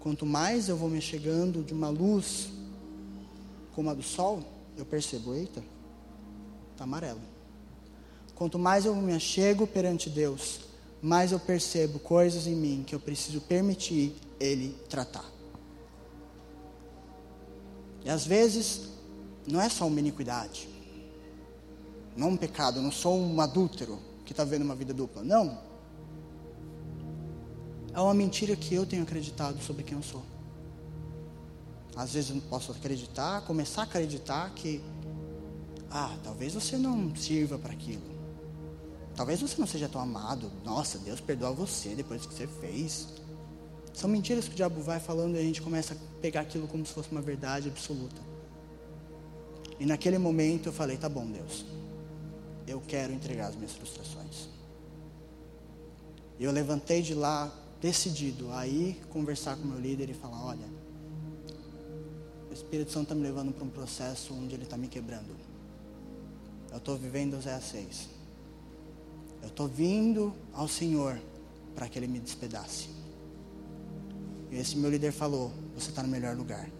Quanto 0.00 0.26
mais 0.26 0.68
eu 0.68 0.76
vou 0.76 0.88
me 0.88 1.00
chegando 1.00 1.62
de 1.62 1.72
uma 1.72 1.88
luz 1.88 2.48
como 3.74 3.88
a 3.90 3.94
do 3.94 4.02
sol, 4.02 4.42
eu 4.76 4.84
percebo, 4.84 5.34
eita, 5.34 5.62
está 6.72 6.84
amarelo. 6.84 7.20
Quanto 8.34 8.58
mais 8.58 8.84
eu 8.84 8.94
me 8.96 9.12
achego 9.12 9.66
perante 9.66 10.10
Deus, 10.10 10.60
mais 11.00 11.32
eu 11.32 11.38
percebo 11.38 11.98
coisas 11.98 12.46
em 12.46 12.54
mim 12.54 12.84
que 12.86 12.94
eu 12.94 13.00
preciso 13.00 13.40
permitir 13.40 14.14
Ele 14.40 14.76
tratar. 14.88 15.30
E 18.04 18.10
às 18.10 18.26
vezes, 18.26 18.88
não 19.46 19.60
é 19.60 19.68
só 19.68 19.86
uma 19.86 20.00
iniquidade, 20.00 20.68
não 22.16 22.30
um 22.30 22.36
pecado, 22.36 22.78
eu 22.78 22.82
não 22.82 22.92
sou 22.92 23.18
um 23.18 23.40
adúltero 23.40 23.98
que 24.24 24.32
está 24.32 24.44
vendo 24.44 24.62
uma 24.62 24.74
vida 24.74 24.92
dupla. 24.92 25.22
Não. 25.22 25.58
É 27.94 28.00
uma 28.00 28.14
mentira 28.14 28.56
que 28.56 28.74
eu 28.74 28.86
tenho 28.86 29.02
acreditado 29.02 29.62
sobre 29.62 29.82
quem 29.82 29.96
eu 29.96 30.02
sou. 30.02 30.22
Às 31.94 32.14
vezes 32.14 32.30
eu 32.30 32.36
não 32.36 32.42
posso 32.42 32.72
acreditar, 32.72 33.42
começar 33.42 33.82
a 33.82 33.84
acreditar 33.84 34.50
que, 34.54 34.82
ah, 35.90 36.16
talvez 36.24 36.54
você 36.54 36.76
não 36.76 37.14
sirva 37.14 37.58
para 37.58 37.72
aquilo. 37.72 38.02
Talvez 39.14 39.40
você 39.42 39.60
não 39.60 39.66
seja 39.66 39.88
tão 39.88 40.00
amado. 40.00 40.50
Nossa, 40.64 40.98
Deus 40.98 41.20
perdoa 41.20 41.52
você 41.52 41.94
depois 41.94 42.24
que 42.24 42.32
você 42.32 42.46
fez. 42.46 43.08
São 43.92 44.08
mentiras 44.08 44.46
que 44.46 44.54
o 44.54 44.56
diabo 44.56 44.80
vai 44.80 44.98
falando 44.98 45.36
e 45.36 45.38
a 45.38 45.42
gente 45.42 45.60
começa 45.60 45.92
a 45.92 45.96
pegar 46.20 46.40
aquilo 46.40 46.66
como 46.66 46.84
se 46.86 46.94
fosse 46.94 47.10
uma 47.12 47.20
verdade 47.20 47.68
absoluta. 47.68 48.20
E 49.78 49.84
naquele 49.84 50.16
momento 50.16 50.70
eu 50.70 50.72
falei: 50.72 50.96
tá 50.96 51.10
bom, 51.10 51.26
Deus, 51.26 51.66
eu 52.66 52.80
quero 52.80 53.12
entregar 53.12 53.48
as 53.48 53.54
minhas 53.54 53.72
frustrações. 53.72 54.48
E 56.38 56.44
eu 56.44 56.50
levantei 56.50 57.02
de 57.02 57.12
lá 57.12 57.52
decidido 57.82 58.50
a 58.50 58.66
ir 58.66 59.04
conversar 59.10 59.56
com 59.56 59.66
meu 59.66 59.78
líder 59.78 60.08
e 60.08 60.14
falar: 60.14 60.42
olha 60.42 60.81
Espírito 62.62 62.92
Santo 62.92 63.04
está 63.04 63.14
me 63.14 63.22
levando 63.22 63.52
para 63.52 63.64
um 63.64 63.68
processo 63.68 64.32
onde 64.32 64.54
Ele 64.54 64.62
está 64.62 64.76
me 64.76 64.88
quebrando. 64.88 65.36
Eu 66.70 66.78
estou 66.78 66.96
vivendo 66.96 67.40
Zé 67.40 67.60
6. 67.60 68.08
Eu 69.42 69.48
estou 69.48 69.68
vindo 69.68 70.32
ao 70.52 70.68
Senhor 70.68 71.20
para 71.74 71.88
que 71.88 71.98
Ele 71.98 72.06
me 72.06 72.18
despedace. 72.18 72.88
E 74.50 74.56
esse 74.56 74.76
meu 74.76 74.90
líder 74.90 75.12
falou: 75.12 75.52
Você 75.74 75.90
está 75.90 76.02
no 76.02 76.08
melhor 76.08 76.36
lugar. 76.36 76.70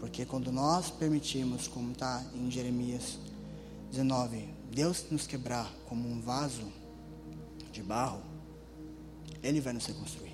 Porque 0.00 0.24
quando 0.24 0.50
nós 0.50 0.90
permitimos, 0.90 1.68
como 1.68 1.92
está 1.92 2.24
em 2.34 2.50
Jeremias 2.50 3.18
19, 3.90 4.48
Deus 4.72 5.04
nos 5.10 5.26
quebrar 5.26 5.70
como 5.86 6.08
um 6.08 6.20
vaso 6.20 6.66
de 7.70 7.82
barro, 7.82 8.22
Ele 9.42 9.60
vai 9.60 9.74
nos 9.74 9.86
reconstruir. 9.86 10.29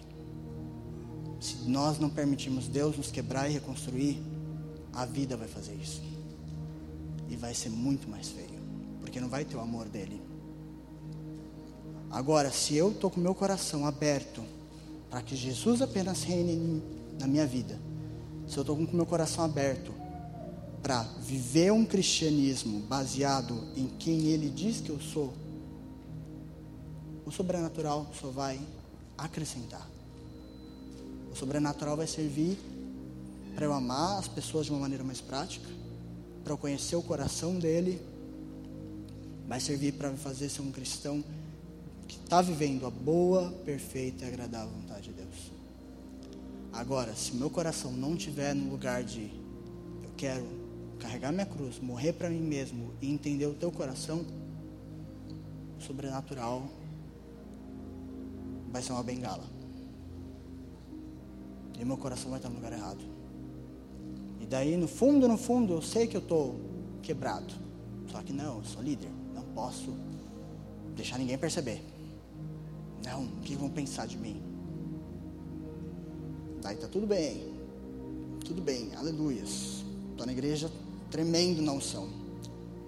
Se 1.46 1.58
nós 1.68 2.00
não 2.00 2.10
permitirmos 2.10 2.66
Deus 2.66 2.96
nos 2.96 3.08
quebrar 3.08 3.48
e 3.48 3.52
reconstruir, 3.52 4.20
a 4.92 5.06
vida 5.06 5.36
vai 5.36 5.46
fazer 5.46 5.74
isso. 5.74 6.02
E 7.28 7.36
vai 7.36 7.54
ser 7.54 7.70
muito 7.70 8.08
mais 8.08 8.28
feio. 8.30 8.58
Porque 9.00 9.20
não 9.20 9.28
vai 9.28 9.44
ter 9.44 9.54
o 9.54 9.60
amor 9.60 9.86
dele. 9.88 10.20
Agora, 12.10 12.50
se 12.50 12.74
eu 12.74 12.90
estou 12.90 13.12
com 13.12 13.20
meu 13.20 13.32
coração 13.32 13.86
aberto 13.86 14.42
para 15.08 15.22
que 15.22 15.36
Jesus 15.36 15.80
apenas 15.80 16.24
reine 16.24 16.82
na 17.20 17.28
minha 17.28 17.46
vida, 17.46 17.78
se 18.48 18.56
eu 18.56 18.62
estou 18.62 18.76
com 18.76 18.96
meu 18.96 19.06
coração 19.06 19.44
aberto 19.44 19.94
para 20.82 21.04
viver 21.20 21.72
um 21.72 21.84
cristianismo 21.84 22.80
baseado 22.80 23.68
em 23.76 23.86
quem 23.86 24.26
Ele 24.26 24.50
diz 24.50 24.80
que 24.80 24.90
eu 24.90 24.98
sou, 24.98 25.32
o 27.24 27.30
sobrenatural 27.30 28.10
só 28.20 28.30
vai 28.30 28.60
acrescentar. 29.16 29.95
Sobrenatural 31.36 31.98
vai 31.98 32.06
servir 32.06 32.58
para 33.54 33.66
eu 33.66 33.72
amar 33.72 34.18
as 34.18 34.26
pessoas 34.26 34.66
de 34.66 34.72
uma 34.72 34.80
maneira 34.80 35.04
mais 35.04 35.20
prática, 35.20 35.68
para 36.42 36.52
eu 36.52 36.58
conhecer 36.58 36.96
o 36.96 37.02
coração 37.02 37.58
dele, 37.58 38.00
vai 39.46 39.60
servir 39.60 39.92
para 39.92 40.10
me 40.10 40.16
fazer 40.16 40.48
ser 40.48 40.62
um 40.62 40.72
cristão 40.72 41.22
que 42.08 42.16
está 42.16 42.40
vivendo 42.40 42.86
a 42.86 42.90
boa, 42.90 43.50
perfeita 43.64 44.24
e 44.24 44.28
agradável 44.28 44.70
vontade 44.70 45.08
de 45.08 45.12
Deus. 45.12 45.52
Agora, 46.72 47.14
se 47.14 47.34
meu 47.34 47.50
coração 47.50 47.92
não 47.92 48.14
estiver 48.14 48.54
no 48.54 48.70
lugar 48.70 49.04
de 49.04 49.30
eu 50.04 50.10
quero 50.16 50.46
carregar 50.98 51.32
minha 51.32 51.46
cruz, 51.46 51.78
morrer 51.78 52.14
para 52.14 52.30
mim 52.30 52.40
mesmo 52.40 52.92
e 53.02 53.10
entender 53.10 53.46
o 53.46 53.54
teu 53.54 53.70
coração, 53.70 54.24
o 55.78 55.82
sobrenatural 55.82 56.66
vai 58.70 58.82
ser 58.82 58.92
uma 58.92 59.02
bengala. 59.02 59.55
E 61.78 61.84
meu 61.84 61.96
coração 61.96 62.30
vai 62.30 62.38
estar 62.38 62.48
no 62.48 62.56
lugar 62.56 62.72
errado. 62.72 63.04
E 64.40 64.46
daí, 64.46 64.76
no 64.76 64.88
fundo, 64.88 65.26
no 65.26 65.36
fundo, 65.36 65.74
eu 65.74 65.82
sei 65.82 66.06
que 66.06 66.16
eu 66.16 66.20
estou 66.20 66.60
quebrado. 67.02 67.52
Só 68.10 68.22
que 68.22 68.32
não, 68.32 68.58
eu 68.58 68.64
sou 68.64 68.82
líder. 68.82 69.10
Não 69.34 69.42
posso 69.42 69.94
deixar 70.94 71.18
ninguém 71.18 71.36
perceber. 71.36 71.82
Não, 73.04 73.24
o 73.24 73.40
que 73.42 73.54
vão 73.54 73.68
pensar 73.68 74.06
de 74.06 74.16
mim? 74.16 74.42
Daí 76.62 76.76
tá 76.76 76.88
tudo 76.88 77.06
bem. 77.06 77.54
Tudo 78.44 78.62
bem, 78.62 78.94
aleluias. 78.96 79.84
Estou 80.10 80.26
na 80.26 80.32
igreja 80.32 80.70
tremendo 81.10 81.60
na 81.60 81.72
unção. 81.72 82.08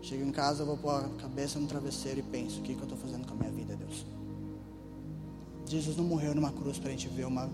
Chego 0.01 0.24
em 0.24 0.32
casa, 0.32 0.64
vou 0.64 0.76
pôr 0.76 0.95
a 0.95 1.09
cabeça 1.20 1.59
no 1.59 1.66
travesseiro 1.66 2.20
e 2.20 2.22
penso: 2.22 2.61
o 2.61 2.62
que, 2.62 2.74
que 2.74 2.80
eu 2.80 2.84
estou 2.84 2.99
fazendo 2.99 3.26
com 3.26 3.34
a 3.34 3.36
minha 3.36 3.51
vida, 3.51 3.76
Deus? 3.76 4.07
Jesus 5.66 5.97
não 5.97 6.05
morreu 6.05 6.34
numa 6.34 6.51
cruz 6.51 6.78
para 6.78 6.89
a 6.89 6.93
gente 6.93 7.09
ver 7.09 7.26
uma 7.26 7.51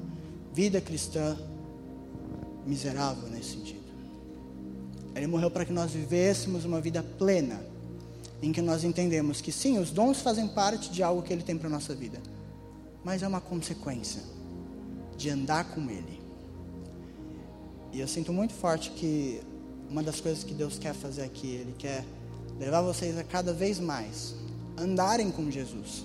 vida 0.55 0.81
cristã 0.81 1.37
miserável 2.65 3.29
nesse 3.29 3.51
sentido. 3.51 3.85
Ele 5.15 5.27
morreu 5.27 5.51
para 5.51 5.65
que 5.65 5.73
nós 5.73 5.91
vivêssemos 5.91 6.65
uma 6.65 6.81
vida 6.81 7.03
plena, 7.03 7.61
em 8.41 8.53
que 8.53 8.63
nós 8.63 8.85
entendemos 8.85 9.41
que 9.41 9.51
sim, 9.51 9.79
os 9.79 9.91
dons 9.91 10.21
fazem 10.21 10.47
parte 10.49 10.91
de 10.91 11.03
algo 11.03 11.23
que 11.23 11.33
Ele 11.33 11.43
tem 11.43 11.59
para 11.59 11.67
a 11.67 11.71
nossa 11.71 11.95
vida, 11.95 12.21
mas 13.03 13.23
é 13.23 13.29
uma 13.29 13.41
consequência 13.41 14.23
de 15.17 15.29
andar 15.31 15.65
com 15.75 15.83
Ele. 15.91 16.21
E 17.93 18.01
eu 18.01 18.09
sinto 18.09 18.33
muito 18.33 18.53
forte 18.53 18.91
que 18.91 19.41
uma 19.91 20.03
das 20.03 20.21
coisas 20.21 20.43
que 20.43 20.55
Deus 20.55 20.79
quer 20.79 20.95
fazer 20.95 21.23
aqui, 21.23 21.49
Ele 21.49 21.75
quer 21.79 22.05
levar 22.59 22.83
vocês 22.83 23.17
a 23.19 23.25
cada 23.25 23.53
vez 23.53 23.79
mais 23.79 24.35
andarem 24.77 25.31
com 25.31 25.51
Jesus. 25.51 26.05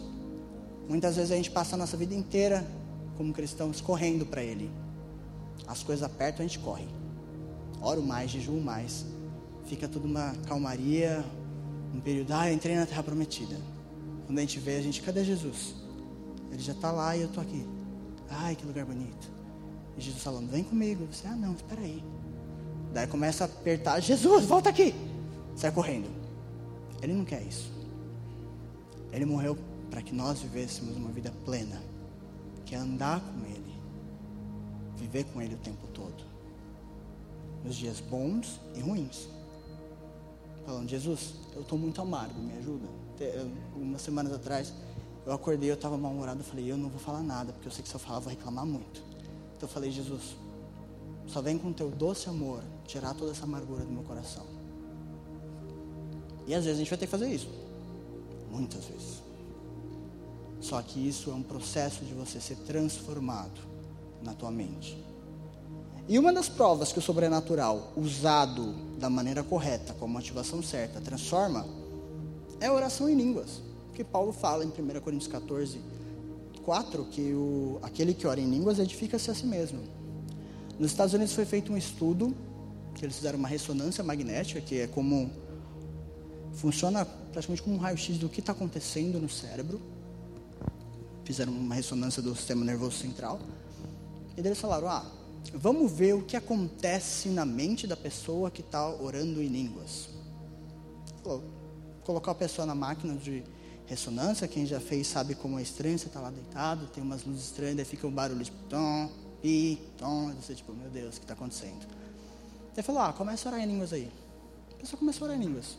Muitas 0.87 1.15
vezes 1.15 1.31
a 1.31 1.35
gente 1.35 1.51
passa 1.51 1.75
a 1.75 1.77
nossa 1.77 1.95
vida 1.97 2.13
inteira 2.15 2.65
como 3.19 3.33
cristãos 3.33 3.81
correndo 3.81 4.25
para 4.25 4.41
Ele. 4.41 4.71
As 5.67 5.83
coisas 5.83 6.05
apertam, 6.05 6.45
a 6.45 6.47
gente 6.47 6.57
corre. 6.59 6.87
Oro 7.81 8.01
mais, 8.01 8.31
jejuo 8.31 8.61
mais. 8.61 9.05
Fica 9.65 9.89
tudo 9.89 10.05
uma 10.05 10.33
calmaria, 10.47 11.25
um 11.93 11.99
período, 11.99 12.31
ah, 12.31 12.49
eu 12.49 12.55
entrei 12.55 12.77
na 12.77 12.85
terra 12.85 13.03
prometida. 13.03 13.57
Quando 14.25 14.37
a 14.37 14.41
gente 14.41 14.57
vê, 14.61 14.77
a 14.77 14.81
gente, 14.81 15.01
cadê 15.01 15.25
Jesus? 15.25 15.75
Ele 16.49 16.63
já 16.63 16.71
está 16.71 16.93
lá 16.93 17.17
e 17.17 17.21
eu 17.21 17.27
estou 17.27 17.43
aqui. 17.43 17.67
Ai, 18.29 18.55
que 18.55 18.65
lugar 18.65 18.85
bonito. 18.85 19.29
E 19.97 20.01
Jesus 20.01 20.23
falando, 20.23 20.49
vem 20.49 20.63
comigo. 20.63 21.05
Você, 21.11 21.27
ah, 21.27 21.35
não, 21.35 21.53
espera 21.55 21.81
aí. 21.81 22.01
Daí 22.93 23.05
começa 23.05 23.43
a 23.43 23.47
apertar, 23.47 23.99
Jesus, 23.99 24.45
volta 24.45 24.69
aqui. 24.69 24.95
Sai 25.57 25.73
correndo. 25.73 26.09
Ele 27.01 27.11
não 27.11 27.25
quer 27.25 27.41
isso. 27.41 27.69
Ele 29.11 29.25
morreu 29.25 29.57
para 29.91 30.01
que 30.01 30.15
nós 30.15 30.39
vivêssemos 30.39 30.95
uma 30.95 31.11
vida 31.11 31.33
plena, 31.43 31.81
que 32.69 32.75
é 32.75 32.77
andar 32.77 33.19
com 33.19 33.45
Ele, 33.47 33.73
viver 34.95 35.23
com 35.23 35.41
Ele 35.41 35.55
o 35.55 35.57
tempo 35.57 35.87
todo, 35.87 36.23
nos 37.65 37.75
dias 37.75 37.99
bons 37.99 38.59
e 38.75 38.79
ruins. 38.79 39.27
Falando, 40.67 40.87
Jesus, 40.87 41.33
eu 41.55 41.61
estou 41.61 41.79
muito 41.79 41.99
amargo, 41.99 42.39
me 42.39 42.53
ajuda. 42.59 42.87
Umas 43.75 44.03
semanas 44.03 44.31
atrás, 44.31 44.71
eu 45.25 45.33
acordei, 45.33 45.71
eu 45.71 45.73
estava 45.73 45.97
mal-humorado, 45.97 46.41
eu 46.41 46.45
falei, 46.45 46.71
eu 46.71 46.77
não 46.77 46.89
vou 46.89 46.99
falar 46.99 47.23
nada, 47.23 47.51
porque 47.51 47.67
eu 47.67 47.71
sei 47.71 47.81
que 47.81 47.89
se 47.89 47.95
eu 47.95 47.99
falar, 47.99 48.17
eu 48.17 48.21
vou 48.21 48.29
reclamar 48.29 48.67
muito. 48.67 49.01
Então 49.57 49.67
eu 49.67 49.73
falei, 49.73 49.89
Jesus, 49.89 50.37
só 51.25 51.41
vem 51.41 51.57
com 51.57 51.73
teu 51.73 51.89
doce 51.89 52.29
amor 52.29 52.61
tirar 52.85 53.15
toda 53.15 53.31
essa 53.31 53.45
amargura 53.45 53.83
do 53.83 53.91
meu 53.91 54.03
coração. 54.03 54.45
E 56.45 56.53
às 56.53 56.65
vezes 56.65 56.77
a 56.77 56.83
gente 56.83 56.89
vai 56.89 56.99
ter 56.99 57.07
que 57.07 57.11
fazer 57.11 57.33
isso. 57.33 57.49
Muitas 58.51 58.85
vezes. 58.85 59.23
Só 60.59 60.81
que 60.81 61.07
isso 61.07 61.31
é 61.31 61.33
um 61.33 61.43
processo 61.43 62.03
de 62.03 62.13
você 62.13 62.39
ser 62.39 62.55
transformado 62.57 63.61
na 64.21 64.33
tua 64.33 64.51
mente. 64.51 65.01
E 66.07 66.17
uma 66.17 66.33
das 66.33 66.49
provas 66.49 66.91
que 66.91 66.99
o 66.99 67.01
sobrenatural, 67.01 67.93
usado 67.95 68.73
da 68.97 69.09
maneira 69.09 69.43
correta, 69.43 69.93
com 69.93 70.05
a 70.05 70.07
motivação 70.07 70.61
certa, 70.61 70.99
transforma, 70.99 71.65
é 72.59 72.65
a 72.65 72.73
oração 72.73 73.07
em 73.07 73.15
línguas. 73.15 73.61
Que 73.93 74.03
Paulo 74.03 74.33
fala 74.33 74.65
em 74.65 74.69
1 74.69 75.01
Coríntios 75.01 75.31
14, 75.31 75.79
4, 76.63 77.05
que 77.05 77.33
o, 77.33 77.79
aquele 77.81 78.13
que 78.13 78.25
ora 78.25 78.39
em 78.39 78.49
línguas 78.49 78.79
edifica-se 78.79 79.29
a 79.29 79.35
si 79.35 79.45
mesmo. 79.45 79.81
Nos 80.79 80.91
Estados 80.91 81.13
Unidos 81.13 81.33
foi 81.33 81.45
feito 81.45 81.71
um 81.71 81.77
estudo, 81.77 82.35
que 82.95 83.05
eles 83.05 83.15
fizeram 83.15 83.37
uma 83.37 83.47
ressonância 83.47 84.03
magnética, 84.03 84.59
que 84.61 84.79
é 84.79 84.87
como 84.87 85.29
funciona 86.53 87.05
praticamente 87.05 87.61
como 87.61 87.75
um 87.75 87.79
raio-x 87.79 88.17
do 88.17 88.27
que 88.27 88.39
está 88.39 88.51
acontecendo 88.51 89.19
no 89.19 89.29
cérebro. 89.29 89.79
Fizeram 91.29 91.53
uma 91.53 91.75
ressonância 91.75 92.23
do 92.23 92.35
sistema 92.35 92.65
nervoso 92.65 92.97
central. 92.97 93.39
E 94.35 94.39
eles 94.39 94.59
falaram: 94.59 94.87
ah, 94.87 95.05
vamos 95.53 95.91
ver 95.91 96.15
o 96.15 96.23
que 96.23 96.35
acontece 96.35 97.29
na 97.29 97.45
mente 97.45 97.85
da 97.85 97.95
pessoa 97.95 98.49
que 98.49 98.61
está 98.61 98.89
orando 98.89 99.39
em 99.39 99.45
línguas. 99.45 100.09
Falou, 101.21 101.43
colocar 102.03 102.31
a 102.31 102.35
pessoa 102.35 102.65
na 102.65 102.73
máquina 102.73 103.13
de 103.13 103.43
ressonância, 103.85 104.47
quem 104.47 104.65
já 104.65 104.79
fez 104.79 105.05
sabe 105.05 105.35
como 105.35 105.59
é 105.59 105.61
estranho, 105.61 105.99
você 105.99 106.07
está 106.07 106.19
lá 106.19 106.31
deitado, 106.31 106.87
tem 106.87 107.03
umas 107.03 107.23
luzes 107.23 107.45
estranhas, 107.45 107.75
daí 107.75 107.85
fica 107.85 108.07
um 108.07 108.11
barulho 108.11 108.43
tipo, 108.43 108.57
tom, 108.67 109.11
pi, 109.39 109.79
tom, 109.99 110.31
e 110.31 110.33
você 110.33 110.55
tipo, 110.55 110.73
meu 110.73 110.89
Deus, 110.89 111.17
o 111.17 111.19
que 111.19 111.25
está 111.25 111.35
acontecendo? 111.35 111.85
Ele 112.73 112.81
falou, 112.81 113.03
ah, 113.03 113.13
começa 113.13 113.47
a 113.47 113.51
orar 113.51 113.63
em 113.63 113.67
línguas 113.67 113.93
aí. 113.93 114.11
A 114.73 114.77
pessoa 114.77 114.97
começou 114.97 115.27
a 115.27 115.29
orar 115.29 115.39
em 115.39 115.45
línguas. 115.45 115.77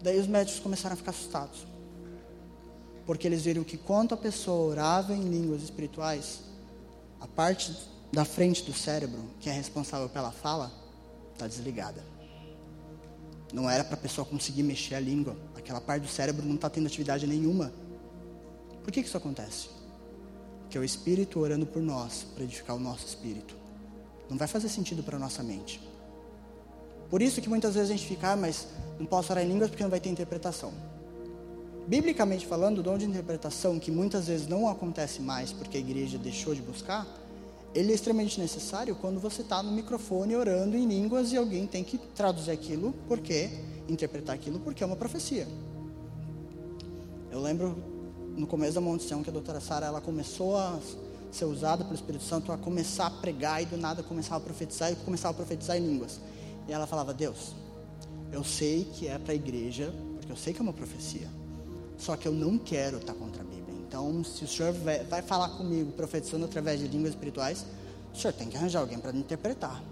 Daí 0.00 0.20
os 0.20 0.28
médicos 0.28 0.60
começaram 0.60 0.94
a 0.94 0.96
ficar 0.96 1.10
assustados. 1.10 1.73
Porque 3.06 3.26
eles 3.26 3.42
viram 3.42 3.62
que 3.62 3.76
quando 3.76 4.14
a 4.14 4.16
pessoa 4.16 4.70
orava 4.70 5.14
em 5.14 5.22
línguas 5.22 5.62
espirituais, 5.62 6.40
a 7.20 7.26
parte 7.26 7.74
da 8.12 8.24
frente 8.24 8.62
do 8.62 8.72
cérebro, 8.72 9.20
que 9.40 9.50
é 9.50 9.52
responsável 9.52 10.08
pela 10.08 10.30
fala, 10.30 10.72
está 11.32 11.46
desligada. 11.46 12.02
Não 13.52 13.68
era 13.68 13.84
para 13.84 13.94
a 13.94 13.98
pessoa 13.98 14.24
conseguir 14.24 14.62
mexer 14.62 14.94
a 14.94 15.00
língua. 15.00 15.36
Aquela 15.54 15.80
parte 15.80 16.02
do 16.02 16.08
cérebro 16.08 16.44
não 16.46 16.54
está 16.54 16.70
tendo 16.70 16.86
atividade 16.86 17.26
nenhuma. 17.26 17.72
Por 18.82 18.92
que, 18.92 19.02
que 19.02 19.08
isso 19.08 19.16
acontece? 19.16 19.68
Que 20.68 20.78
é 20.78 20.80
o 20.80 20.84
Espírito 20.84 21.40
orando 21.40 21.66
por 21.66 21.82
nós, 21.82 22.26
para 22.34 22.44
edificar 22.44 22.74
o 22.74 22.80
nosso 22.80 23.06
espírito. 23.06 23.56
Não 24.28 24.36
vai 24.36 24.48
fazer 24.48 24.68
sentido 24.68 25.02
para 25.02 25.16
a 25.16 25.20
nossa 25.20 25.42
mente. 25.42 25.80
Por 27.10 27.22
isso 27.22 27.40
que 27.40 27.48
muitas 27.48 27.74
vezes 27.74 27.90
a 27.90 27.96
gente 27.96 28.08
fica, 28.08 28.32
ah, 28.32 28.36
mas 28.36 28.66
não 28.98 29.06
posso 29.06 29.32
orar 29.32 29.44
em 29.44 29.48
línguas 29.48 29.70
porque 29.70 29.82
não 29.82 29.90
vai 29.90 30.00
ter 30.00 30.08
interpretação. 30.08 30.72
Biblicamente 31.86 32.46
falando, 32.46 32.78
o 32.78 32.82
dom 32.82 32.96
de 32.96 33.04
interpretação, 33.04 33.78
que 33.78 33.90
muitas 33.90 34.26
vezes 34.26 34.46
não 34.46 34.68
acontece 34.68 35.20
mais 35.20 35.52
porque 35.52 35.76
a 35.76 35.80
igreja 35.80 36.16
deixou 36.16 36.54
de 36.54 36.62
buscar, 36.62 37.06
ele 37.74 37.92
é 37.92 37.94
extremamente 37.94 38.40
necessário 38.40 38.94
quando 38.94 39.20
você 39.20 39.42
está 39.42 39.62
no 39.62 39.72
microfone 39.72 40.34
orando 40.34 40.76
em 40.76 40.86
línguas 40.86 41.32
e 41.32 41.36
alguém 41.36 41.66
tem 41.66 41.82
que 41.82 41.98
traduzir 41.98 42.52
aquilo, 42.52 42.94
porque 43.08 43.50
interpretar 43.88 44.34
aquilo, 44.34 44.60
porque 44.60 44.82
é 44.82 44.86
uma 44.86 44.96
profecia. 44.96 45.46
Eu 47.30 47.42
lembro 47.42 47.76
no 48.36 48.46
começo 48.46 48.74
da 48.74 48.80
montição 48.80 49.22
que 49.22 49.28
a 49.28 49.32
doutora 49.32 49.60
Sara 49.60 49.86
ela 49.86 50.00
começou 50.00 50.56
a 50.56 50.78
ser 51.32 51.44
usada 51.46 51.82
pelo 51.82 51.96
Espírito 51.96 52.22
Santo 52.22 52.52
a 52.52 52.56
começar 52.56 53.06
a 53.06 53.10
pregar 53.10 53.60
e 53.60 53.66
do 53.66 53.76
nada 53.76 54.02
começava 54.02 54.36
a 54.36 54.40
profetizar 54.40 54.92
e 54.92 54.96
começava 54.96 55.32
a 55.32 55.36
profetizar 55.36 55.76
em 55.76 55.80
línguas. 55.80 56.20
E 56.68 56.72
ela 56.72 56.86
falava: 56.86 57.12
Deus, 57.12 57.54
eu 58.32 58.44
sei 58.44 58.84
que 58.84 59.08
é 59.08 59.18
para 59.18 59.32
a 59.32 59.34
igreja, 59.34 59.92
porque 60.16 60.30
eu 60.30 60.36
sei 60.36 60.54
que 60.54 60.60
é 60.60 60.62
uma 60.62 60.72
profecia. 60.72 61.28
Só 61.98 62.16
que 62.16 62.26
eu 62.26 62.32
não 62.32 62.58
quero 62.58 62.98
estar 62.98 63.14
contra 63.14 63.42
a 63.42 63.44
Bíblia. 63.44 63.74
Então, 63.86 64.24
se 64.24 64.44
o 64.44 64.48
senhor 64.48 64.72
vai 65.08 65.22
falar 65.22 65.50
comigo 65.50 65.92
profetizando 65.92 66.44
através 66.44 66.80
de 66.80 66.88
línguas 66.88 67.10
espirituais, 67.10 67.64
o 68.12 68.18
senhor 68.18 68.32
tem 68.32 68.48
que 68.48 68.56
arranjar 68.56 68.80
alguém 68.80 68.98
para 68.98 69.16
interpretar. 69.16 69.82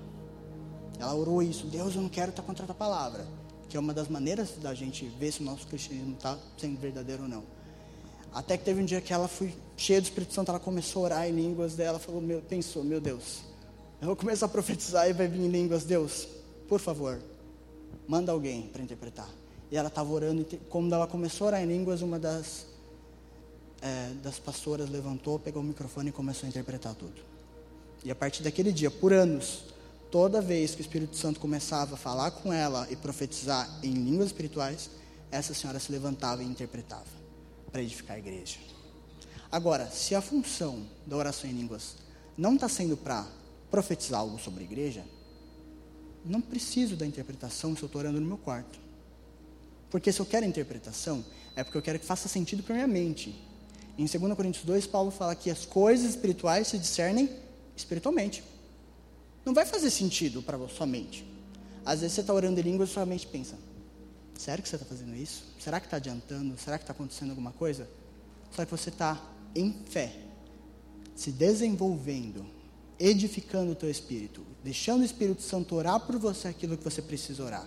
Ela 0.98 1.14
orou 1.14 1.42
isso: 1.42 1.66
Deus, 1.66 1.94
eu 1.94 2.03
não 2.03 2.09
quero 2.09 2.30
estar 2.30 2.42
contra 2.42 2.64
a 2.64 2.66
tua 2.66 2.74
palavra. 2.74 3.26
Que 3.68 3.76
é 3.76 3.80
uma 3.80 3.94
das 3.94 4.09
maneiras 4.09 4.50
da 4.61 4.74
gente 4.74 5.07
ver 5.07 5.32
se 5.32 5.40
o 5.40 5.44
nosso 5.44 5.66
cristianismo 5.66 6.14
está 6.14 6.38
sendo 6.59 6.78
verdadeiro 6.78 7.22
ou 7.22 7.28
não. 7.28 7.42
Até 8.34 8.57
que 8.57 8.64
teve 8.64 8.82
um 8.82 8.84
dia 8.84 9.00
que 9.00 9.12
ela 9.12 9.28
foi 9.28 9.55
cheia 9.76 10.00
do 10.00 10.05
Espírito 10.05 10.32
Santo, 10.32 10.50
ela 10.50 10.61
começou 10.61 11.03
a 11.03 11.05
orar 11.05 11.28
em 11.28 11.32
línguas 11.32 11.74
dela, 11.74 11.98
falou, 11.98 12.20
meu, 12.20 12.40
pensou, 12.40 12.82
meu 12.82 13.00
Deus, 13.00 13.42
eu 14.00 14.07
vou 14.07 14.16
começar 14.16 14.46
a 14.46 14.48
profetizar 14.48 15.09
e 15.09 15.12
vai 15.12 15.28
vir 15.28 15.40
em 15.40 15.48
línguas, 15.48 15.84
Deus, 15.84 16.26
por 16.66 16.80
favor, 16.80 17.20
manda 18.09 18.32
alguém 18.32 18.68
para 18.68 18.82
interpretar. 18.82 19.28
E 19.73 19.77
ela 19.77 19.89
estava 19.89 20.12
orando, 20.12 20.47
quando 20.68 20.95
ela 20.95 21.07
começou 21.07 21.47
a 21.47 21.49
orar 21.49 21.62
em 21.62 21.66
línguas, 21.66 22.03
uma 22.03 22.18
das, 22.18 22.66
é, 23.81 24.11
das 24.23 24.39
pastoras 24.39 24.91
levantou, 24.91 25.39
pegou 25.39 25.62
o 25.62 25.64
microfone 25.64 26.11
e 26.11 26.12
começou 26.12 26.47
a 26.47 26.51
interpretar 26.51 26.95
tudo. 26.95 27.23
E 28.05 28.11
a 28.11 28.14
partir 28.14 28.43
daquele 28.43 28.70
dia, 28.70 28.91
por 28.91 29.14
anos, 29.14 29.64
toda 30.11 30.43
vez 30.43 30.75
que 30.75 30.83
o 30.83 30.85
Espírito 30.85 31.16
Santo 31.16 31.41
começava 31.41 31.95
a 31.95 31.97
falar 31.97 32.33
com 32.33 32.53
ela 32.53 32.87
e 32.91 32.97
profetizar 32.97 33.66
em 33.83 33.95
línguas 33.95 34.27
espirituais, 34.27 34.91
essa 35.31 35.55
senhora 35.55 35.81
se 35.81 35.91
levantava 35.91 36.43
e 36.43 36.47
interpretava 36.47 37.07
para 37.73 37.81
edificar 37.81 38.16
a 38.16 38.18
igreja. 38.18 38.59
Agora, 39.51 39.89
se 39.89 40.14
a 40.14 40.20
função 40.20 40.87
da 41.07 41.16
oração 41.16 41.49
em 41.49 41.55
línguas 41.55 41.97
não 42.37 42.57
está 42.57 42.68
sendo 42.68 42.95
para 42.95 43.27
profetizar 43.70 44.20
algo 44.20 44.39
sobre 44.39 44.64
a 44.64 44.66
igreja, 44.66 45.03
não 46.27 46.43
preciso 46.43 46.95
da 46.95 47.07
interpretação 47.07 47.75
se 47.75 47.83
eu 47.83 47.87
estou 47.87 48.03
orando 48.03 48.20
no 48.20 48.27
meu 48.27 48.37
quarto. 48.37 48.82
Porque 49.93 50.11
se 50.11 50.20
eu 50.20 50.24
quero 50.24 50.47
interpretação, 50.47 51.22
é 51.55 51.62
porque 51.62 51.76
eu 51.76 51.82
quero 51.82 51.99
que 51.99 52.07
faça 52.07 52.26
sentido 52.26 52.62
para 52.62 52.74
minha 52.74 52.86
mente. 52.86 53.38
Em 53.99 54.07
2 54.07 54.34
Coríntios 54.34 54.64
2, 54.64 54.86
Paulo 54.86 55.11
fala 55.11 55.34
que 55.34 55.51
as 55.51 55.66
coisas 55.66 56.09
espirituais 56.09 56.68
se 56.68 56.78
discernem 56.78 57.28
espiritualmente. 57.76 58.43
Não 59.45 59.53
vai 59.53 59.66
fazer 59.66 59.90
sentido 59.90 60.43
para 60.43 60.57
sua 60.68 60.86
mente. 60.86 61.26
Às 61.84 62.01
vezes 62.01 62.14
você 62.14 62.20
está 62.22 62.32
orando 62.32 62.59
em 62.59 62.62
línguas 62.62 62.88
e 62.88 62.93
sua 62.95 63.05
mente 63.05 63.26
pensa: 63.26 63.55
Sério 64.38 64.62
que 64.62 64.68
você 64.68 64.76
está 64.76 64.86
fazendo 64.86 65.14
isso? 65.14 65.45
Será 65.61 65.78
que 65.78 65.86
está 65.86 65.99
adiantando? 65.99 66.57
Será 66.57 66.78
que 66.78 66.84
está 66.84 66.95
acontecendo 66.95 67.28
alguma 67.28 67.53
coisa? 67.53 67.86
Só 68.51 68.64
que 68.64 68.70
você 68.70 68.88
está 68.88 69.20
em 69.55 69.74
fé, 69.90 70.16
se 71.14 71.30
desenvolvendo, 71.30 72.47
edificando 72.99 73.72
o 73.72 73.74
teu 73.74 73.90
espírito, 73.90 74.43
deixando 74.64 75.03
o 75.03 75.05
Espírito 75.05 75.43
Santo 75.43 75.74
orar 75.74 76.01
por 76.01 76.16
você 76.16 76.49
aquilo 76.49 76.78
que 76.78 76.84
você 76.84 77.03
precisa 77.03 77.45
orar. 77.45 77.66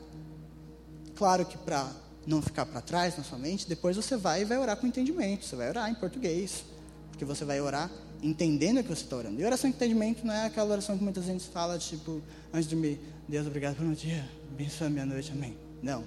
Claro 1.15 1.45
que 1.45 1.57
para 1.57 2.04
não 2.25 2.41
ficar 2.41 2.65
para 2.65 2.81
trás 2.81 3.17
na 3.17 3.23
sua 3.23 3.37
mente, 3.37 3.67
depois 3.67 3.95
você 3.95 4.17
vai 4.17 4.41
e 4.41 4.45
vai 4.45 4.57
orar 4.57 4.77
com 4.77 4.87
entendimento. 4.87 5.45
Você 5.45 5.55
vai 5.55 5.69
orar 5.69 5.89
em 5.89 5.95
português, 5.95 6.63
porque 7.11 7.25
você 7.25 7.45
vai 7.45 7.61
orar 7.61 7.89
entendendo 8.23 8.79
o 8.79 8.83
que 8.83 8.89
você 8.89 9.03
está 9.03 9.15
orando. 9.15 9.39
E 9.39 9.45
oração 9.45 9.69
de 9.69 9.75
entendimento 9.75 10.25
não 10.25 10.33
é 10.33 10.45
aquela 10.45 10.71
oração 10.71 10.97
que 10.97 11.03
muitas 11.03 11.25
vezes 11.25 11.45
fala, 11.45 11.77
tipo, 11.77 12.21
antes 12.53 12.67
de 12.67 12.75
dormir, 12.75 12.99
Deus, 13.27 13.45
obrigado 13.45 13.75
pelo 13.75 13.93
dia, 13.93 14.27
abençoa 14.51 14.87
a 14.87 14.89
minha 14.89 15.05
noite, 15.05 15.31
amém. 15.31 15.57
Não 15.83 16.03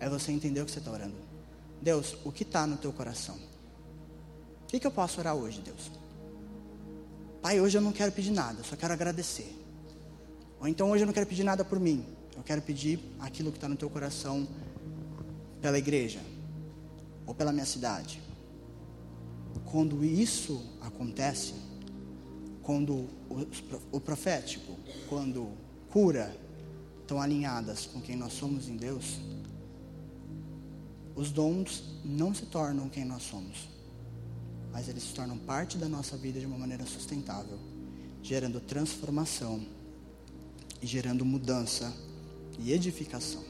é 0.00 0.08
você 0.08 0.32
entender 0.32 0.60
o 0.62 0.64
que 0.64 0.72
você 0.72 0.78
está 0.78 0.90
orando. 0.90 1.14
Deus, 1.80 2.16
o 2.24 2.32
que 2.32 2.42
está 2.42 2.66
no 2.66 2.76
teu 2.78 2.92
coração? 2.92 3.36
O 4.64 4.66
que, 4.66 4.80
que 4.80 4.86
eu 4.86 4.90
posso 4.90 5.20
orar 5.20 5.34
hoje, 5.34 5.60
Deus? 5.60 5.90
Pai, 7.42 7.60
hoje 7.60 7.76
eu 7.78 7.82
não 7.82 7.92
quero 7.92 8.10
pedir 8.10 8.30
nada, 8.30 8.62
só 8.64 8.74
quero 8.76 8.92
agradecer. 8.92 9.54
Ou 10.58 10.66
então 10.66 10.90
hoje 10.90 11.02
eu 11.02 11.06
não 11.06 11.12
quero 11.12 11.26
pedir 11.26 11.44
nada 11.44 11.64
por 11.64 11.78
mim, 11.78 12.04
eu 12.36 12.42
quero 12.42 12.62
pedir 12.62 12.98
aquilo 13.18 13.50
que 13.50 13.58
está 13.58 13.68
no 13.68 13.76
teu 13.76 13.88
coração 13.88 14.48
pela 15.60 15.78
igreja 15.78 16.20
ou 17.26 17.34
pela 17.34 17.52
minha 17.52 17.66
cidade. 17.66 18.20
Quando 19.70 20.04
isso 20.04 20.64
acontece, 20.80 21.54
quando 22.62 23.08
o 23.92 24.00
profético, 24.00 24.76
quando 25.08 25.48
cura 25.90 26.36
estão 27.00 27.20
alinhadas 27.20 27.86
com 27.86 28.00
quem 28.00 28.16
nós 28.16 28.32
somos 28.32 28.68
em 28.68 28.76
Deus, 28.76 29.18
os 31.14 31.30
dons 31.30 31.84
não 32.04 32.34
se 32.34 32.46
tornam 32.46 32.88
quem 32.88 33.04
nós 33.04 33.22
somos, 33.22 33.68
mas 34.72 34.88
eles 34.88 35.02
se 35.02 35.14
tornam 35.14 35.36
parte 35.36 35.76
da 35.76 35.88
nossa 35.88 36.16
vida 36.16 36.38
de 36.38 36.46
uma 36.46 36.56
maneira 36.58 36.86
sustentável, 36.86 37.58
gerando 38.22 38.60
transformação 38.60 39.64
e 40.80 40.86
gerando 40.86 41.24
mudança 41.24 41.92
e 42.58 42.72
edificação. 42.72 43.49